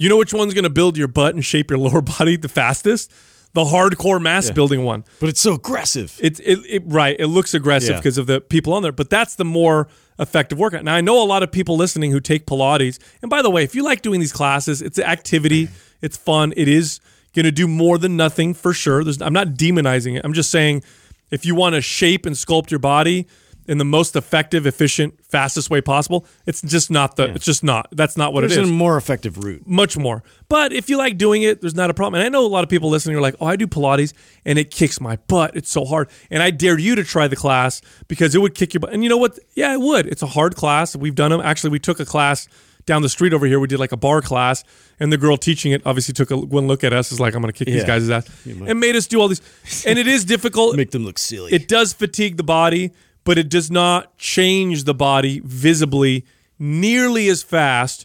You 0.00 0.08
know 0.08 0.16
which 0.16 0.32
one's 0.32 0.54
going 0.54 0.64
to 0.64 0.70
build 0.70 0.96
your 0.96 1.08
butt 1.08 1.34
and 1.34 1.44
shape 1.44 1.70
your 1.70 1.78
lower 1.86 2.00
body 2.00 2.36
the 2.36 2.48
fastest? 2.48 3.12
The 3.52 3.64
hardcore 3.64 4.22
mass 4.22 4.50
building 4.50 4.84
one. 4.84 5.04
But 5.18 5.28
it's 5.28 5.40
so 5.40 5.54
aggressive. 5.54 6.18
It's 6.22 6.40
it, 6.40 6.60
it 6.68 6.82
right. 6.86 7.16
It 7.18 7.26
looks 7.26 7.52
aggressive 7.52 7.90
Yeah. 7.90 7.96
because 7.96 8.16
of 8.16 8.26
the 8.26 8.40
people 8.40 8.72
on 8.72 8.82
there, 8.82 8.92
but 8.92 9.10
that's 9.10 9.34
the 9.34 9.44
more 9.44 9.88
effective 10.18 10.58
workout. 10.58 10.84
Now 10.84 10.94
I 10.94 11.00
know 11.00 11.22
a 11.22 11.26
lot 11.26 11.42
of 11.42 11.50
people 11.52 11.76
listening 11.76 12.12
who 12.12 12.20
take 12.20 12.46
Pilates. 12.46 12.98
And 13.22 13.28
by 13.28 13.42
the 13.42 13.50
way, 13.50 13.62
if 13.64 13.74
you 13.74 13.82
like 13.82 14.02
doing 14.02 14.20
these 14.20 14.32
classes, 14.32 14.80
it's 14.80 14.98
an 14.98 15.04
activity, 15.04 15.68
it's 16.00 16.16
fun. 16.16 16.54
It 16.56 16.68
is 16.68 17.00
going 17.34 17.44
to 17.44 17.52
do 17.52 17.66
more 17.68 17.98
than 17.98 18.16
nothing 18.16 18.54
for 18.54 18.72
sure. 18.72 19.04
There's, 19.04 19.20
I'm 19.20 19.32
not 19.32 19.48
demonizing 19.48 20.16
it. 20.16 20.22
I'm 20.24 20.32
just 20.32 20.50
saying 20.50 20.82
if 21.30 21.44
you 21.44 21.54
want 21.54 21.74
to 21.74 21.80
shape 21.82 22.26
and 22.26 22.36
sculpt 22.36 22.70
your 22.70 22.80
body 22.80 23.26
in 23.70 23.78
the 23.78 23.84
most 23.84 24.16
effective, 24.16 24.66
efficient, 24.66 25.24
fastest 25.24 25.70
way 25.70 25.80
possible, 25.80 26.26
it's 26.44 26.60
just 26.60 26.90
not 26.90 27.14
the. 27.14 27.32
It's 27.34 27.44
just 27.44 27.62
not. 27.62 27.88
That's 27.92 28.16
not 28.16 28.32
what 28.32 28.40
There's 28.40 28.56
it 28.56 28.62
is 28.64 28.68
a 28.68 28.72
more 28.72 28.96
effective 28.96 29.38
route. 29.38 29.64
much 29.64 29.96
more. 29.96 30.24
But 30.48 30.72
if 30.72 30.90
you 30.90 30.96
like 30.96 31.16
doing 31.16 31.42
it, 31.42 31.60
there's 31.60 31.76
not 31.76 31.88
a 31.88 31.94
problem. 31.94 32.20
And 32.20 32.26
I 32.26 32.28
know 32.30 32.44
a 32.44 32.48
lot 32.48 32.64
of 32.64 32.68
people 32.68 32.90
listening 32.90 33.16
are 33.16 33.20
like, 33.20 33.36
"Oh, 33.40 33.46
I 33.46 33.54
do 33.54 33.68
Pilates 33.68 34.12
and 34.44 34.58
it 34.58 34.72
kicks 34.72 35.00
my 35.00 35.16
butt. 35.28 35.54
It's 35.54 35.70
so 35.70 35.84
hard." 35.84 36.10
And 36.32 36.42
I 36.42 36.50
dare 36.50 36.80
you 36.80 36.96
to 36.96 37.04
try 37.04 37.28
the 37.28 37.36
class 37.36 37.80
because 38.08 38.34
it 38.34 38.40
would 38.40 38.56
kick 38.56 38.74
your 38.74 38.80
butt. 38.80 38.92
And 38.92 39.04
you 39.04 39.08
know 39.08 39.16
what? 39.16 39.38
Yeah, 39.54 39.72
it 39.72 39.80
would. 39.80 40.06
It's 40.08 40.22
a 40.22 40.26
hard 40.26 40.56
class. 40.56 40.96
We've 40.96 41.14
done 41.14 41.30
them. 41.30 41.40
Actually, 41.40 41.70
we 41.70 41.78
took 41.78 42.00
a 42.00 42.04
class 42.04 42.48
down 42.86 43.02
the 43.02 43.08
street 43.08 43.32
over 43.32 43.46
here. 43.46 43.60
We 43.60 43.68
did 43.68 43.78
like 43.78 43.92
a 43.92 43.96
barre 43.96 44.20
class, 44.20 44.64
and 44.98 45.12
the 45.12 45.16
girl 45.18 45.36
teaching 45.36 45.70
it 45.70 45.82
obviously 45.84 46.12
took 46.12 46.32
a 46.32 46.36
one 46.36 46.66
look 46.66 46.82
at 46.82 46.92
us. 46.92 47.12
Is 47.12 47.20
like, 47.20 47.34
"I'm 47.34 47.40
going 47.40 47.52
to 47.52 47.56
kick 47.56 47.72
these 47.72 47.84
guys' 47.84 48.10
ass," 48.10 48.26
and 48.44 48.80
made 48.80 48.96
us 48.96 49.06
do 49.06 49.20
all 49.20 49.28
these. 49.28 49.42
And 49.86 49.96
it 49.98 50.08
is 50.08 50.24
difficult. 50.24 50.74
Make 50.84 50.90
them 50.90 51.04
look 51.04 51.18
silly. 51.18 51.52
It 51.52 51.68
does 51.68 51.92
fatigue 51.92 52.36
the 52.36 52.42
body, 52.42 52.90
but 53.30 53.38
it 53.38 53.48
does 53.48 53.70
not 53.70 54.18
change 54.18 54.82
the 54.82 54.92
body 54.92 55.40
visibly 55.44 56.26
nearly 56.58 57.28
as 57.28 57.44
fast 57.44 58.04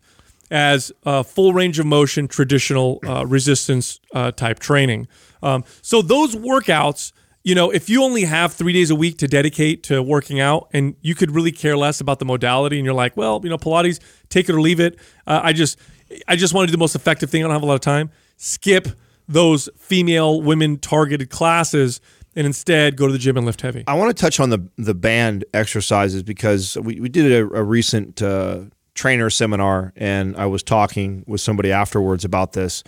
as 0.52 0.92
uh, 1.04 1.24
full 1.24 1.52
range 1.52 1.80
of 1.80 1.86
motion 1.88 2.28
traditional 2.28 3.00
uh, 3.08 3.26
resistance 3.26 4.00
uh, 4.14 4.30
type 4.30 4.60
training. 4.60 5.08
Um, 5.42 5.64
so 5.82 6.04
those 6.04 6.36
workouts, 6.36 7.12
you 7.44 7.56
know, 7.56 7.72
if 7.72 7.90
you 7.90 8.04
only 8.04 8.26
have 8.26 8.54
three 8.54 8.72
days 8.72 8.92
a 8.92 8.96
week 8.96 9.18
to 9.18 9.28
dedicate 9.28 9.82
to 9.86 10.04
working 10.04 10.40
out, 10.40 10.70
and 10.74 10.96
you 11.02 11.16
could 11.16 11.32
really 11.32 11.52
care 11.52 11.76
less 11.76 12.00
about 12.00 12.20
the 12.20 12.26
modality, 12.26 12.78
and 12.78 12.86
you're 12.86 12.94
like, 12.94 13.18
well, 13.18 13.42
you 13.44 13.50
know, 13.50 13.58
Pilates, 13.58 14.00
take 14.30 14.48
it 14.48 14.54
or 14.54 14.62
leave 14.62 14.80
it. 14.80 15.00
Uh, 15.26 15.42
I 15.42 15.54
just, 15.54 15.80
I 16.28 16.36
just 16.36 16.54
want 16.54 16.68
to 16.68 16.68
do 16.68 16.72
the 16.74 16.78
most 16.78 16.94
effective 16.94 17.32
thing. 17.32 17.44
I 17.44 17.48
don't 17.48 17.56
have 17.56 17.64
a 17.64 17.66
lot 17.66 17.74
of 17.74 17.82
time. 17.82 18.12
Skip 18.38 18.90
those 19.28 19.70
female, 19.76 20.40
women 20.40 20.78
targeted 20.78 21.32
classes 21.32 22.00
and 22.36 22.46
instead 22.46 22.98
go 22.98 23.08
to 23.08 23.14
the 23.14 23.20
gym 23.20 23.38
and 23.38 23.46
lift 23.46 23.62
heavy. 23.62 23.84
I 23.88 23.94
want 23.96 24.16
to 24.16 24.22
touch 24.22 24.40
on 24.40 24.50
the 24.50 24.68
the 24.78 24.94
band 24.94 25.46
exercises 25.54 26.24
because 26.24 26.78
we, 26.78 27.00
we 27.00 27.10
did 27.10 27.32
a, 27.32 27.42
a 27.56 27.64
recent 27.64 28.22
uh, 28.22 28.62
trainer 28.94 29.30
seminar 29.30 29.94
and 29.96 30.36
I 30.38 30.46
was 30.46 30.64
talking 30.64 31.24
with 31.28 31.42
somebody 31.42 31.72
afterwards 31.72 32.26
about 32.26 32.54
this 32.54 32.84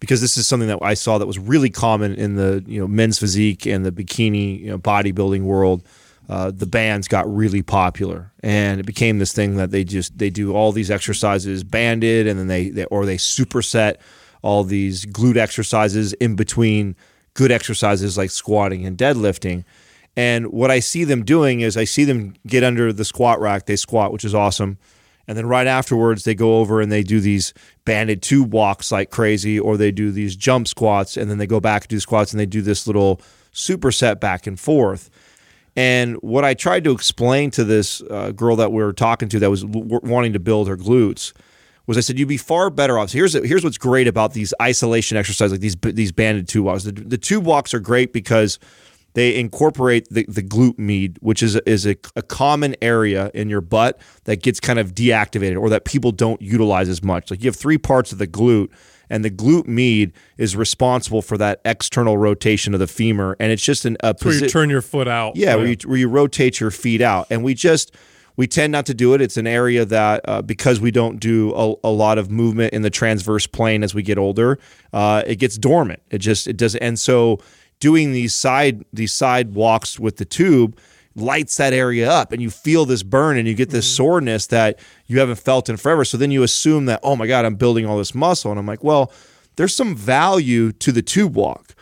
because 0.00 0.20
this 0.20 0.36
is 0.36 0.46
something 0.46 0.68
that 0.68 0.80
I 0.82 0.94
saw 0.94 1.18
that 1.18 1.26
was 1.26 1.38
really 1.38 1.70
common 1.70 2.14
in 2.14 2.36
the 2.36 2.64
you 2.66 2.80
know 2.80 2.88
men's 2.88 3.18
physique 3.18 3.66
and 3.66 3.84
the 3.84 3.92
bikini 3.92 4.60
you 4.60 4.66
know, 4.66 4.78
bodybuilding 4.78 5.42
world. 5.42 5.82
Uh, 6.28 6.52
the 6.52 6.66
bands 6.66 7.08
got 7.08 7.30
really 7.32 7.62
popular 7.62 8.32
and 8.44 8.78
it 8.78 8.86
became 8.86 9.18
this 9.18 9.32
thing 9.32 9.56
that 9.56 9.72
they 9.72 9.82
just 9.82 10.16
they 10.16 10.30
do 10.30 10.54
all 10.54 10.70
these 10.70 10.90
exercises 10.90 11.64
banded 11.64 12.28
and 12.28 12.38
then 12.38 12.46
they, 12.46 12.70
they 12.70 12.84
or 12.86 13.04
they 13.04 13.16
superset 13.16 13.96
all 14.40 14.62
these 14.62 15.04
glute 15.04 15.36
exercises 15.36 16.12
in 16.14 16.36
between 16.36 16.94
good 17.34 17.50
exercises 17.50 18.18
like 18.18 18.30
squatting 18.30 18.86
and 18.86 18.96
deadlifting. 18.96 19.64
And 20.16 20.52
what 20.52 20.70
I 20.70 20.80
see 20.80 21.04
them 21.04 21.24
doing 21.24 21.60
is 21.60 21.76
I 21.76 21.84
see 21.84 22.04
them 22.04 22.34
get 22.46 22.62
under 22.62 22.92
the 22.92 23.04
squat 23.04 23.40
rack, 23.40 23.66
they 23.66 23.76
squat, 23.76 24.12
which 24.12 24.24
is 24.24 24.34
awesome. 24.34 24.78
And 25.28 25.38
then 25.38 25.46
right 25.46 25.66
afterwards, 25.66 26.24
they 26.24 26.34
go 26.34 26.58
over 26.58 26.80
and 26.80 26.90
they 26.90 27.02
do 27.02 27.20
these 27.20 27.54
banded 27.84 28.22
tube 28.22 28.52
walks 28.52 28.90
like 28.90 29.10
crazy, 29.10 29.58
or 29.58 29.76
they 29.76 29.92
do 29.92 30.10
these 30.10 30.36
jump 30.36 30.66
squats, 30.66 31.16
and 31.16 31.30
then 31.30 31.38
they 31.38 31.46
go 31.46 31.60
back 31.60 31.84
and 31.84 31.88
do 31.88 32.00
squats 32.00 32.32
and 32.32 32.40
they 32.40 32.46
do 32.46 32.60
this 32.60 32.86
little 32.86 33.20
superset 33.52 34.20
back 34.20 34.46
and 34.46 34.58
forth. 34.58 35.10
And 35.74 36.16
what 36.16 36.44
I 36.44 36.54
tried 36.54 36.84
to 36.84 36.90
explain 36.90 37.50
to 37.52 37.64
this 37.64 38.02
uh, 38.10 38.32
girl 38.32 38.56
that 38.56 38.72
we 38.72 38.82
were 38.82 38.92
talking 38.92 39.28
to 39.30 39.38
that 39.38 39.48
was 39.48 39.62
w- 39.62 40.00
wanting 40.02 40.34
to 40.34 40.40
build 40.40 40.68
her 40.68 40.76
glutes 40.76 41.32
was 41.92 41.98
I 41.98 42.00
said 42.00 42.18
you'd 42.18 42.28
be 42.28 42.36
far 42.36 42.70
better 42.70 42.98
off. 42.98 43.10
So 43.10 43.18
here's 43.18 43.34
here's 43.34 43.64
what's 43.64 43.78
great 43.78 44.08
about 44.08 44.32
these 44.32 44.52
isolation 44.60 45.16
exercises, 45.16 45.52
like 45.52 45.60
these 45.60 45.76
these 45.94 46.12
banded 46.12 46.48
tube 46.48 46.64
walks. 46.64 46.84
The, 46.84 46.92
the 46.92 47.18
tube 47.18 47.44
walks 47.44 47.74
are 47.74 47.80
great 47.80 48.12
because 48.12 48.58
they 49.14 49.38
incorporate 49.38 50.08
the, 50.10 50.24
the 50.26 50.42
glute 50.42 50.78
med, 50.78 51.18
which 51.20 51.42
is 51.42 51.54
a, 51.54 51.68
is 51.68 51.86
a, 51.86 51.96
a 52.16 52.22
common 52.22 52.74
area 52.80 53.30
in 53.34 53.50
your 53.50 53.60
butt 53.60 54.00
that 54.24 54.42
gets 54.42 54.58
kind 54.58 54.78
of 54.78 54.94
deactivated 54.94 55.60
or 55.60 55.68
that 55.68 55.84
people 55.84 56.12
don't 56.12 56.40
utilize 56.40 56.88
as 56.88 57.02
much. 57.02 57.30
Like 57.30 57.42
you 57.42 57.48
have 57.48 57.56
three 57.56 57.76
parts 57.78 58.12
of 58.12 58.18
the 58.18 58.26
glute, 58.26 58.70
and 59.10 59.22
the 59.22 59.30
glute 59.30 59.66
med 59.66 60.12
is 60.38 60.56
responsible 60.56 61.20
for 61.20 61.36
that 61.36 61.60
external 61.66 62.16
rotation 62.16 62.72
of 62.72 62.80
the 62.80 62.86
femur, 62.86 63.36
and 63.38 63.52
it's 63.52 63.62
just 63.62 63.84
an 63.84 63.98
a 64.00 64.14
where 64.22 64.34
you 64.34 64.48
turn 64.48 64.70
your 64.70 64.80
foot 64.80 65.08
out. 65.08 65.36
yeah, 65.36 65.56
where 65.56 65.66
you, 65.66 65.76
where 65.84 65.98
you 65.98 66.08
rotate 66.08 66.58
your 66.60 66.70
feet 66.70 67.02
out. 67.02 67.26
And 67.30 67.44
we 67.44 67.52
just, 67.52 67.94
we 68.36 68.46
tend 68.46 68.72
not 68.72 68.86
to 68.86 68.94
do 68.94 69.14
it. 69.14 69.20
It's 69.20 69.36
an 69.36 69.46
area 69.46 69.84
that, 69.84 70.20
uh, 70.24 70.42
because 70.42 70.80
we 70.80 70.90
don't 70.90 71.20
do 71.20 71.54
a, 71.54 71.74
a 71.84 71.90
lot 71.90 72.18
of 72.18 72.30
movement 72.30 72.72
in 72.72 72.82
the 72.82 72.90
transverse 72.90 73.46
plane 73.46 73.82
as 73.82 73.94
we 73.94 74.02
get 74.02 74.18
older, 74.18 74.58
uh, 74.92 75.22
it 75.26 75.36
gets 75.36 75.58
dormant. 75.58 76.02
It 76.10 76.18
just, 76.18 76.46
it 76.46 76.56
doesn't. 76.56 76.82
And 76.82 76.98
so 76.98 77.40
doing 77.80 78.12
these 78.12 78.34
side, 78.34 78.84
these 78.92 79.12
side 79.12 79.54
walks 79.54 79.98
with 79.98 80.16
the 80.16 80.24
tube 80.24 80.78
lights 81.14 81.58
that 81.58 81.74
area 81.74 82.10
up 82.10 82.32
and 82.32 82.40
you 82.40 82.48
feel 82.48 82.86
this 82.86 83.02
burn 83.02 83.36
and 83.36 83.46
you 83.46 83.54
get 83.54 83.68
this 83.70 83.86
soreness 83.86 84.46
that 84.46 84.78
you 85.06 85.18
haven't 85.18 85.36
felt 85.36 85.68
in 85.68 85.76
forever. 85.76 86.04
So 86.04 86.16
then 86.16 86.30
you 86.30 86.42
assume 86.42 86.86
that, 86.86 87.00
oh 87.02 87.16
my 87.16 87.26
God, 87.26 87.44
I'm 87.44 87.56
building 87.56 87.84
all 87.84 87.98
this 87.98 88.14
muscle. 88.14 88.50
And 88.50 88.58
I'm 88.58 88.66
like, 88.66 88.82
well, 88.82 89.12
there's 89.56 89.74
some 89.74 89.94
value 89.94 90.72
to 90.72 90.92
the 90.92 91.02
tube 91.02 91.34
walk 91.34 91.74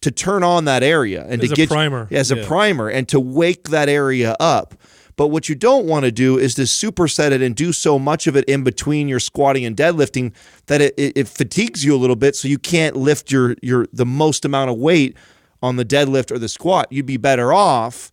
to 0.00 0.10
turn 0.10 0.42
on 0.42 0.64
that 0.64 0.82
area 0.82 1.26
and 1.28 1.42
As 1.42 1.50
to 1.50 1.54
get 1.54 1.68
primer. 1.68 2.08
as 2.10 2.30
a 2.30 2.36
primer 2.36 2.88
and 2.88 3.06
to 3.08 3.20
wake 3.20 3.68
that 3.68 3.88
area 3.88 4.34
up. 4.40 4.74
But 5.20 5.26
what 5.26 5.50
you 5.50 5.54
don't 5.54 5.84
want 5.84 6.06
to 6.06 6.10
do 6.10 6.38
is 6.38 6.54
to 6.54 6.62
superset 6.62 7.30
it 7.30 7.42
and 7.42 7.54
do 7.54 7.74
so 7.74 7.98
much 7.98 8.26
of 8.26 8.36
it 8.36 8.46
in 8.46 8.64
between 8.64 9.06
your 9.06 9.20
squatting 9.20 9.66
and 9.66 9.76
deadlifting 9.76 10.32
that 10.64 10.80
it, 10.80 10.94
it, 10.96 11.12
it 11.14 11.28
fatigues 11.28 11.84
you 11.84 11.94
a 11.94 11.98
little 11.98 12.16
bit, 12.16 12.34
so 12.36 12.48
you 12.48 12.58
can't 12.58 12.96
lift 12.96 13.30
your 13.30 13.54
your 13.60 13.84
the 13.92 14.06
most 14.06 14.46
amount 14.46 14.70
of 14.70 14.78
weight 14.78 15.14
on 15.62 15.76
the 15.76 15.84
deadlift 15.84 16.30
or 16.30 16.38
the 16.38 16.48
squat. 16.48 16.86
You'd 16.90 17.04
be 17.04 17.18
better 17.18 17.52
off 17.52 18.10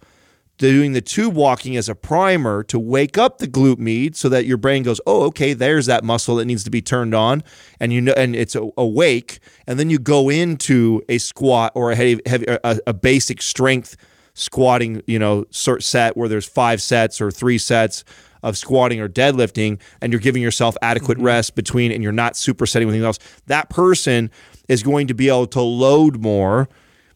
doing 0.57 0.91
the 0.91 0.99
tube 0.99 1.33
walking 1.33 1.77
as 1.77 1.87
a 1.87 1.95
primer 1.95 2.61
to 2.63 2.77
wake 2.77 3.17
up 3.17 3.37
the 3.37 3.47
glute 3.47 3.79
med 3.79 4.17
so 4.17 4.27
that 4.27 4.45
your 4.45 4.57
brain 4.57 4.83
goes, 4.83 4.99
oh, 5.07 5.23
okay, 5.27 5.53
there's 5.53 5.85
that 5.85 6.03
muscle 6.03 6.35
that 6.35 6.43
needs 6.45 6.65
to 6.65 6.69
be 6.69 6.81
turned 6.81 7.15
on, 7.15 7.41
and 7.79 7.93
you 7.93 8.01
know, 8.01 8.13
and 8.17 8.35
it's 8.35 8.57
awake, 8.77 9.39
and 9.65 9.79
then 9.79 9.89
you 9.89 9.97
go 9.97 10.27
into 10.27 11.01
a 11.07 11.19
squat 11.19 11.71
or 11.73 11.91
a 11.91 11.95
heavy, 11.95 12.21
heavy 12.25 12.47
a, 12.49 12.79
a 12.85 12.93
basic 12.93 13.41
strength 13.41 13.95
squatting, 14.37 15.01
you 15.07 15.17
know, 15.17 15.45
set 15.51 16.15
where 16.15 16.29
there's 16.29 16.47
five 16.47 16.81
sets 16.81 17.19
or 17.19 17.31
three 17.31 17.57
sets 17.57 18.03
of 18.43 18.55
squatting 18.55 19.01
or 19.01 19.09
deadlifting, 19.09 19.79
and 19.99 20.13
you're 20.13 20.21
giving 20.21 20.43
yourself 20.43 20.77
adequate 20.81 21.17
mm-hmm. 21.17 21.25
rest 21.25 21.55
between, 21.55 21.91
and 21.91 22.03
you're 22.03 22.11
not 22.11 22.33
supersetting 22.33 22.85
with 22.85 22.93
anything 22.93 23.03
else. 23.03 23.19
That 23.47 23.69
person 23.69 24.29
is 24.67 24.83
going 24.83 25.07
to 25.07 25.15
be 25.15 25.27
able 25.27 25.47
to 25.47 25.61
load 25.61 26.21
more 26.21 26.69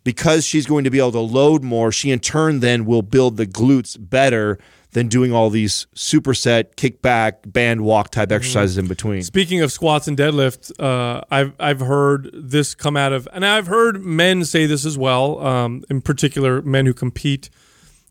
because 0.04 0.46
she's 0.46 0.66
going 0.66 0.84
to 0.84 0.90
be 0.90 0.98
able 0.98 1.12
to 1.12 1.20
load 1.20 1.64
more, 1.64 1.92
she 1.92 2.10
in 2.10 2.20
turn 2.20 2.60
then 2.60 2.86
will 2.86 3.04
build 3.04 3.38
the 3.38 3.46
glutes 3.46 3.96
better 4.00 4.58
than 4.94 5.08
doing 5.08 5.32
all 5.32 5.50
these 5.50 5.88
superset, 5.96 6.76
kickback, 6.76 7.52
band 7.52 7.82
walk 7.82 8.12
type 8.12 8.32
exercises 8.32 8.78
in 8.78 8.88
between. 8.88 9.24
Speaking 9.24 9.62
of 9.62 9.72
squats 9.72 10.08
and 10.08 10.18
deadlift, 10.18 10.72
uh, 10.80 11.22
I've 11.32 11.54
I've 11.60 11.80
heard 11.80 12.30
this 12.34 12.76
come 12.76 12.98
out 12.98 13.14
of, 13.14 13.28
and 13.34 13.46
I've 13.46 13.68
heard 13.68 14.04
men 14.04 14.44
say 14.44 14.66
this 14.66 14.86
as 14.86 14.98
well. 14.98 15.40
Um, 15.46 15.84
in 15.90 16.02
particular, 16.02 16.62
men 16.62 16.86
who 16.86 16.94
compete 16.94 17.50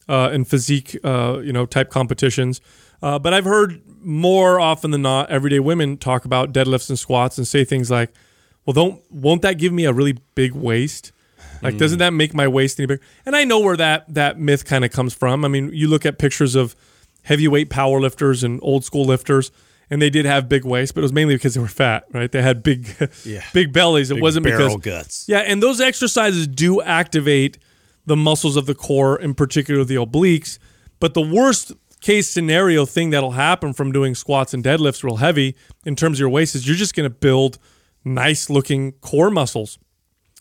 uh, 0.09 0.31
in 0.33 0.45
physique, 0.45 0.97
uh, 1.05 1.41
you 1.43 1.53
know, 1.53 1.67
type 1.67 1.91
competitions. 1.91 2.61
Uh, 3.03 3.19
but 3.19 3.33
I've 3.33 3.45
heard 3.45 3.83
more 4.03 4.59
often 4.59 4.91
than 4.91 5.03
not, 5.03 5.31
everyday 5.31 5.61
women 5.61 5.97
talk 5.97 6.25
about 6.25 6.53
deadlifts 6.53 6.89
and 6.89 6.99
squats 6.99 7.39
and 7.39 7.47
say 7.47 7.65
things 7.65 7.91
like, 7.91 8.11
"Well, 8.65 8.73
don't 8.75 9.03
won't 9.11 9.43
that 9.43 9.59
give 9.59 9.73
me 9.73 9.85
a 9.85 9.93
really 9.93 10.19
big 10.35 10.53
waist?" 10.53 11.13
Like, 11.63 11.77
doesn't 11.77 11.97
mm. 11.97 12.01
that 12.01 12.13
make 12.13 12.35
my 12.35 12.49
waist 12.49 12.79
any 12.79 12.87
bigger? 12.87 13.03
And 13.27 13.37
I 13.37 13.45
know 13.45 13.61
where 13.61 13.77
that 13.77 14.13
that 14.15 14.39
myth 14.39 14.65
kind 14.65 14.85
of 14.85 14.91
comes 14.91 15.15
from. 15.15 15.45
I 15.45 15.49
mean, 15.49 15.71
you 15.73 15.89
look 15.89 16.07
at 16.07 16.19
pictures 16.19 16.55
of 16.55 16.75
heavyweight 17.23 17.71
power 17.71 18.01
lifters 18.01 18.43
and 18.43 18.59
old 18.63 18.85
school 18.85 19.05
lifters, 19.05 19.51
and 19.91 20.01
they 20.01 20.11
did 20.11 20.25
have 20.25 20.49
big 20.49 20.65
waists, 20.65 20.93
but 20.93 21.01
it 21.01 21.03
was 21.03 21.13
mainly 21.13 21.35
because 21.35 21.55
they 21.55 21.61
were 21.61 21.69
fat, 21.69 22.05
right? 22.13 22.31
They 22.31 22.43
had 22.43 22.63
big, 22.63 22.89
big 23.53 23.73
bellies. 23.73 24.11
It 24.11 24.15
Big 24.15 24.23
wasn't 24.23 24.45
barrel 24.45 24.79
because 24.79 25.03
guts. 25.03 25.25
yeah, 25.29 25.41
and 25.41 25.63
those 25.63 25.81
exercises 25.81 26.47
do 26.47 26.81
activate 26.81 27.59
the 28.07 28.17
muscles 28.17 28.57
of 28.57 28.67
the 28.67 28.75
core, 28.75 29.21
in 29.21 29.35
particular 29.35 29.85
the 29.85 29.97
obliques. 29.97 30.59
But 30.99 31.15
the 31.15 31.23
worst 31.23 31.73
case 32.01 32.29
scenario 32.29 32.87
thing 32.87 33.11
that'll 33.11 33.33
happen 33.33 33.73
from 33.73 33.93
doing 33.93 34.15
squats 34.15 34.55
and 34.55 34.65
deadlifts 34.65 35.03
real 35.03 35.17
heavy 35.17 35.55
in 35.85 35.97
terms 35.97 36.17
of 36.17 36.21
your 36.21 36.29
waist 36.31 36.55
is 36.55 36.67
you're 36.67 36.77
just 36.77 36.95
going 36.95 37.09
to 37.09 37.15
build 37.15 37.59
nice 38.05 38.49
looking 38.49 38.93
core 38.93 39.31
muscles 39.31 39.79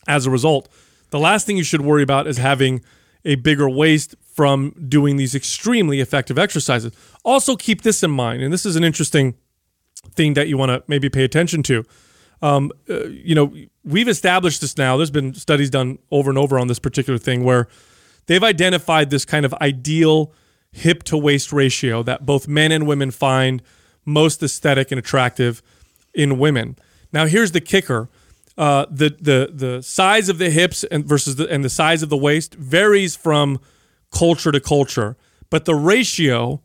as 0.08 0.26
a 0.26 0.30
result. 0.30 0.68
The 1.10 1.18
last 1.18 1.46
thing 1.46 1.56
you 1.56 1.64
should 1.64 1.82
worry 1.82 2.02
about 2.02 2.26
is 2.26 2.38
having 2.38 2.82
a 3.24 3.34
bigger 3.36 3.68
waist 3.68 4.14
from 4.22 4.74
doing 4.88 5.16
these 5.16 5.34
extremely 5.34 6.00
effective 6.00 6.38
exercises. 6.38 6.92
Also, 7.24 7.56
keep 7.56 7.82
this 7.82 8.02
in 8.02 8.10
mind, 8.10 8.42
and 8.42 8.52
this 8.52 8.64
is 8.64 8.76
an 8.76 8.84
interesting 8.84 9.34
thing 10.14 10.34
that 10.34 10.48
you 10.48 10.56
want 10.56 10.70
to 10.70 10.82
maybe 10.86 11.08
pay 11.08 11.24
attention 11.24 11.62
to. 11.64 11.84
Um, 12.42 12.72
uh, 12.88 13.04
you 13.08 13.34
know, 13.34 13.54
we've 13.84 14.08
established 14.08 14.62
this 14.62 14.78
now. 14.78 14.96
There's 14.96 15.10
been 15.10 15.34
studies 15.34 15.68
done 15.68 15.98
over 16.10 16.30
and 16.30 16.38
over 16.38 16.58
on 16.58 16.68
this 16.68 16.78
particular 16.78 17.18
thing 17.18 17.44
where 17.44 17.68
they've 18.26 18.42
identified 18.42 19.10
this 19.10 19.24
kind 19.24 19.44
of 19.44 19.52
ideal 19.54 20.32
hip 20.72 21.02
to 21.02 21.18
waist 21.18 21.52
ratio 21.52 22.02
that 22.04 22.24
both 22.24 22.48
men 22.48 22.72
and 22.72 22.86
women 22.86 23.10
find 23.10 23.62
most 24.06 24.42
aesthetic 24.42 24.90
and 24.90 24.98
attractive 24.98 25.62
in 26.14 26.38
women. 26.38 26.76
Now, 27.12 27.26
here's 27.26 27.52
the 27.52 27.60
kicker: 27.60 28.08
uh, 28.60 28.84
the 28.90 29.16
the 29.18 29.50
the 29.50 29.82
size 29.82 30.28
of 30.28 30.36
the 30.36 30.50
hips 30.50 30.84
and 30.84 31.06
versus 31.06 31.36
the 31.36 31.48
and 31.48 31.64
the 31.64 31.70
size 31.70 32.02
of 32.02 32.10
the 32.10 32.16
waist 32.16 32.54
varies 32.56 33.16
from 33.16 33.58
culture 34.12 34.52
to 34.52 34.60
culture, 34.60 35.16
but 35.48 35.64
the 35.64 35.74
ratio 35.74 36.60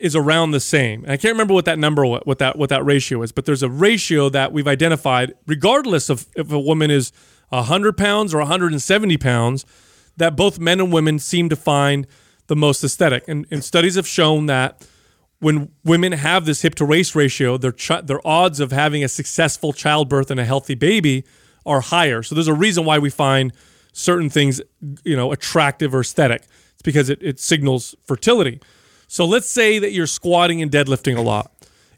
is 0.00 0.16
around 0.16 0.52
the 0.52 0.60
same. 0.60 1.02
And 1.02 1.12
I 1.12 1.18
can't 1.18 1.32
remember 1.32 1.52
what 1.52 1.66
that 1.66 1.78
number 1.78 2.06
what, 2.06 2.38
that 2.38 2.56
what 2.56 2.70
that 2.70 2.86
ratio 2.86 3.22
is, 3.22 3.32
but 3.32 3.44
there's 3.44 3.62
a 3.62 3.68
ratio 3.68 4.30
that 4.30 4.50
we've 4.54 4.66
identified, 4.66 5.34
regardless 5.46 6.08
of 6.08 6.26
if 6.36 6.50
a 6.50 6.58
woman 6.58 6.90
is 6.90 7.12
100 7.50 7.98
pounds 7.98 8.32
or 8.32 8.38
170 8.38 9.18
pounds, 9.18 9.66
that 10.16 10.36
both 10.36 10.58
men 10.58 10.80
and 10.80 10.90
women 10.90 11.18
seem 11.18 11.50
to 11.50 11.56
find 11.56 12.06
the 12.46 12.56
most 12.56 12.82
aesthetic. 12.82 13.24
And, 13.28 13.46
and 13.50 13.62
studies 13.62 13.96
have 13.96 14.06
shown 14.06 14.46
that 14.46 14.88
when 15.38 15.70
women 15.84 16.12
have 16.12 16.46
this 16.46 16.62
hip 16.62 16.74
to 16.76 16.84
waist 16.84 17.14
ratio, 17.14 17.56
their 17.58 17.72
ch- 17.72 18.04
their 18.04 18.26
odds 18.26 18.60
of 18.60 18.72
having 18.72 19.04
a 19.04 19.08
successful 19.08 19.72
childbirth 19.72 20.30
and 20.30 20.40
a 20.40 20.44
healthy 20.44 20.74
baby 20.74 21.24
are 21.64 21.80
higher. 21.80 22.22
So 22.22 22.34
there's 22.34 22.48
a 22.48 22.54
reason 22.54 22.84
why 22.84 22.98
we 22.98 23.10
find 23.10 23.52
certain 23.92 24.30
things, 24.30 24.60
you 25.04 25.16
know, 25.16 25.32
attractive 25.32 25.94
or 25.94 26.00
aesthetic. 26.00 26.42
It's 26.74 26.82
because 26.82 27.10
it, 27.10 27.22
it 27.22 27.40
signals 27.40 27.94
fertility. 28.04 28.60
So 29.08 29.24
let's 29.24 29.48
say 29.48 29.78
that 29.78 29.92
you're 29.92 30.06
squatting 30.06 30.62
and 30.62 30.70
deadlifting 30.70 31.16
a 31.16 31.20
lot, 31.20 31.52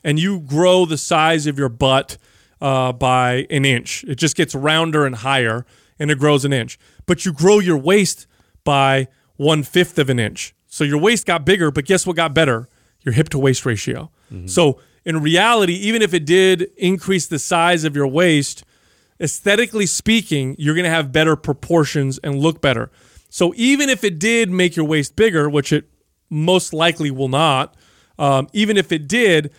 and 0.05 0.18
you 0.18 0.41
grow 0.41 0.84
the 0.84 0.99
size 0.99 1.47
of 1.47 1.59
your 1.59 1.68
butt 1.68 2.18
uh, 2.61 2.93
by 2.93 3.47
an 3.51 3.64
inch. 3.64 4.05
It 4.05 4.16
just 4.16 4.36
gets 4.36 4.55
rounder 4.55 5.07
and 5.07 5.16
higher, 5.16 5.64
and 5.99 6.11
it 6.11 6.18
grows 6.18 6.45
an 6.45 6.53
inch. 6.53 6.78
But 7.07 7.24
you 7.24 7.32
grow 7.32 7.59
your 7.59 7.78
waist 7.78 8.26
by 8.64 9.09
one 9.36 9.62
fifth 9.62 9.99
of 9.99 10.11
an 10.11 10.18
inch. 10.18 10.55
So 10.66 10.84
your 10.84 10.99
waist 10.99 11.24
got 11.24 11.47
bigger, 11.47 11.70
but 11.70 11.84
guess 11.84 12.07
what 12.07 12.16
got 12.16 12.34
better? 12.34 12.68
Your 13.09 13.14
hip 13.14 13.28
to 13.30 13.38
waist 13.38 13.64
ratio. 13.64 14.11
So 14.46 14.80
in 15.06 15.22
reality, 15.22 15.72
even 15.88 16.02
if 16.02 16.12
it 16.12 16.26
did 16.26 16.70
increase 16.76 17.26
the 17.26 17.38
size 17.38 17.84
of 17.84 17.96
your 17.96 18.06
waist, 18.06 18.64
aesthetically 19.18 19.86
speaking, 19.86 20.54
you're 20.59 20.74
going 20.74 20.84
to 20.84 20.96
have 20.98 21.11
better 21.11 21.34
proportions 21.36 22.18
and 22.22 22.38
look 22.38 22.61
better. 22.61 22.90
So 23.30 23.54
even 23.56 23.88
if 23.88 24.04
it 24.04 24.18
did 24.18 24.50
make 24.50 24.76
your 24.76 24.84
waist 24.84 25.16
bigger, 25.16 25.48
which 25.48 25.72
it 25.72 25.84
most 26.28 26.74
likely 26.74 27.11
will 27.11 27.28
not, 27.28 27.74
um, 28.18 28.48
even 28.52 28.76
if 28.76 28.92
it 28.92 29.09
did, 29.09 29.50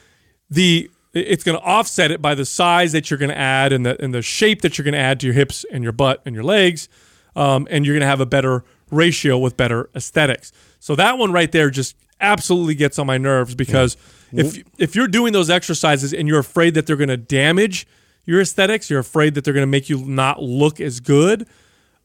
the 0.51 0.91
it's 1.13 1.43
going 1.43 1.57
to 1.57 1.65
offset 1.65 2.11
it 2.11 2.21
by 2.21 2.35
the 2.35 2.45
size 2.45 2.91
that 2.91 3.09
you're 3.09 3.17
going 3.17 3.31
to 3.31 3.37
add 3.37 3.73
and 3.73 3.83
the 3.83 3.99
and 4.03 4.13
the 4.13 4.21
shape 4.21 4.61
that 4.61 4.77
you're 4.77 4.85
going 4.85 4.93
to 4.93 4.99
add 4.99 5.19
to 5.21 5.25
your 5.25 5.33
hips 5.33 5.65
and 5.71 5.83
your 5.83 5.93
butt 5.93 6.21
and 6.25 6.35
your 6.35 6.43
legs, 6.43 6.87
um, 7.35 7.67
and 7.71 7.85
you're 7.85 7.95
going 7.95 8.07
to 8.07 8.13
have 8.15 8.21
a 8.21 8.27
better 8.27 8.63
ratio 8.91 9.37
with 9.39 9.57
better 9.57 9.89
aesthetics. 9.95 10.51
So 10.79 10.95
that 10.95 11.17
one 11.17 11.31
right 11.31 11.51
there 11.51 11.71
just 11.71 11.95
absolutely 12.21 12.75
gets 12.75 12.99
on 12.99 13.07
my 13.07 13.17
nerves 13.17 13.55
because 13.55 13.97
if 14.31 14.63
if 14.77 14.95
you're 14.95 15.07
doing 15.07 15.33
those 15.33 15.49
exercises 15.49 16.13
and 16.13 16.27
you're 16.27 16.39
afraid 16.39 16.73
that 16.75 16.85
they're 16.85 16.95
going 16.95 17.09
to 17.09 17.17
damage 17.17 17.87
your 18.25 18.41
aesthetics, 18.41 18.89
you're 18.89 18.99
afraid 18.99 19.33
that 19.33 19.43
they're 19.43 19.53
going 19.53 19.63
to 19.63 19.67
make 19.67 19.89
you 19.89 20.05
not 20.05 20.41
look 20.41 20.79
as 20.79 20.99
good. 20.99 21.47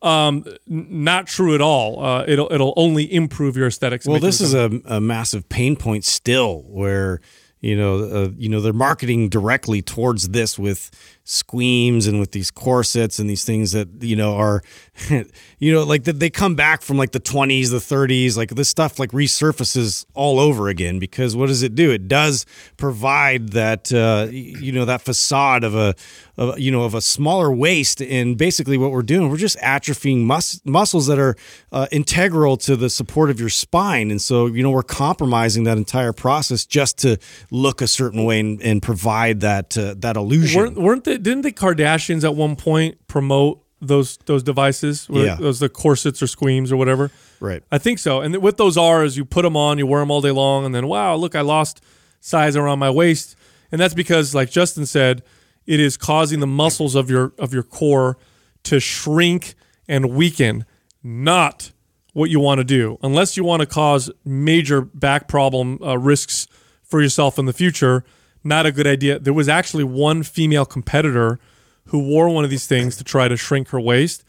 Um, 0.02 0.44
not 0.66 1.26
true 1.26 1.54
at 1.54 1.60
all. 1.60 2.04
Uh, 2.04 2.24
it'll 2.26 2.52
it'll 2.52 2.74
only 2.76 3.10
improve 3.12 3.56
your 3.56 3.66
aesthetics. 3.66 4.06
Well, 4.06 4.20
this 4.20 4.40
is 4.40 4.52
a, 4.52 4.70
a 4.84 5.00
massive 5.00 5.48
pain 5.48 5.76
point 5.76 6.04
still, 6.04 6.62
where 6.66 7.20
you 7.64 7.74
know, 7.74 7.98
uh, 8.04 8.28
you 8.36 8.50
know, 8.50 8.60
they're 8.60 8.74
marketing 8.74 9.30
directly 9.30 9.80
towards 9.80 10.28
this 10.28 10.58
with 10.58 10.90
squeams 11.24 12.06
and 12.06 12.20
with 12.20 12.32
these 12.32 12.50
corsets 12.50 13.18
and 13.18 13.28
these 13.28 13.44
things 13.44 13.72
that 13.72 13.88
you 14.00 14.14
know 14.14 14.36
are, 14.36 14.62
you 15.58 15.72
know, 15.72 15.82
like 15.82 16.04
that 16.04 16.20
they 16.20 16.30
come 16.30 16.54
back 16.54 16.82
from 16.82 16.98
like 16.98 17.12
the 17.12 17.20
20s, 17.20 17.70
the 17.70 17.78
30s, 17.78 18.36
like 18.36 18.50
this 18.50 18.68
stuff 18.68 18.98
like 18.98 19.10
resurfaces 19.10 20.04
all 20.14 20.38
over 20.38 20.68
again 20.68 20.98
because 20.98 21.34
what 21.34 21.46
does 21.46 21.62
it 21.62 21.74
do? 21.74 21.90
It 21.90 22.08
does 22.08 22.44
provide 22.76 23.50
that 23.50 23.92
uh, 23.92 24.28
you 24.30 24.72
know 24.72 24.84
that 24.84 25.00
facade 25.00 25.64
of 25.64 25.74
a, 25.74 25.94
of, 26.36 26.58
you 26.58 26.70
know, 26.70 26.82
of 26.82 26.94
a 26.94 27.00
smaller 27.00 27.50
waist, 27.52 28.02
and 28.02 28.36
basically 28.36 28.76
what 28.76 28.90
we're 28.90 29.02
doing, 29.02 29.30
we're 29.30 29.36
just 29.36 29.58
atrophying 29.58 30.24
mus- 30.24 30.60
muscles 30.64 31.06
that 31.06 31.18
are 31.18 31.36
uh, 31.72 31.86
integral 31.90 32.56
to 32.58 32.76
the 32.76 32.90
support 32.90 33.30
of 33.30 33.40
your 33.40 33.48
spine, 33.48 34.10
and 34.10 34.20
so 34.20 34.46
you 34.46 34.62
know 34.62 34.70
we're 34.70 34.82
compromising 34.82 35.64
that 35.64 35.78
entire 35.78 36.12
process 36.12 36.66
just 36.66 36.98
to 36.98 37.16
look 37.50 37.80
a 37.80 37.86
certain 37.86 38.24
way 38.24 38.40
and, 38.40 38.60
and 38.62 38.82
provide 38.82 39.40
that 39.40 39.78
uh, 39.78 39.94
that 39.98 40.16
illusion. 40.16 40.60
Weren't, 40.60 40.76
weren't 40.76 41.04
they? 41.04 41.13
Didn't 41.22 41.42
the 41.42 41.52
Kardashians 41.52 42.24
at 42.24 42.34
one 42.34 42.56
point 42.56 43.06
promote 43.06 43.62
those 43.80 44.16
those 44.26 44.42
devices? 44.42 45.06
Yeah. 45.10 45.36
those 45.36 45.60
the 45.60 45.68
corsets 45.68 46.22
or 46.22 46.26
squeams 46.26 46.72
or 46.72 46.76
whatever. 46.76 47.10
Right. 47.40 47.62
I 47.70 47.78
think 47.78 47.98
so. 47.98 48.20
And 48.20 48.36
what 48.38 48.56
those 48.56 48.76
are 48.76 49.04
is 49.04 49.16
you 49.16 49.24
put 49.24 49.42
them 49.42 49.56
on, 49.56 49.78
you 49.78 49.86
wear 49.86 50.00
them 50.00 50.10
all 50.10 50.20
day 50.20 50.30
long, 50.30 50.64
and 50.64 50.74
then 50.74 50.86
wow, 50.86 51.14
look, 51.16 51.34
I 51.34 51.40
lost 51.40 51.82
size 52.20 52.56
around 52.56 52.78
my 52.78 52.90
waist, 52.90 53.36
and 53.70 53.80
that's 53.80 53.94
because, 53.94 54.34
like 54.34 54.50
Justin 54.50 54.86
said, 54.86 55.22
it 55.66 55.80
is 55.80 55.96
causing 55.96 56.40
the 56.40 56.46
muscles 56.46 56.94
of 56.94 57.10
your 57.10 57.32
of 57.38 57.52
your 57.52 57.62
core 57.62 58.18
to 58.64 58.80
shrink 58.80 59.54
and 59.88 60.10
weaken. 60.10 60.64
Not 61.02 61.72
what 62.14 62.30
you 62.30 62.40
want 62.40 62.58
to 62.58 62.64
do, 62.64 62.98
unless 63.02 63.36
you 63.36 63.44
want 63.44 63.60
to 63.60 63.66
cause 63.66 64.10
major 64.24 64.80
back 64.80 65.28
problem 65.28 65.82
uh, 65.82 65.98
risks 65.98 66.46
for 66.82 67.02
yourself 67.02 67.38
in 67.38 67.46
the 67.46 67.52
future. 67.52 68.04
Not 68.44 68.66
a 68.66 68.72
good 68.72 68.86
idea. 68.86 69.18
There 69.18 69.32
was 69.32 69.48
actually 69.48 69.84
one 69.84 70.22
female 70.22 70.66
competitor 70.66 71.40
who 71.86 71.98
wore 71.98 72.28
one 72.28 72.44
of 72.44 72.50
these 72.50 72.66
things 72.66 72.96
to 72.96 73.04
try 73.04 73.28
to 73.28 73.36
shrink 73.36 73.68
her 73.70 73.80
waist 73.80 74.24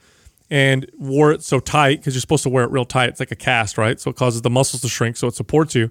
and 0.49 0.89
wore 0.97 1.31
it 1.31 1.43
so 1.43 1.59
tight 1.59 1.99
because 1.99 2.13
you're 2.13 2.21
supposed 2.21 2.43
to 2.43 2.49
wear 2.49 2.63
it 2.63 2.71
real 2.71 2.85
tight. 2.85 3.09
It's 3.09 3.19
like 3.19 3.31
a 3.31 3.35
cast, 3.35 3.77
right? 3.77 3.99
So 3.99 4.09
it 4.09 4.15
causes 4.15 4.41
the 4.41 4.49
muscles 4.49 4.81
to 4.81 4.89
shrink, 4.89 5.17
so 5.17 5.27
it 5.27 5.35
supports 5.35 5.75
you. 5.75 5.89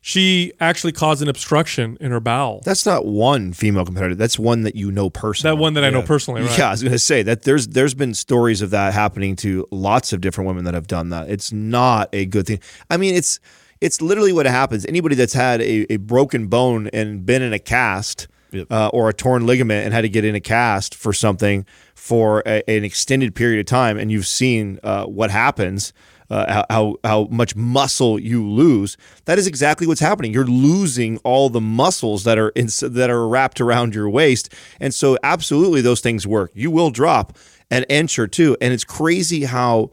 She 0.00 0.52
actually 0.60 0.92
caused 0.92 1.22
an 1.22 1.28
obstruction 1.28 1.98
in 2.00 2.12
her 2.12 2.20
bowel. 2.20 2.62
That's 2.64 2.86
not 2.86 3.04
one 3.04 3.52
female 3.52 3.84
competitor. 3.84 4.14
That's 4.14 4.38
one 4.38 4.62
that 4.62 4.76
you 4.76 4.92
know 4.92 5.10
personally. 5.10 5.56
That 5.56 5.60
one 5.60 5.74
that 5.74 5.84
I 5.84 5.90
know 5.90 6.02
personally, 6.02 6.42
right? 6.42 6.50
Yeah, 6.58 6.68
I 6.68 6.70
was 6.70 6.82
going 6.82 6.92
to 6.92 6.98
say 7.00 7.22
that 7.24 7.42
there's 7.42 7.68
there's 7.68 7.94
been 7.94 8.14
stories 8.14 8.62
of 8.62 8.70
that 8.70 8.94
happening 8.94 9.34
to 9.36 9.66
lots 9.72 10.12
of 10.12 10.20
different 10.20 10.46
women 10.46 10.64
that 10.64 10.74
have 10.74 10.86
done 10.86 11.08
that. 11.10 11.28
It's 11.28 11.52
not 11.52 12.08
a 12.12 12.26
good 12.26 12.46
thing. 12.46 12.60
I 12.88 12.96
mean, 12.96 13.16
it's 13.16 13.40
it's 13.80 14.00
literally 14.00 14.32
what 14.32 14.46
happens. 14.46 14.84
Anybody 14.86 15.14
that's 15.14 15.34
had 15.34 15.60
a, 15.60 15.92
a 15.92 15.96
broken 15.96 16.48
bone 16.48 16.88
and 16.92 17.24
been 17.24 17.42
in 17.42 17.52
a 17.52 17.58
cast 17.58 18.28
uh, 18.70 18.88
or 18.88 19.08
a 19.08 19.12
torn 19.12 19.46
ligament 19.46 19.84
and 19.84 19.94
had 19.94 20.02
to 20.02 20.08
get 20.08 20.24
in 20.24 20.34
a 20.34 20.40
cast 20.40 20.94
for 20.94 21.12
something 21.12 21.66
for 21.94 22.42
a, 22.46 22.68
an 22.68 22.84
extended 22.84 23.34
period 23.34 23.60
of 23.60 23.66
time, 23.66 23.98
and 23.98 24.10
you've 24.10 24.26
seen 24.26 24.78
uh, 24.82 25.04
what 25.04 25.30
happens. 25.30 25.92
Uh, 26.30 26.52
how, 26.52 26.66
how 26.68 26.96
how 27.04 27.24
much 27.30 27.56
muscle 27.56 28.18
you 28.18 28.46
lose. 28.46 28.98
That 29.24 29.38
is 29.38 29.46
exactly 29.46 29.86
what's 29.86 30.02
happening. 30.02 30.30
You're 30.30 30.44
losing 30.44 31.16
all 31.24 31.48
the 31.48 31.60
muscles 31.62 32.24
that 32.24 32.36
are 32.36 32.50
in, 32.50 32.66
that 32.82 33.08
are 33.08 33.26
wrapped 33.26 33.62
around 33.62 33.94
your 33.94 34.10
waist, 34.10 34.52
and 34.78 34.92
so 34.92 35.16
absolutely 35.22 35.80
those 35.80 36.02
things 36.02 36.26
work. 36.26 36.50
You 36.52 36.70
will 36.70 36.90
drop 36.90 37.38
an 37.70 37.84
inch 37.84 38.18
or 38.18 38.26
two, 38.26 38.58
and 38.60 38.74
it's 38.74 38.84
crazy 38.84 39.44
how 39.44 39.90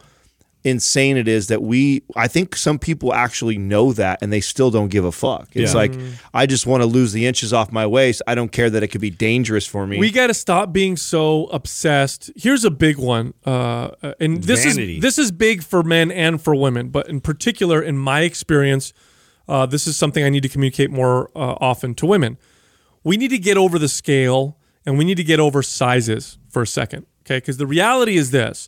insane 0.66 1.16
it 1.16 1.28
is 1.28 1.48
that 1.48 1.62
we 1.62 2.02
I 2.16 2.28
think 2.28 2.56
some 2.56 2.80
people 2.80 3.14
actually 3.14 3.58
know 3.58 3.94
that 3.94 4.20
and 4.22 4.34
they 4.34 4.42
still 4.42 4.72
don't 4.72 4.90
give 4.90 5.06
a 5.06 5.12
fuck. 5.12 5.48
It's 5.54 5.72
Yeah. 5.74 5.78
like 5.78 5.94
I 6.34 6.46
just 6.48 6.66
want 6.66 6.82
to 6.82 6.88
lose 6.88 7.14
the 7.14 7.26
inches 7.28 7.54
off 7.54 7.72
my 7.72 7.86
waist. 7.86 8.22
I 8.28 8.34
don't 8.36 8.52
care 8.52 8.70
that 8.72 8.82
it 8.84 8.88
could 8.88 9.00
be 9.00 9.12
dangerous 9.12 9.66
for 9.68 9.86
me. 9.86 10.00
We 10.00 10.12
got 10.12 10.28
to 10.28 10.34
stop 10.34 10.74
being 10.74 10.98
so 10.98 11.46
obsessed. 11.46 12.32
Here's 12.36 12.66
a 12.66 12.72
big 12.72 12.98
one, 12.98 13.34
uh, 13.46 13.90
and 14.20 14.44
this 14.44 14.64
Vanity. 14.66 14.96
is 14.98 15.02
this 15.02 15.20
is 15.20 15.32
big 15.32 15.62
for 15.64 15.84
men 15.84 16.12
and 16.12 16.42
for 16.42 16.56
women, 16.56 16.90
but 16.90 17.08
in 17.08 17.22
particular, 17.22 17.82
in 17.82 17.98
my 17.98 18.22
experience, 18.22 18.92
uh, 19.48 19.68
this 19.68 19.86
is 19.86 19.96
something 19.96 20.24
I 20.26 20.30
need 20.30 20.42
to 20.44 20.50
communicate 20.50 20.90
more 20.90 21.30
uh, 21.36 21.56
often 21.62 21.94
to 21.96 22.08
women. 22.08 22.38
We 23.04 23.18
need 23.18 23.30
to 23.30 23.38
get 23.38 23.56
over 23.56 23.78
the 23.78 23.88
scale, 23.88 24.58
and 24.84 24.98
we 24.98 25.06
need 25.06 25.18
to 25.18 25.24
get 25.24 25.40
over 25.40 25.62
sizes 25.62 26.40
for 26.50 26.64
a 26.64 26.68
second, 26.68 27.06
okay? 27.22 27.38
Because 27.38 27.58
the 27.58 27.68
reality 27.68 28.18
is 28.18 28.32
this: 28.32 28.68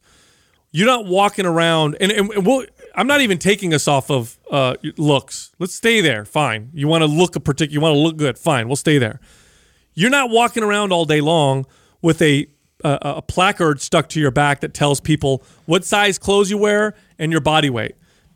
you're 0.78 0.86
not 0.86 1.08
walking 1.08 1.48
around, 1.48 1.98
and, 2.00 2.12
and, 2.12 2.46
we'll, 2.46 2.64
I'm 2.94 3.08
not 3.08 3.22
even 3.22 3.40
taking 3.40 3.74
us 3.74 3.88
off 3.88 4.12
of 4.12 4.38
uh, 4.52 4.76
looks. 4.96 5.52
Let's 5.58 5.74
stay 5.74 6.02
there. 6.02 6.24
Fine. 6.24 6.70
You 6.72 6.88
want 6.88 7.02
to 7.02 7.08
look 7.08 7.36
a 7.36 7.40
particular. 7.40 7.74
You 7.74 7.82
want 7.82 7.96
to 7.96 8.00
look 8.00 8.16
good. 8.16 8.38
Fine. 8.38 8.68
We'll 8.68 8.76
stay 8.76 9.00
there. 9.00 9.20
You're 9.96 10.12
not 10.12 10.30
walking 10.30 10.62
around 10.62 10.94
all 10.94 11.06
day 11.06 11.20
long 11.20 11.66
with 12.04 12.22
a 12.22 12.46
a, 12.84 13.00
a 13.02 13.22
placard 13.24 13.82
stuck 13.82 14.08
to 14.10 14.20
your 14.20 14.30
back 14.30 14.60
that 14.60 14.76
tells 14.76 15.00
people 15.00 15.44
what 15.66 15.84
size 15.84 16.20
clothes 16.20 16.52
you 16.52 16.60
wear 16.60 16.94
and 17.18 17.32
your 17.32 17.42
body 17.42 17.72
weight. 17.72 17.96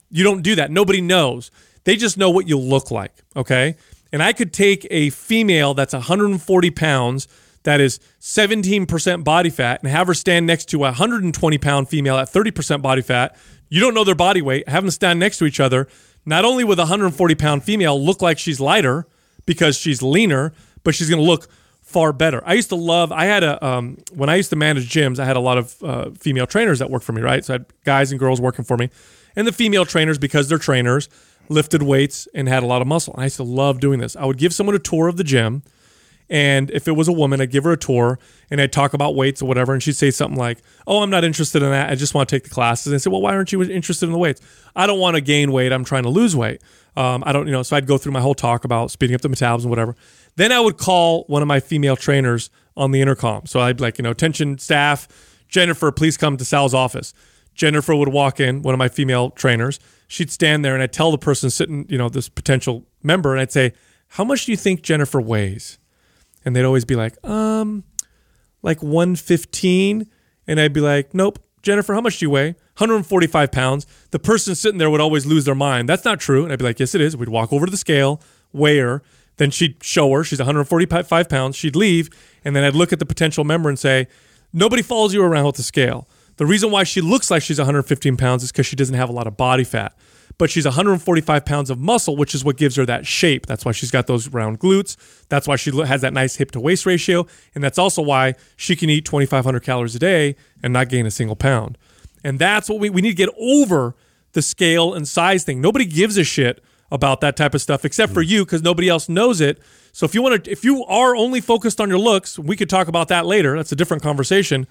You 0.10 0.24
don't 0.24 0.42
do 0.42 0.56
that. 0.56 0.72
Nobody 0.72 1.00
knows. 1.00 1.52
They 1.84 1.96
just 1.96 2.18
know 2.18 2.32
what 2.32 2.48
you 2.48 2.58
look 2.58 2.89
like. 2.89 3.14
Okay. 3.36 3.76
And 4.12 4.24
I 4.24 4.34
could 4.34 4.52
take 4.52 4.88
a 4.89 5.12
female 5.12 5.76
that's 5.76 5.94
140 5.94 6.72
pounds 6.72 7.28
that 7.64 7.80
is 7.80 7.99
17% 8.20 9.24
body 9.24 9.49
fat 9.49 9.82
and 9.82 9.91
have 9.91 10.07
her 10.07 10.14
stand 10.14 10.47
next 10.47 10.66
to 10.70 10.78
a 10.80 10.91
120 10.91 11.57
pound 11.57 11.89
female 11.89 12.18
at 12.18 12.28
30% 12.28 12.82
body 12.82 13.01
fat. 13.01 13.38
You 13.70 13.80
don't 13.80 13.93
know 13.93 14.03
their 14.03 14.16
body 14.16 14.41
weight. 14.41 14.68
Have 14.68 14.84
them 14.84 14.91
stand 14.91 15.20
next 15.20 15.38
to 15.39 15.45
each 15.45 15.59
other. 15.59 15.88
Not 16.26 16.45
only 16.45 16.64
with 16.64 16.80
a 16.80 16.84
140 16.84 17.36
pound 17.36 17.64
female 17.64 18.03
look 18.03 18.22
like 18.22 18.38
she's 18.38 18.59
lighter 18.59 19.07
because 19.45 19.78
she's 19.78 20.01
leaner, 20.01 20.53
but 20.84 20.95
she's 20.95 21.09
going 21.09 21.22
to 21.22 21.28
look 21.28 21.47
far 21.82 22.14
better. 22.14 22.41
I 22.45 22.53
used 22.53 22.70
to 22.70 22.76
love. 22.76 23.12
I 23.12 23.26
had 23.26 23.43
a 23.43 23.64
um, 23.66 23.97
when 24.14 24.30
I 24.30 24.36
used 24.36 24.49
to 24.51 24.55
manage 24.55 24.89
gyms. 24.89 25.20
I 25.20 25.26
had 25.26 25.36
a 25.36 25.41
lot 25.41 25.57
of 25.57 25.84
uh, 25.84 26.09
female 26.12 26.47
trainers 26.47 26.80
that 26.80 26.89
worked 26.89 27.05
for 27.05 27.14
me. 27.14 27.22
Right, 27.22 27.43
so 27.43 27.53
I 27.53 27.55
had 27.55 27.66
guys 27.84 28.12
and 28.12 28.20
girls 28.20 28.39
working 28.39 28.66
for 28.66 28.78
me, 28.78 28.89
and 29.36 29.47
the 29.47 29.51
female 29.51 29.86
trainers 29.86 30.18
because 30.18 30.47
they're 30.47 30.57
trainers 30.57 31.09
lifted 31.49 31.84
weights 31.84 32.28
and 32.34 32.47
had 32.47 32.64
a 32.64 32.66
lot 32.66 32.82
of 32.82 32.88
muscle. 32.88 33.14
And 33.14 33.22
I 33.22 33.26
used 33.26 33.36
to 33.38 33.43
love 33.43 33.80
doing 33.80 33.99
this. 33.99 34.16
I 34.16 34.26
would 34.26 34.38
give 34.38 34.53
someone 34.53 34.76
a 34.76 34.80
tour 34.80 35.07
of 35.07 35.18
the 35.18 35.24
gym 35.24 35.64
and 36.32 36.72
if 36.72 36.88
it 36.88 36.94
was 36.94 37.10
a 37.10 37.12
woman, 37.12 37.42
I'd 37.42 37.52
give 37.52 37.66
her 37.66 37.74
a 37.74 37.78
tour 37.78 38.18
and 38.50 38.62
I'd 38.62 38.72
talk 38.72 38.94
about 38.94 39.16
weights 39.16 39.42
or 39.42 39.48
whatever. 39.48 39.74
And 39.74 39.84
she'd 39.84 39.98
say 39.98 40.12
something 40.12 40.40
like, 40.40 40.60
Oh, 40.88 41.04
I'm 41.04 41.10
not 41.10 41.26
interested 41.26 41.62
in 41.62 41.70
that. 41.72 41.92
I 41.92 41.96
just 41.96 42.14
want 42.16 42.30
to 42.30 42.36
take 42.36 42.46
the 42.46 42.50
classes. 42.50 42.88
And 42.88 42.96
I 42.96 43.00
said, 43.00 43.12
Well, 43.12 43.22
why 43.22 43.36
aren't 43.36 43.52
you 43.52 43.62
interested 43.62 44.06
in 44.06 44.14
the 44.14 44.18
weights? 44.18 44.40
I 44.74 44.88
don't 44.88 45.00
want 45.00 45.16
to 45.16 45.22
gain 45.22 45.52
weight. 45.52 45.74
I'm 45.74 45.84
trying 45.84 46.04
to 46.04 46.10
lose 46.10 46.34
weight. 46.34 46.62
Um, 46.96 47.22
I 47.26 47.34
don't, 47.34 47.48
you 47.48 47.52
know, 47.52 47.64
so 47.64 47.76
I'd 47.76 47.86
go 47.86 47.98
through 47.98 48.14
my 48.14 48.22
whole 48.22 48.34
talk 48.34 48.64
about 48.64 48.92
speeding 48.92 49.14
up 49.14 49.20
the 49.20 49.28
metabolism, 49.28 49.70
whatever. 49.70 49.94
Then 50.38 50.54
I 50.54 50.62
would 50.62 50.78
call 50.78 51.26
one 51.28 51.42
of 51.42 51.50
my 51.50 51.60
female 51.60 51.98
trainers 51.98 52.50
on 52.78 52.92
the 52.92 53.02
intercom. 53.02 53.46
So 53.46 53.60
I'd 53.60 53.82
like, 53.82 53.98
you 53.98 54.04
know, 54.04 54.12
attention 54.12 54.58
staff, 54.58 55.10
Jennifer, 55.50 55.92
please 55.92 56.16
come 56.16 56.38
to 56.38 56.46
Sal's 56.46 56.74
office. 56.74 57.14
Jennifer 57.54 57.94
would 57.94 58.08
walk 58.08 58.40
in, 58.40 58.62
one 58.62 58.74
of 58.74 58.80
my 58.80 58.88
female 58.88 59.32
trainers. 59.32 59.82
She'd 60.08 60.32
stand 60.32 60.64
there 60.64 60.74
and 60.74 60.82
I'd 60.82 60.94
tell 60.94 61.12
the 61.12 61.18
person 61.18 61.50
sitting, 61.50 61.86
you 61.90 61.98
know, 61.98 62.08
this 62.08 62.30
potential 62.30 62.86
member, 63.04 63.34
and 63.34 63.42
I'd 63.42 63.52
say, 63.52 63.74
How 64.08 64.24
much 64.24 64.46
do 64.46 64.54
you 64.54 64.58
think 64.58 64.82
Jennifer 64.82 65.20
weighs? 65.20 65.78
And 66.46 66.56
they'd 66.56 66.66
always 66.66 66.86
be 66.86 66.96
like, 66.96 67.24
um, 67.28 67.84
like 68.62 68.82
115. 68.82 70.08
And 70.48 70.60
I'd 70.60 70.74
be 70.74 70.82
like, 70.82 71.14
nope, 71.14 71.39
Jennifer, 71.62 71.94
how 71.94 72.02
much 72.02 72.20
do 72.20 72.26
you 72.26 72.30
weigh? 72.30 72.56
145 72.78 73.52
pounds. 73.52 73.86
The 74.10 74.20
person 74.20 74.56
sitting 74.56 74.78
there 74.78 74.89
would 74.89 75.02
always 75.02 75.26
lose 75.26 75.46
their 75.46 75.56
mind. 75.56 75.88
That's 75.88 76.06
not 76.06 76.20
true. 76.20 76.44
And 76.44 76.52
I'd 76.52 76.60
be 76.60 76.66
like, 76.66 76.80
yes, 76.80 76.96
it 76.96 77.02
is. 77.02 77.16
We'd 77.16 77.30
walk 77.30 77.54
over 77.54 77.66
to 77.66 77.72
the 77.72 77.78
scale, 77.78 78.22
weigh 78.52 78.80
her. 78.80 79.04
Then 79.38 79.52
she'd 79.52 79.84
show 79.84 80.12
her 80.14 80.24
she's 80.24 80.39
145 80.39 81.30
pounds. 81.30 81.56
She'd 81.56 81.76
leave. 81.76 82.10
And 82.44 82.56
then 82.56 82.64
I'd 82.64 82.76
look 82.76 82.92
at 82.92 83.00
the 83.00 83.06
potential 83.06 83.44
member 83.44 83.70
and 83.70 83.78
say, 83.78 84.08
nobody 84.52 84.82
follows 84.82 85.14
you 85.14 85.24
around 85.24 85.46
with 85.46 85.56
the 85.56 85.64
scale. 85.64 86.08
The 86.42 86.48
reason 86.48 86.72
why 86.72 86.86
she 86.86 87.02
looks 87.02 87.30
like 87.30 87.44
she's 87.44 87.60
115 87.60 88.18
pounds 88.18 88.42
is 88.42 88.52
because 88.52 88.66
she 88.66 88.76
doesn't 88.76 88.96
have 88.96 89.10
a 89.10 89.12
lot 89.12 89.28
of 89.28 89.38
body 89.38 89.64
fat 89.64 89.96
but 90.39 90.50
she's 90.50 90.66
145 90.66 91.46
pounds 91.46 91.70
of 91.70 91.78
muscle, 91.78 92.16
which 92.16 92.34
is 92.34 92.44
what 92.44 92.58
gives 92.58 92.76
her 92.76 92.84
that 92.84 93.06
shape. 93.06 93.46
That's 93.46 93.64
why 93.64 93.74
she's 93.74 93.92
got 93.92 94.08
those 94.08 94.28
round 94.30 94.60
glutes. 94.60 94.98
That's 95.30 95.48
why 95.48 95.56
she 95.56 95.70
has 95.86 96.02
that 96.02 96.14
nice 96.14 96.38
hip 96.38 96.50
to 96.52 96.60
waist 96.60 96.88
ratio. 96.88 97.28
And 97.54 97.64
that's 97.64 97.78
also 97.78 98.02
why 98.02 98.34
she 98.56 98.76
can 98.76 98.89
eat 98.89 99.06
2,500 99.06 99.60
calories 99.62 99.94
a 99.94 100.00
day 100.00 100.36
and 100.64 100.74
not 100.74 100.89
gain 100.89 101.06
a 101.06 101.12
single 101.12 101.36
pound. 101.36 101.78
And 102.24 102.39
that's 102.39 102.70
what 102.70 102.80
we, 102.80 102.89
we 102.89 103.04
need 103.04 103.12
to 103.12 103.16
get 103.16 103.30
over 103.39 103.94
the 104.32 104.42
scale 104.42 104.96
and 104.96 105.08
size 105.08 105.44
thing. 105.44 105.62
Nobody 105.62 105.86
gives 105.86 106.18
a 106.18 106.24
shit 106.24 106.64
about 106.92 107.22
that 107.22 107.38
type 107.38 107.54
of 107.54 107.62
stuff 107.62 107.86
except 107.86 108.12
for 108.12 108.24
mm. 108.24 108.30
you 108.30 108.46
because 108.46 108.64
nobody 108.64 108.89
else 108.89 109.08
knows 109.08 109.42
it. 109.42 109.62
So 109.92 110.08
if 110.08 110.16
you 110.16 110.24
want 110.24 110.46
to, 110.46 110.52
if 110.52 110.66
you 110.66 110.84
are 110.86 111.16
only 111.16 111.42
focused 111.42 111.80
on 111.80 111.88
your 111.88 112.00
looks, 112.00 112.39
we 112.39 112.56
could 112.56 112.70
talk 112.70 112.88
about 112.88 113.10
that 113.10 113.28
later. 113.28 113.56
That's 113.56 113.74
a 113.74 113.76
different 113.76 114.02
conversation. 114.02 114.66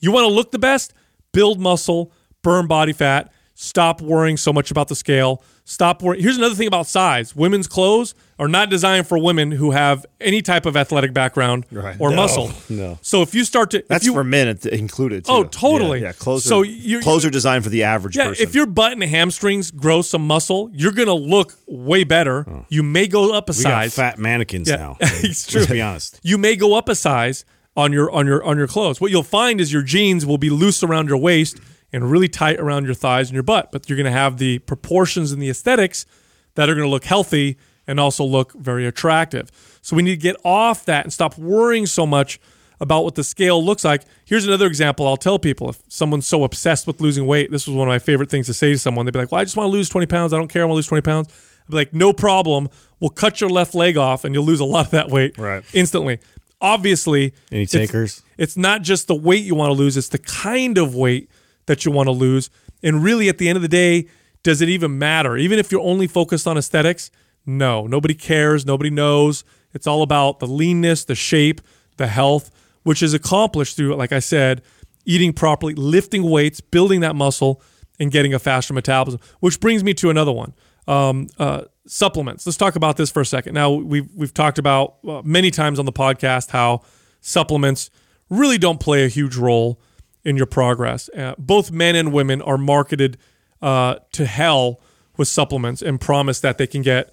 You 0.00 0.12
want 0.12 0.28
to 0.28 0.32
look 0.32 0.50
the 0.50 0.58
best, 0.58 0.94
build 1.32 1.60
muscle, 1.60 2.12
burn 2.42 2.66
body 2.66 2.92
fat 2.92 3.32
Stop 3.62 4.00
worrying 4.00 4.38
so 4.38 4.54
much 4.54 4.70
about 4.70 4.88
the 4.88 4.94
scale. 4.94 5.42
Stop 5.66 6.02
worrying. 6.02 6.22
Here's 6.22 6.38
another 6.38 6.54
thing 6.54 6.66
about 6.66 6.86
size 6.86 7.36
women's 7.36 7.66
clothes 7.66 8.14
are 8.38 8.48
not 8.48 8.70
designed 8.70 9.06
for 9.06 9.18
women 9.18 9.50
who 9.50 9.72
have 9.72 10.06
any 10.18 10.40
type 10.40 10.64
of 10.64 10.78
athletic 10.78 11.12
background 11.12 11.66
Right. 11.70 11.94
or 11.98 12.08
No, 12.08 12.16
muscle. 12.16 12.52
no. 12.70 12.98
So 13.02 13.20
if 13.20 13.34
you 13.34 13.44
start 13.44 13.70
to. 13.72 13.84
That's 13.86 14.06
you, 14.06 14.14
for 14.14 14.24
men 14.24 14.58
included. 14.72 15.26
Too. 15.26 15.32
Oh, 15.32 15.44
totally. 15.44 16.00
Yeah, 16.00 16.06
yeah, 16.06 16.12
clothes. 16.12 16.44
So 16.44 16.60
are, 16.60 16.64
you're- 16.64 17.02
clothes 17.02 17.26
are 17.26 17.30
designed 17.30 17.62
for 17.64 17.68
the 17.68 17.82
average 17.82 18.16
Yeah, 18.16 18.28
person. 18.28 18.42
if 18.48 18.54
your 18.54 18.64
butt 18.64 18.92
and 18.92 19.02
hamstrings 19.02 19.70
grow 19.70 20.00
some 20.00 20.26
muscle, 20.26 20.70
you're 20.72 20.92
going 20.92 21.08
to 21.08 21.12
look 21.12 21.54
way 21.66 22.04
better. 22.04 22.46
Oh. 22.48 22.64
You 22.70 22.82
may 22.82 23.08
go 23.08 23.34
up 23.34 23.50
a 23.50 23.52
We 23.52 23.62
got 23.62 23.70
size. 23.82 23.94
fat 23.94 24.18
mannequins 24.18 24.70
Yeah, 24.70 24.76
now. 24.76 24.96
it's 25.00 25.46
true. 25.46 25.60
Let's 25.60 25.72
be 25.72 25.82
honest. 25.82 26.18
you 26.22 26.38
may 26.38 26.56
go 26.56 26.72
up 26.78 26.88
a 26.88 26.94
size 26.94 27.44
on 27.76 27.92
your 27.92 28.10
on 28.10 28.26
your 28.26 28.42
on 28.44 28.56
your 28.56 28.66
clothes. 28.66 29.00
What 29.00 29.10
you'll 29.10 29.22
find 29.22 29.60
is 29.60 29.72
your 29.72 29.82
jeans 29.82 30.26
will 30.26 30.38
be 30.38 30.50
loose 30.50 30.82
around 30.82 31.08
your 31.08 31.18
waist 31.18 31.58
and 31.92 32.10
really 32.10 32.28
tight 32.28 32.58
around 32.60 32.84
your 32.84 32.94
thighs 32.94 33.28
and 33.28 33.34
your 33.34 33.42
butt, 33.42 33.72
but 33.72 33.88
you're 33.88 33.96
going 33.96 34.04
to 34.04 34.10
have 34.12 34.38
the 34.38 34.58
proportions 34.60 35.32
and 35.32 35.42
the 35.42 35.50
aesthetics 35.50 36.06
that 36.54 36.68
are 36.68 36.74
going 36.74 36.86
to 36.86 36.90
look 36.90 37.04
healthy 37.04 37.56
and 37.86 37.98
also 37.98 38.24
look 38.24 38.52
very 38.54 38.86
attractive. 38.86 39.50
So 39.82 39.96
we 39.96 40.02
need 40.02 40.10
to 40.12 40.16
get 40.22 40.36
off 40.44 40.84
that 40.84 41.04
and 41.04 41.12
stop 41.12 41.36
worrying 41.38 41.86
so 41.86 42.06
much 42.06 42.38
about 42.78 43.02
what 43.04 43.14
the 43.14 43.24
scale 43.24 43.62
looks 43.64 43.84
like. 43.84 44.02
Here's 44.24 44.46
another 44.46 44.66
example 44.66 45.06
I'll 45.06 45.16
tell 45.16 45.38
people 45.38 45.68
if 45.70 45.80
someone's 45.88 46.26
so 46.26 46.44
obsessed 46.44 46.86
with 46.86 47.00
losing 47.00 47.26
weight, 47.26 47.50
this 47.50 47.66
was 47.66 47.74
one 47.76 47.88
of 47.88 47.92
my 47.92 47.98
favorite 47.98 48.30
things 48.30 48.46
to 48.46 48.54
say 48.54 48.72
to 48.72 48.78
someone. 48.78 49.04
They'd 49.06 49.12
be 49.12 49.18
like, 49.18 49.32
Well, 49.32 49.40
I 49.40 49.44
just 49.44 49.56
want 49.56 49.66
to 49.68 49.72
lose 49.72 49.88
20 49.88 50.06
pounds. 50.06 50.32
I 50.32 50.36
don't 50.38 50.48
care. 50.48 50.62
I 50.62 50.64
want 50.66 50.72
to 50.72 50.76
lose 50.76 50.86
20 50.86 51.02
pounds. 51.02 51.28
I'd 51.64 51.70
be 51.70 51.76
like, 51.76 51.92
No 51.94 52.12
problem. 52.12 52.68
We'll 53.00 53.10
cut 53.10 53.40
your 53.40 53.50
left 53.50 53.74
leg 53.74 53.96
off 53.96 54.24
and 54.24 54.34
you'll 54.34 54.44
lose 54.44 54.60
a 54.60 54.64
lot 54.64 54.86
of 54.86 54.90
that 54.92 55.08
weight 55.08 55.36
Right. 55.38 55.64
instantly. 55.72 56.20
Obviously, 56.60 57.32
Any 57.50 57.62
it's- 57.62 57.70
takers? 57.70 58.22
It's, 58.36 58.56
not 58.56 58.82
just 58.82 59.06
the 59.06 59.14
weight 59.14 59.44
you 59.44 59.54
want 59.54 59.70
to 59.70 59.74
lose, 59.74 59.96
it's 59.96 60.08
the 60.08 60.18
kind 60.18 60.78
of 60.78 60.94
weight 60.94 61.30
that 61.66 61.84
you 61.84 61.90
want 61.92 62.06
to 62.06 62.12
lose. 62.12 62.50
And 62.82 63.02
really, 63.02 63.28
at 63.28 63.38
the 63.38 63.48
end 63.48 63.56
of 63.56 63.62
the 63.62 63.68
day, 63.68 64.06
does 64.42 64.60
it 64.62 64.68
even 64.68 64.98
matter? 64.98 65.36
Even 65.36 65.58
if 65.58 65.70
you're 65.70 65.82
only 65.82 66.06
focused 66.06 66.46
on 66.46 66.56
aesthetics, 66.56 67.10
no, 67.44 67.86
nobody 67.86 68.14
cares, 68.14 68.64
nobody 68.64 68.90
knows. 68.90 69.44
It's 69.74 69.86
all 69.86 70.02
about 70.02 70.40
the 70.40 70.46
leanness, 70.46 71.04
the 71.04 71.14
shape, 71.14 71.60
the 71.96 72.06
health, 72.06 72.50
which 72.82 73.02
is 73.02 73.12
accomplished 73.14 73.76
through, 73.76 73.94
like 73.96 74.12
I 74.12 74.18
said, 74.18 74.62
eating 75.04 75.32
properly, 75.32 75.74
lifting 75.74 76.22
weights, 76.22 76.60
building 76.60 77.00
that 77.00 77.14
muscle, 77.14 77.62
and 77.98 78.10
getting 78.10 78.32
a 78.32 78.38
faster 78.38 78.72
metabolism. 78.72 79.20
Which 79.40 79.60
brings 79.60 79.84
me 79.84 79.92
to 79.94 80.08
another 80.10 80.32
one. 80.32 80.54
Um, 80.88 81.28
uh, 81.38 81.62
supplements. 81.86 82.46
Let's 82.46 82.56
talk 82.56 82.76
about 82.76 82.96
this 82.96 83.10
for 83.10 83.20
a 83.20 83.26
second. 83.26 83.54
Now 83.54 83.70
we've 83.70 84.08
we've 84.14 84.34
talked 84.34 84.58
about 84.58 84.96
uh, 85.06 85.22
many 85.24 85.50
times 85.50 85.78
on 85.78 85.84
the 85.84 85.92
podcast 85.92 86.50
how 86.50 86.82
supplements 87.20 87.90
really 88.28 88.58
don't 88.58 88.80
play 88.80 89.04
a 89.04 89.08
huge 89.08 89.36
role 89.36 89.80
in 90.24 90.36
your 90.36 90.46
progress. 90.46 91.08
Uh, 91.16 91.34
both 91.38 91.70
men 91.70 91.96
and 91.96 92.12
women 92.12 92.42
are 92.42 92.58
marketed 92.58 93.18
uh, 93.62 93.96
to 94.12 94.26
hell 94.26 94.80
with 95.16 95.28
supplements 95.28 95.82
and 95.82 96.00
promise 96.00 96.40
that 96.40 96.58
they 96.58 96.66
can 96.66 96.82
get 96.82 97.12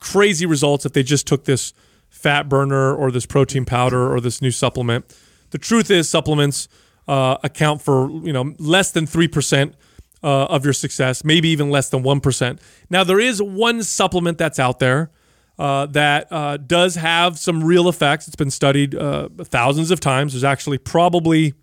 crazy 0.00 0.46
results 0.46 0.84
if 0.84 0.92
they 0.92 1.02
just 1.02 1.26
took 1.26 1.44
this 1.44 1.72
fat 2.08 2.48
burner 2.48 2.94
or 2.94 3.10
this 3.10 3.26
protein 3.26 3.64
powder 3.64 4.12
or 4.12 4.20
this 4.20 4.42
new 4.42 4.50
supplement. 4.50 5.16
The 5.50 5.58
truth 5.58 5.90
is, 5.90 6.08
supplements 6.08 6.68
uh, 7.06 7.38
account 7.42 7.80
for 7.80 8.10
you 8.10 8.32
know 8.32 8.54
less 8.58 8.90
than 8.90 9.06
three 9.06 9.28
percent 9.28 9.74
uh, 10.22 10.46
of 10.46 10.64
your 10.64 10.72
success, 10.72 11.24
maybe 11.24 11.48
even 11.48 11.70
less 11.70 11.88
than 11.90 12.02
one 12.02 12.20
percent. 12.20 12.60
Now 12.90 13.04
there 13.04 13.20
is 13.20 13.40
one 13.42 13.82
supplement 13.82 14.38
that's 14.38 14.58
out 14.58 14.78
there 14.78 15.10
uh, 15.58 15.86
that 15.86 16.28
uh, 16.30 16.56
does 16.56 16.94
have 16.94 17.38
some 17.38 17.64
real 17.64 17.88
effects. 17.88 18.26
It's 18.26 18.36
been 18.36 18.50
studied 18.50 18.94
uh, 18.94 19.28
thousands 19.42 19.90
of 19.90 20.00
times. 20.00 20.32
There's 20.32 20.44
actually 20.44 20.78
probably 20.78 21.54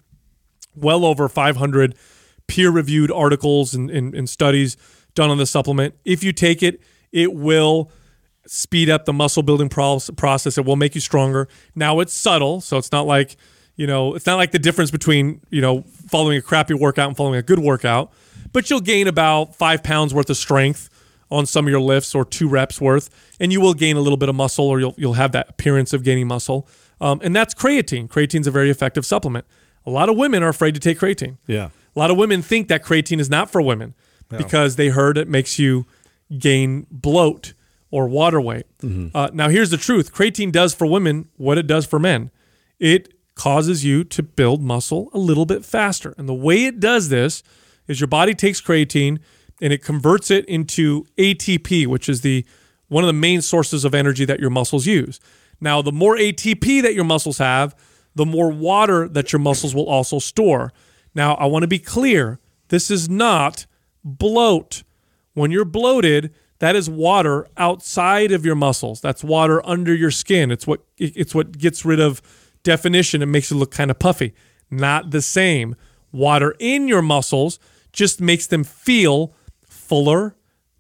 well 0.75 1.05
over 1.05 1.29
500 1.29 1.95
peer 2.47 2.69
reviewed 2.69 3.11
articles 3.11 3.73
and, 3.73 3.89
and, 3.89 4.13
and 4.13 4.29
studies 4.29 4.75
done 5.15 5.29
on 5.29 5.37
the 5.37 5.45
supplement. 5.45 5.95
If 6.03 6.23
you 6.23 6.33
take 6.33 6.61
it, 6.61 6.81
it 7.11 7.33
will 7.33 7.89
speed 8.45 8.89
up 8.89 9.05
the 9.05 9.13
muscle 9.13 9.43
building 9.43 9.69
process. 9.69 10.57
It 10.57 10.65
will 10.65 10.75
make 10.75 10.93
you 10.93 11.01
stronger. 11.01 11.47
Now 11.73 11.99
it's 12.01 12.13
subtle, 12.13 12.61
so 12.61 12.77
it's 12.77 12.91
not 12.91 13.07
like 13.07 13.37
you 13.77 13.87
know 13.87 14.13
it's 14.13 14.25
not 14.25 14.35
like 14.35 14.51
the 14.51 14.59
difference 14.59 14.91
between 14.91 15.41
you 15.49 15.61
know 15.61 15.83
following 16.09 16.37
a 16.37 16.41
crappy 16.41 16.73
workout 16.73 17.07
and 17.07 17.17
following 17.17 17.39
a 17.39 17.43
good 17.43 17.59
workout. 17.59 18.11
But 18.55 18.69
you'll 18.69 18.79
gain 18.79 19.07
about 19.07 19.53
five 19.53 19.83
pounds 19.83 20.13
worth 20.13 20.29
of 20.29 20.37
strength 20.37 20.89
on 21.29 21.45
some 21.45 21.65
of 21.65 21.69
your 21.69 21.81
lifts 21.81 22.15
or 22.15 22.23
two 22.23 22.47
reps 22.47 22.79
worth, 22.79 23.09
and 23.37 23.51
you 23.51 23.59
will 23.59 23.73
gain 23.73 23.97
a 23.97 23.99
little 23.99 24.15
bit 24.15 24.29
of 24.29 24.35
muscle, 24.35 24.65
or 24.65 24.79
you'll 24.79 24.95
you'll 24.97 25.15
have 25.15 25.33
that 25.33 25.49
appearance 25.49 25.91
of 25.91 26.03
gaining 26.03 26.25
muscle. 26.25 26.65
Um, 27.01 27.19
and 27.21 27.35
that's 27.35 27.53
creatine. 27.53 28.07
Creatine's 28.07 28.47
a 28.47 28.51
very 28.51 28.69
effective 28.69 29.05
supplement. 29.05 29.45
A 29.85 29.89
lot 29.89 30.07
of 30.07 30.15
women 30.15 30.41
are 30.41 30.47
afraid 30.47 30.73
to 30.73 30.79
take 30.79 30.99
creatine. 30.99 31.35
Yeah. 31.47 31.71
A 31.93 31.99
lot 31.99 32.11
of 32.11 32.15
women 32.15 32.41
think 32.41 32.69
that 32.69 32.81
creatine 32.81 33.19
is 33.19 33.29
not 33.29 33.49
for 33.49 33.61
women 33.61 33.93
because 34.29 34.77
they 34.77 34.87
heard 34.87 35.17
it 35.17 35.27
makes 35.27 35.59
you 35.59 35.85
gain 36.39 36.87
bloat 36.89 37.53
or 37.91 38.07
water 38.07 38.39
weight. 38.39 38.67
Uh, 39.13 39.29
now, 39.33 39.49
here's 39.49 39.69
the 39.69 39.77
truth 39.77 40.13
creatine 40.13 40.53
does 40.53 40.73
for 40.73 40.87
women 40.87 41.27
what 41.35 41.57
it 41.57 41.67
does 41.67 41.85
for 41.85 41.99
men 41.99 42.31
it 42.79 43.13
causes 43.35 43.83
you 43.83 44.05
to 44.05 44.23
build 44.23 44.61
muscle 44.61 45.09
a 45.11 45.17
little 45.17 45.45
bit 45.45 45.65
faster. 45.65 46.15
And 46.17 46.29
the 46.29 46.33
way 46.33 46.63
it 46.63 46.79
does 46.79 47.09
this 47.09 47.43
is 47.87 47.99
your 47.99 48.07
body 48.07 48.33
takes 48.33 48.61
creatine 48.61 49.19
and 49.61 49.71
it 49.71 49.83
converts 49.83 50.31
it 50.31 50.45
into 50.45 51.05
ATP, 51.17 51.87
which 51.87 52.09
is 52.09 52.21
the 52.21 52.45
one 52.87 53.03
of 53.03 53.07
the 53.07 53.13
main 53.13 53.41
sources 53.41 53.83
of 53.83 53.95
energy 53.95 54.25
that 54.25 54.39
your 54.39 54.49
muscles 54.49 54.85
use. 54.85 55.19
Now, 55.59 55.81
the 55.81 55.91
more 55.91 56.15
ATP 56.17 56.81
that 56.81 56.93
your 56.93 57.03
muscles 57.03 57.37
have, 57.39 57.75
the 58.13 58.25
more 58.25 58.51
water 58.51 59.07
that 59.07 59.33
your 59.33 59.39
muscles 59.39 59.73
will 59.73 59.87
also 59.87 60.19
store. 60.19 60.71
Now, 61.13 61.35
I 61.35 61.45
want 61.45 61.63
to 61.63 61.67
be 61.67 61.79
clear 61.79 62.39
this 62.69 62.91
is 62.91 63.09
not 63.09 63.65
bloat. 64.03 64.83
When 65.33 65.51
you're 65.51 65.65
bloated, 65.65 66.33
that 66.59 66.75
is 66.75 66.89
water 66.89 67.47
outside 67.57 68.31
of 68.31 68.45
your 68.45 68.55
muscles. 68.55 69.01
That's 69.01 69.23
water 69.23 69.65
under 69.65 69.93
your 69.93 70.11
skin. 70.11 70.51
It's 70.51 70.65
what 70.65 70.81
it's 70.97 71.35
what 71.35 71.57
gets 71.57 71.83
rid 71.83 71.99
of 71.99 72.21
definition 72.63 73.21
and 73.21 73.31
makes 73.31 73.51
you 73.51 73.57
look 73.57 73.71
kind 73.71 73.91
of 73.91 73.99
puffy. 73.99 74.33
Not 74.71 75.11
the 75.11 75.21
same. 75.21 75.75
Water 76.11 76.55
in 76.59 76.87
your 76.87 77.01
muscles 77.01 77.59
just 77.95 78.21
makes 78.21 78.45
them 78.47 78.63
feel 78.63 79.33
fuller, 79.67 80.35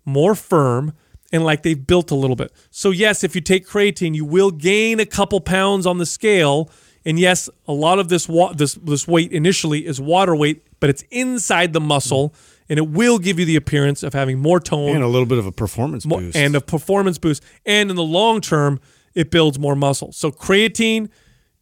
more 0.05 0.35
firm, 0.35 0.93
and 1.31 1.43
like 1.43 1.63
they've 1.63 1.87
built 1.87 2.11
a 2.11 2.15
little 2.15 2.35
bit. 2.35 2.51
So 2.69 2.91
yes, 2.91 3.23
if 3.23 3.33
you 3.35 3.41
take 3.41 3.65
creatine, 3.67 4.13
you 4.13 4.25
will 4.25 4.51
gain 4.51 4.99
a 4.99 5.05
couple 5.05 5.39
pounds 5.41 5.85
on 5.85 5.97
the 5.97 6.05
scale. 6.05 6.69
And 7.05 7.19
yes, 7.19 7.49
a 7.67 7.73
lot 7.73 7.99
of 7.99 8.09
this 8.09 8.27
wa- 8.29 8.53
this 8.53 8.73
this 8.75 9.07
weight 9.07 9.31
initially 9.31 9.85
is 9.85 9.99
water 10.01 10.35
weight, 10.35 10.63
but 10.79 10.89
it's 10.89 11.03
inside 11.11 11.71
the 11.73 11.81
muscle, 11.81 12.33
and 12.67 12.77
it 12.79 12.87
will 12.89 13.17
give 13.19 13.39
you 13.39 13.45
the 13.45 13.55
appearance 13.55 14.03
of 14.03 14.13
having 14.13 14.39
more 14.39 14.59
tone 14.59 14.89
and 14.95 15.03
a 15.03 15.07
little 15.07 15.25
bit 15.27 15.37
of 15.37 15.45
a 15.45 15.51
performance 15.51 16.05
boost. 16.05 16.35
and 16.35 16.55
a 16.55 16.61
performance 16.61 17.17
boost. 17.17 17.43
And 17.65 17.89
in 17.89 17.95
the 17.95 18.03
long 18.03 18.41
term, 18.41 18.79
it 19.13 19.29
builds 19.31 19.57
more 19.59 19.75
muscle. 19.75 20.11
So 20.13 20.31
creatine, 20.31 21.09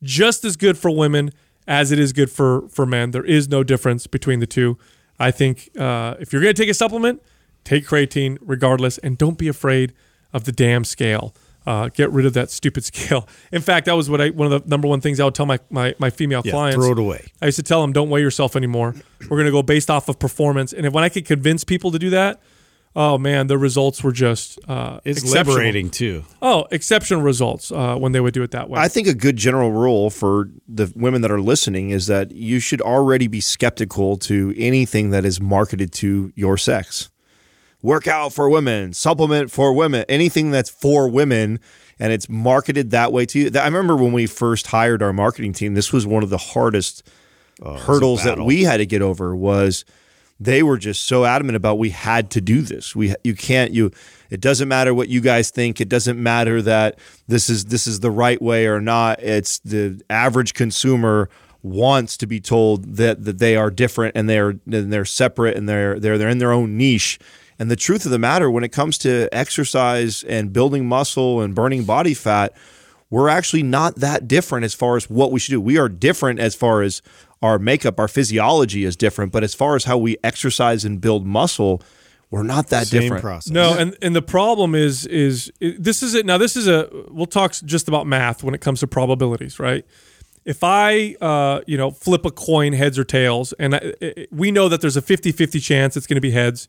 just 0.02 0.44
as 0.46 0.56
good 0.58 0.78
for 0.78 0.90
women 0.92 1.32
as 1.68 1.92
it 1.92 2.00
is 2.00 2.12
good 2.14 2.32
for 2.32 2.68
for 2.70 2.86
men. 2.86 3.12
There 3.12 3.26
is 3.26 3.48
no 3.50 3.64
difference 3.64 4.08
between 4.08 4.40
the 4.40 4.48
two. 4.48 4.78
I 5.20 5.32
think 5.32 5.70
uh, 5.78 6.16
if 6.20 6.34
you're 6.34 6.42
going 6.42 6.54
to 6.54 6.62
take 6.62 6.70
a 6.70 6.74
supplement, 6.74 7.22
take 7.64 7.86
creatine 7.86 8.38
regardless, 8.42 8.98
and 8.98 9.18
don't 9.18 9.38
be 9.38 9.48
afraid 9.48 9.94
of 10.34 10.46
the 10.46 10.52
damn 10.52 10.84
scale. 10.84 11.34
Uh, 11.66 11.88
get 11.88 12.12
rid 12.12 12.26
of 12.26 12.34
that 12.34 12.52
stupid 12.52 12.84
scale. 12.94 13.28
In 13.52 13.62
fact, 13.62 13.86
that 13.86 13.94
was 13.94 14.10
what 14.10 14.20
I 14.20 14.30
one 14.30 14.52
of 14.52 14.64
the 14.64 14.70
number 14.70 14.88
one 14.88 15.00
things 15.00 15.20
I 15.20 15.26
would 15.26 15.36
tell 15.36 15.46
my 15.46 15.60
my, 15.70 15.96
my 15.98 16.10
female 16.10 16.42
yeah, 16.44 16.52
clients. 16.52 16.76
throw 16.76 16.92
it 16.92 17.00
away. 17.00 17.32
I 17.42 17.46
used 17.46 17.58
to 17.58 17.64
tell 17.64 17.82
them, 17.82 17.94
don't 17.94 18.10
weigh 18.10 18.22
yourself 18.22 18.56
anymore. 18.56 18.96
We're 19.22 19.38
going 19.38 19.46
to 19.46 19.52
go 19.52 19.64
based 19.64 19.90
off 19.90 20.10
of 20.10 20.20
performance. 20.20 20.74
And 20.74 20.86
if, 20.86 20.94
when 20.94 21.04
I 21.04 21.10
could 21.10 21.26
convince 21.26 21.64
people 21.64 21.92
to 21.92 22.00
do 22.00 22.10
that, 22.10 22.42
oh 22.96 23.18
man, 23.18 23.48
the 23.48 23.58
results 23.58 24.04
were 24.04 24.12
just 24.12 24.60
uh, 24.68 25.00
It's 25.04 25.22
exceptional. 25.22 25.56
liberating 25.56 25.90
too. 25.90 26.24
Oh, 26.42 26.66
exceptional 26.72 27.22
results 27.22 27.72
uh, 27.72 27.96
when 27.96 28.12
they 28.12 28.20
would 28.20 28.34
do 28.34 28.44
it 28.44 28.52
that 28.52 28.70
way. 28.70 28.80
I 28.80 28.88
think 28.88 29.08
a 29.08 29.14
good 29.14 29.38
general 29.38 29.72
rule 29.72 30.10
for 30.10 30.50
the 30.68 30.92
women 30.96 31.22
that 31.22 31.32
are 31.32 31.42
listening 31.42 31.90
is 31.90 32.08
that 32.08 32.32
you 32.32 32.60
should 32.60 32.82
already 32.82 33.28
be 33.28 33.42
skeptical 33.42 34.18
to 34.18 34.54
anything 34.58 35.10
that 35.12 35.26
is 35.26 35.42
marketed 35.42 35.92
to 35.94 36.32
your 36.36 36.58
sex. 36.58 37.10
Workout 37.82 38.32
for 38.32 38.50
women, 38.50 38.94
supplement 38.94 39.52
for 39.52 39.74
women, 39.74 40.06
anything 40.08 40.52
that's 40.52 40.70
for 40.70 41.10
women 41.10 41.60
and 42.00 42.12
it's 42.12 42.28
marketed 42.28 42.92
that 42.92 43.12
way 43.12 43.26
to 43.26 43.40
you. 43.40 43.52
I 43.56 43.66
remember 43.66 43.96
when 43.96 44.14
we 44.14 44.26
first 44.26 44.68
hired 44.68 45.04
our 45.04 45.14
marketing 45.14 45.54
team, 45.54 45.74
this 45.74 45.94
was 45.94 46.08
one 46.08 46.24
of 46.24 46.30
the 46.30 46.38
hardest 46.38 47.04
hurdles 47.62 48.24
that 48.24 48.40
we 48.40 48.64
had 48.64 48.78
to 48.78 48.86
get 48.86 49.02
over 49.02 49.36
was 49.36 49.86
they 50.44 50.62
were 50.62 50.78
just 50.78 51.06
so 51.06 51.26
adamant 51.26 51.56
about 51.56 51.78
we 51.80 51.90
had 51.90 52.30
to 52.32 52.42
do 52.42 52.62
this. 52.62 52.96
We 52.96 53.16
you 53.24 53.36
can't 53.36 53.72
you 53.72 53.92
it 54.30 54.42
doesn't 54.42 54.68
matter 54.68 54.94
what 54.94 55.10
you 55.10 55.22
guys 55.22 55.52
think. 55.52 55.80
It 55.80 55.90
doesn't 55.90 56.22
matter 56.22 56.62
that 56.62 57.00
this 57.28 57.50
is 57.50 57.66
this 57.66 57.88
is 57.88 58.02
the 58.02 58.12
right 58.12 58.42
way 58.42 58.68
or 58.68 58.82
not. 58.82 59.22
It's 59.22 59.60
the 59.60 60.02
average 60.10 60.54
consumer 60.54 61.30
wants 61.62 62.18
to 62.18 62.28
be 62.28 62.42
told 62.42 62.96
that 62.98 63.24
that 63.24 63.40
they 63.40 63.56
are 63.56 63.72
different 63.72 64.18
and 64.18 64.30
they're 64.30 64.56
and 64.72 64.92
they're 64.92 65.06
separate 65.06 65.56
and 65.56 65.68
they're 65.70 66.00
they're 66.00 66.18
they're 66.18 66.30
in 66.30 66.40
their 66.40 66.52
own 66.52 66.78
niche. 66.78 67.20
And 67.60 67.72
the 67.72 67.76
truth 67.76 68.04
of 68.06 68.12
the 68.12 68.20
matter 68.20 68.52
when 68.52 68.64
it 68.64 68.72
comes 68.72 68.98
to 69.00 69.30
exercise 69.32 70.24
and 70.24 70.52
building 70.52 70.88
muscle 70.88 71.40
and 71.40 71.56
burning 71.56 71.86
body 71.86 72.14
fat, 72.14 72.54
we're 73.10 73.30
actually 73.30 73.64
not 73.64 73.98
that 73.98 74.28
different 74.28 74.66
as 74.66 74.74
far 74.74 74.98
as 74.98 75.10
what 75.10 75.32
we 75.32 75.40
should 75.40 75.52
do. 75.52 75.62
We 75.62 75.78
are 75.78 75.88
different 75.88 76.40
as 76.40 76.56
far 76.56 76.82
as 76.82 77.04
our 77.44 77.60
makeup, 77.60 78.00
our 78.00 78.08
physiology 78.08 78.84
is 78.86 78.96
different, 78.96 79.32
but 79.32 79.44
as 79.44 79.54
far 79.54 79.76
as 79.76 79.84
how 79.84 79.98
we 79.98 80.18
exercise 80.24 80.84
and 80.86 81.00
build 81.00 81.26
muscle, 81.28 81.82
we're 82.32 82.42
not 82.42 82.70
that 82.70 82.88
Same 82.88 83.02
different. 83.02 83.22
process. 83.22 83.52
no, 83.52 83.78
and 83.78 83.96
and 84.02 84.16
the 84.16 84.22
problem 84.24 84.74
is 84.74 85.06
is 85.06 85.52
this 85.60 86.02
is 86.02 86.16
it. 86.16 86.26
Now 86.26 86.40
this 86.40 86.56
is 86.58 86.68
a 86.68 86.90
we'll 87.10 87.28
talk 87.28 87.54
just 87.66 87.88
about 87.88 88.08
math 88.08 88.44
when 88.44 88.56
it 88.56 88.62
comes 88.62 88.80
to 88.80 88.88
probabilities, 88.88 89.60
right? 89.60 89.86
If 90.46 90.64
I 90.64 91.16
uh, 91.22 91.62
you 91.68 91.78
know 91.78 91.92
flip 91.92 92.26
a 92.26 92.32
coin 92.32 92.74
heads 92.74 92.98
or 92.98 93.04
tails, 93.04 93.54
and 93.60 93.76
I, 93.76 93.94
I- 94.02 94.28
we 94.32 94.50
know 94.52 94.68
that 94.70 94.82
there's 94.82 94.98
a 94.98 95.02
50-50 95.02 95.62
chance 95.62 95.96
it's 95.96 96.08
going 96.08 96.16
to 96.16 96.22
be 96.22 96.32
heads 96.32 96.68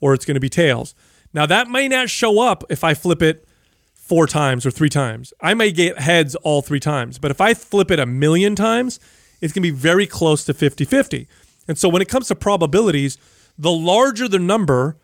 or 0.00 0.14
it's 0.14 0.24
going 0.24 0.34
to 0.34 0.40
be 0.40 0.48
tails. 0.50 0.94
Now 1.32 1.46
that 1.46 1.68
may 1.68 1.86
not 1.88 2.10
show 2.10 2.40
up 2.40 2.64
if 2.68 2.82
I 2.82 2.94
flip 2.94 3.22
it 3.22 3.46
four 3.94 4.26
times 4.26 4.66
or 4.66 4.70
three 4.70 4.90
times. 4.90 5.32
I 5.40 5.54
may 5.54 5.70
get 5.72 5.98
heads 5.98 6.34
all 6.36 6.60
three 6.60 6.80
times, 6.80 7.18
but 7.18 7.30
if 7.30 7.40
I 7.40 7.54
flip 7.54 7.90
it 7.90 7.98
a 7.98 8.06
million 8.06 8.54
times, 8.56 8.98
it's 9.40 9.52
going 9.52 9.62
to 9.62 9.70
be 9.72 9.76
very 9.76 10.06
close 10.06 10.44
to 10.44 10.54
50 10.54 10.84
50. 10.84 11.28
And 11.68 11.78
so 11.78 11.88
when 11.88 12.02
it 12.02 12.08
comes 12.08 12.28
to 12.28 12.34
probabilities, 12.34 13.18
the 13.58 13.70
larger 13.70 14.28
the 14.28 14.38
number, 14.38 14.96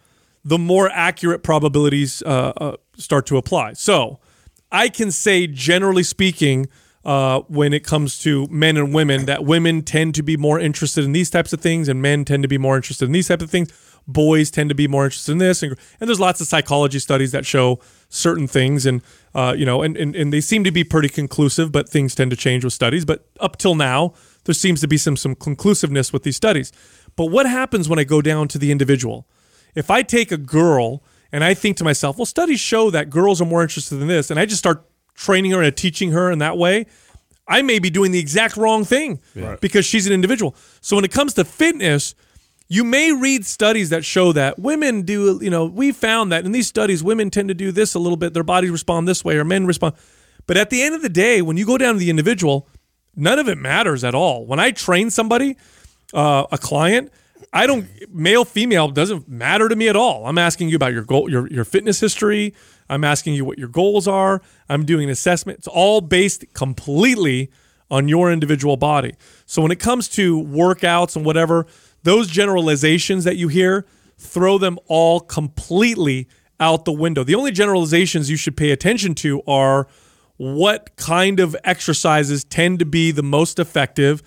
the 0.44 0.58
more 0.58 0.90
accurate 0.90 1.42
probabilities 1.42 2.22
uh, 2.22 2.52
uh, 2.56 2.76
start 2.96 3.26
to 3.26 3.36
apply. 3.36 3.74
So 3.74 4.18
I 4.72 4.88
can 4.88 5.10
say, 5.10 5.46
generally 5.46 6.02
speaking, 6.02 6.68
uh, 7.04 7.40
when 7.48 7.72
it 7.72 7.84
comes 7.84 8.18
to 8.20 8.46
men 8.48 8.76
and 8.76 8.94
women, 8.94 9.24
that 9.24 9.44
women 9.44 9.82
tend 9.82 10.14
to 10.14 10.22
be 10.22 10.36
more 10.36 10.60
interested 10.60 11.04
in 11.04 11.12
these 11.12 11.30
types 11.30 11.52
of 11.52 11.60
things, 11.60 11.88
and 11.88 12.02
men 12.02 12.24
tend 12.24 12.42
to 12.42 12.48
be 12.48 12.58
more 12.58 12.76
interested 12.76 13.06
in 13.06 13.12
these 13.12 13.28
types 13.28 13.42
of 13.42 13.50
things. 13.50 13.72
Boys 14.12 14.50
tend 14.50 14.68
to 14.68 14.74
be 14.74 14.88
more 14.88 15.04
interested 15.04 15.32
in 15.32 15.38
this, 15.38 15.62
and, 15.62 15.76
and 16.00 16.08
there's 16.08 16.20
lots 16.20 16.40
of 16.40 16.46
psychology 16.46 16.98
studies 16.98 17.32
that 17.32 17.46
show 17.46 17.80
certain 18.08 18.46
things, 18.46 18.86
and 18.86 19.02
uh, 19.34 19.54
you 19.56 19.64
know, 19.64 19.82
and, 19.82 19.96
and 19.96 20.16
and 20.16 20.32
they 20.32 20.40
seem 20.40 20.64
to 20.64 20.70
be 20.70 20.84
pretty 20.84 21.08
conclusive, 21.08 21.70
but 21.72 21.88
things 21.88 22.14
tend 22.14 22.30
to 22.30 22.36
change 22.36 22.64
with 22.64 22.72
studies. 22.72 23.04
But 23.04 23.26
up 23.40 23.56
till 23.56 23.74
now, 23.74 24.14
there 24.44 24.54
seems 24.54 24.80
to 24.80 24.88
be 24.88 24.96
some 24.96 25.16
some 25.16 25.34
conclusiveness 25.34 26.12
with 26.12 26.22
these 26.22 26.36
studies. 26.36 26.72
But 27.16 27.26
what 27.26 27.46
happens 27.46 27.88
when 27.88 27.98
I 27.98 28.04
go 28.04 28.22
down 28.22 28.48
to 28.48 28.58
the 28.58 28.70
individual? 28.70 29.26
If 29.74 29.90
I 29.90 30.02
take 30.02 30.32
a 30.32 30.36
girl 30.36 31.02
and 31.32 31.44
I 31.44 31.54
think 31.54 31.76
to 31.76 31.84
myself, 31.84 32.18
well, 32.18 32.26
studies 32.26 32.60
show 32.60 32.90
that 32.90 33.10
girls 33.10 33.40
are 33.40 33.46
more 33.46 33.62
interested 33.62 34.00
in 34.00 34.08
this, 34.08 34.30
and 34.30 34.40
I 34.40 34.46
just 34.46 34.58
start 34.58 34.84
training 35.14 35.52
her 35.52 35.62
and 35.62 35.76
teaching 35.76 36.12
her 36.12 36.30
in 36.30 36.38
that 36.38 36.56
way, 36.56 36.86
I 37.46 37.62
may 37.62 37.78
be 37.78 37.90
doing 37.90 38.12
the 38.12 38.18
exact 38.18 38.56
wrong 38.56 38.84
thing 38.84 39.20
because 39.60 39.84
she's 39.84 40.06
an 40.06 40.12
individual. 40.12 40.54
So 40.80 40.96
when 40.96 41.04
it 41.04 41.12
comes 41.12 41.34
to 41.34 41.44
fitness, 41.44 42.14
you 42.72 42.84
may 42.84 43.12
read 43.12 43.44
studies 43.44 43.90
that 43.90 44.04
show 44.04 44.32
that 44.32 44.56
women 44.56 45.02
do, 45.02 45.40
you 45.42 45.50
know, 45.50 45.66
we 45.66 45.90
found 45.90 46.30
that 46.30 46.46
in 46.46 46.52
these 46.52 46.68
studies, 46.68 47.02
women 47.02 47.28
tend 47.28 47.48
to 47.48 47.54
do 47.54 47.72
this 47.72 47.94
a 47.94 47.98
little 47.98 48.16
bit, 48.16 48.32
their 48.32 48.44
bodies 48.44 48.70
respond 48.70 49.08
this 49.08 49.24
way, 49.24 49.36
or 49.36 49.44
men 49.44 49.66
respond. 49.66 49.96
But 50.46 50.56
at 50.56 50.70
the 50.70 50.80
end 50.80 50.94
of 50.94 51.02
the 51.02 51.08
day, 51.08 51.42
when 51.42 51.56
you 51.56 51.66
go 51.66 51.76
down 51.76 51.94
to 51.94 51.98
the 51.98 52.10
individual, 52.10 52.68
none 53.16 53.40
of 53.40 53.48
it 53.48 53.58
matters 53.58 54.04
at 54.04 54.14
all. 54.14 54.46
When 54.46 54.60
I 54.60 54.70
train 54.70 55.10
somebody, 55.10 55.56
uh, 56.14 56.46
a 56.52 56.58
client, 56.58 57.12
I 57.52 57.66
don't 57.66 57.88
male 58.08 58.44
female 58.44 58.86
doesn't 58.88 59.28
matter 59.28 59.68
to 59.68 59.74
me 59.74 59.88
at 59.88 59.96
all. 59.96 60.26
I'm 60.26 60.38
asking 60.38 60.68
you 60.68 60.76
about 60.76 60.92
your 60.92 61.02
goal, 61.02 61.28
your 61.28 61.48
your 61.48 61.64
fitness 61.64 61.98
history. 61.98 62.54
I'm 62.88 63.02
asking 63.02 63.34
you 63.34 63.44
what 63.44 63.58
your 63.58 63.68
goals 63.68 64.06
are. 64.06 64.42
I'm 64.68 64.84
doing 64.84 65.04
an 65.04 65.10
assessment. 65.10 65.58
It's 65.58 65.66
all 65.66 66.00
based 66.00 66.44
completely 66.54 67.50
on 67.90 68.06
your 68.06 68.30
individual 68.30 68.76
body. 68.76 69.14
So 69.46 69.62
when 69.62 69.72
it 69.72 69.80
comes 69.80 70.08
to 70.10 70.40
workouts 70.40 71.16
and 71.16 71.24
whatever, 71.24 71.66
those 72.02 72.28
generalizations 72.28 73.24
that 73.24 73.36
you 73.36 73.48
hear, 73.48 73.86
throw 74.18 74.58
them 74.58 74.78
all 74.86 75.20
completely 75.20 76.28
out 76.58 76.84
the 76.84 76.92
window. 76.92 77.24
The 77.24 77.34
only 77.34 77.52
generalizations 77.52 78.30
you 78.30 78.36
should 78.36 78.56
pay 78.56 78.70
attention 78.70 79.14
to 79.16 79.42
are 79.46 79.88
what 80.36 80.94
kind 80.96 81.40
of 81.40 81.56
exercises 81.64 82.44
tend 82.44 82.78
to 82.78 82.86
be 82.86 83.10
the 83.10 83.22
most 83.22 83.58
effective 83.58 84.22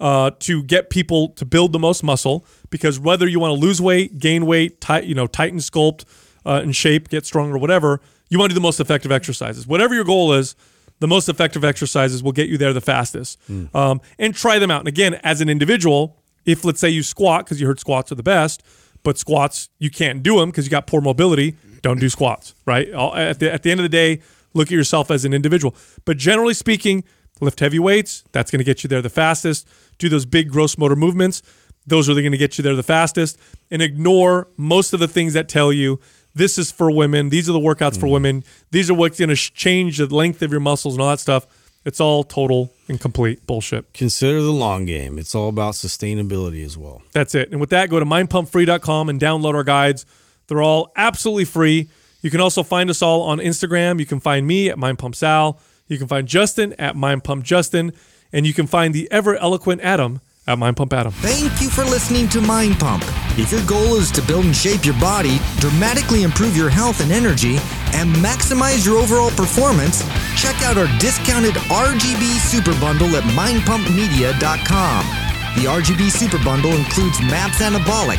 uh, 0.00 0.30
to 0.40 0.62
get 0.62 0.90
people 0.90 1.28
to 1.30 1.44
build 1.44 1.72
the 1.72 1.78
most 1.78 2.02
muscle. 2.02 2.44
Because 2.70 2.98
whether 2.98 3.26
you 3.26 3.38
want 3.38 3.50
to 3.50 3.60
lose 3.66 3.80
weight, 3.80 4.18
gain 4.18 4.46
weight, 4.46 4.80
tight, 4.80 5.04
you 5.04 5.14
know, 5.14 5.26
tighten, 5.26 5.58
sculpt, 5.58 6.04
uh, 6.46 6.60
in 6.62 6.72
shape, 6.72 7.08
get 7.08 7.24
stronger, 7.24 7.56
whatever, 7.56 8.00
you 8.28 8.38
want 8.38 8.50
to 8.50 8.54
do 8.54 8.60
the 8.60 8.62
most 8.62 8.80
effective 8.80 9.12
exercises. 9.12 9.66
Whatever 9.66 9.94
your 9.94 10.04
goal 10.04 10.32
is, 10.34 10.56
the 11.00 11.08
most 11.08 11.28
effective 11.28 11.64
exercises 11.64 12.22
will 12.22 12.32
get 12.32 12.48
you 12.48 12.58
there 12.58 12.72
the 12.72 12.80
fastest. 12.80 13.38
Um, 13.74 14.00
and 14.18 14.34
try 14.34 14.58
them 14.58 14.70
out. 14.70 14.80
And 14.80 14.88
again, 14.88 15.14
as 15.22 15.40
an 15.40 15.48
individual, 15.48 16.18
if 16.44 16.64
let's 16.64 16.80
say 16.80 16.88
you 16.88 17.02
squat 17.02 17.44
because 17.44 17.60
you 17.60 17.66
heard 17.66 17.80
squats 17.80 18.12
are 18.12 18.16
the 18.16 18.22
best, 18.22 18.62
but 19.02 19.18
squats 19.18 19.68
you 19.78 19.90
can't 19.90 20.22
do 20.22 20.38
them 20.38 20.50
because 20.50 20.64
you 20.64 20.70
got 20.70 20.86
poor 20.86 21.00
mobility, 21.00 21.56
don't 21.82 22.00
do 22.00 22.08
squats. 22.08 22.54
Right? 22.66 22.88
At 22.88 23.38
the, 23.38 23.52
at 23.52 23.62
the 23.62 23.70
end 23.70 23.80
of 23.80 23.84
the 23.84 23.88
day, 23.88 24.20
look 24.54 24.68
at 24.68 24.72
yourself 24.72 25.10
as 25.10 25.24
an 25.24 25.32
individual. 25.32 25.74
But 26.04 26.16
generally 26.16 26.54
speaking, 26.54 27.04
lift 27.40 27.60
heavy 27.60 27.78
weights. 27.78 28.24
That's 28.32 28.50
going 28.50 28.60
to 28.60 28.64
get 28.64 28.84
you 28.84 28.88
there 28.88 29.02
the 29.02 29.10
fastest. 29.10 29.68
Do 29.98 30.08
those 30.08 30.26
big 30.26 30.50
gross 30.50 30.78
motor 30.78 30.96
movements. 30.96 31.42
Those 31.86 32.08
are 32.08 32.14
going 32.14 32.32
to 32.32 32.38
get 32.38 32.56
you 32.56 32.62
there 32.62 32.74
the 32.74 32.82
fastest. 32.82 33.38
And 33.70 33.82
ignore 33.82 34.48
most 34.56 34.92
of 34.92 35.00
the 35.00 35.08
things 35.08 35.34
that 35.34 35.48
tell 35.48 35.72
you 35.72 36.00
this 36.34 36.58
is 36.58 36.72
for 36.72 36.90
women. 36.90 37.28
These 37.28 37.48
are 37.48 37.52
the 37.52 37.60
workouts 37.60 37.94
for 37.94 38.06
mm-hmm. 38.06 38.12
women. 38.12 38.44
These 38.70 38.90
are 38.90 38.94
what's 38.94 39.18
going 39.18 39.28
to 39.28 39.36
change 39.36 39.98
the 39.98 40.06
length 40.06 40.42
of 40.42 40.50
your 40.50 40.60
muscles 40.60 40.94
and 40.94 41.02
all 41.02 41.10
that 41.10 41.20
stuff. 41.20 41.46
It's 41.84 42.00
all 42.00 42.24
total 42.24 42.72
and 42.88 42.98
complete 42.98 43.46
bullshit. 43.46 43.92
Consider 43.92 44.40
the 44.40 44.52
long 44.52 44.86
game. 44.86 45.18
It's 45.18 45.34
all 45.34 45.48
about 45.48 45.74
sustainability 45.74 46.64
as 46.64 46.78
well. 46.78 47.02
That's 47.12 47.34
it. 47.34 47.50
And 47.50 47.60
with 47.60 47.70
that, 47.70 47.90
go 47.90 48.00
to 48.00 48.06
mindpumpfree.com 48.06 49.08
and 49.08 49.20
download 49.20 49.54
our 49.54 49.64
guides. 49.64 50.06
They're 50.46 50.62
all 50.62 50.92
absolutely 50.96 51.44
free. 51.44 51.88
You 52.22 52.30
can 52.30 52.40
also 52.40 52.62
find 52.62 52.88
us 52.88 53.02
all 53.02 53.22
on 53.22 53.38
Instagram. 53.38 53.98
You 53.98 54.06
can 54.06 54.20
find 54.20 54.46
me 54.46 54.70
at 54.70 54.76
mindpumpsal. 54.76 55.58
You 55.88 55.98
can 55.98 56.08
find 56.08 56.26
Justin 56.26 56.72
at 56.78 56.96
mindpumpjustin. 56.96 57.94
And 58.32 58.46
you 58.46 58.54
can 58.54 58.66
find 58.66 58.94
the 58.94 59.10
ever 59.12 59.36
eloquent 59.36 59.82
Adam 59.82 60.20
at 60.46 60.58
Mind 60.58 60.76
Pump 60.76 60.92
Adam. 60.92 61.12
Thank 61.12 61.60
you 61.60 61.68
for 61.68 61.84
listening 61.84 62.28
to 62.30 62.40
Mind 62.40 62.78
Pump. 62.78 63.04
If 63.38 63.50
your 63.50 63.64
goal 63.66 63.96
is 63.96 64.10
to 64.12 64.22
build 64.22 64.44
and 64.44 64.54
shape 64.54 64.84
your 64.84 64.98
body, 65.00 65.38
dramatically 65.58 66.22
improve 66.22 66.56
your 66.56 66.70
health 66.70 67.00
and 67.00 67.10
energy, 67.10 67.56
and 67.94 68.14
maximize 68.16 68.84
your 68.84 68.98
overall 68.98 69.30
performance, 69.30 70.02
check 70.36 70.60
out 70.62 70.76
our 70.76 70.88
discounted 70.98 71.54
RGB 71.54 72.38
Super 72.38 72.78
Bundle 72.80 73.16
at 73.16 73.24
mindpumpmedia.com. 73.34 75.06
The 75.54 75.70
RGB 75.70 76.10
Super 76.10 76.42
Bundle 76.44 76.72
includes 76.74 77.20
MAPS 77.20 77.62
Anabolic, 77.62 78.18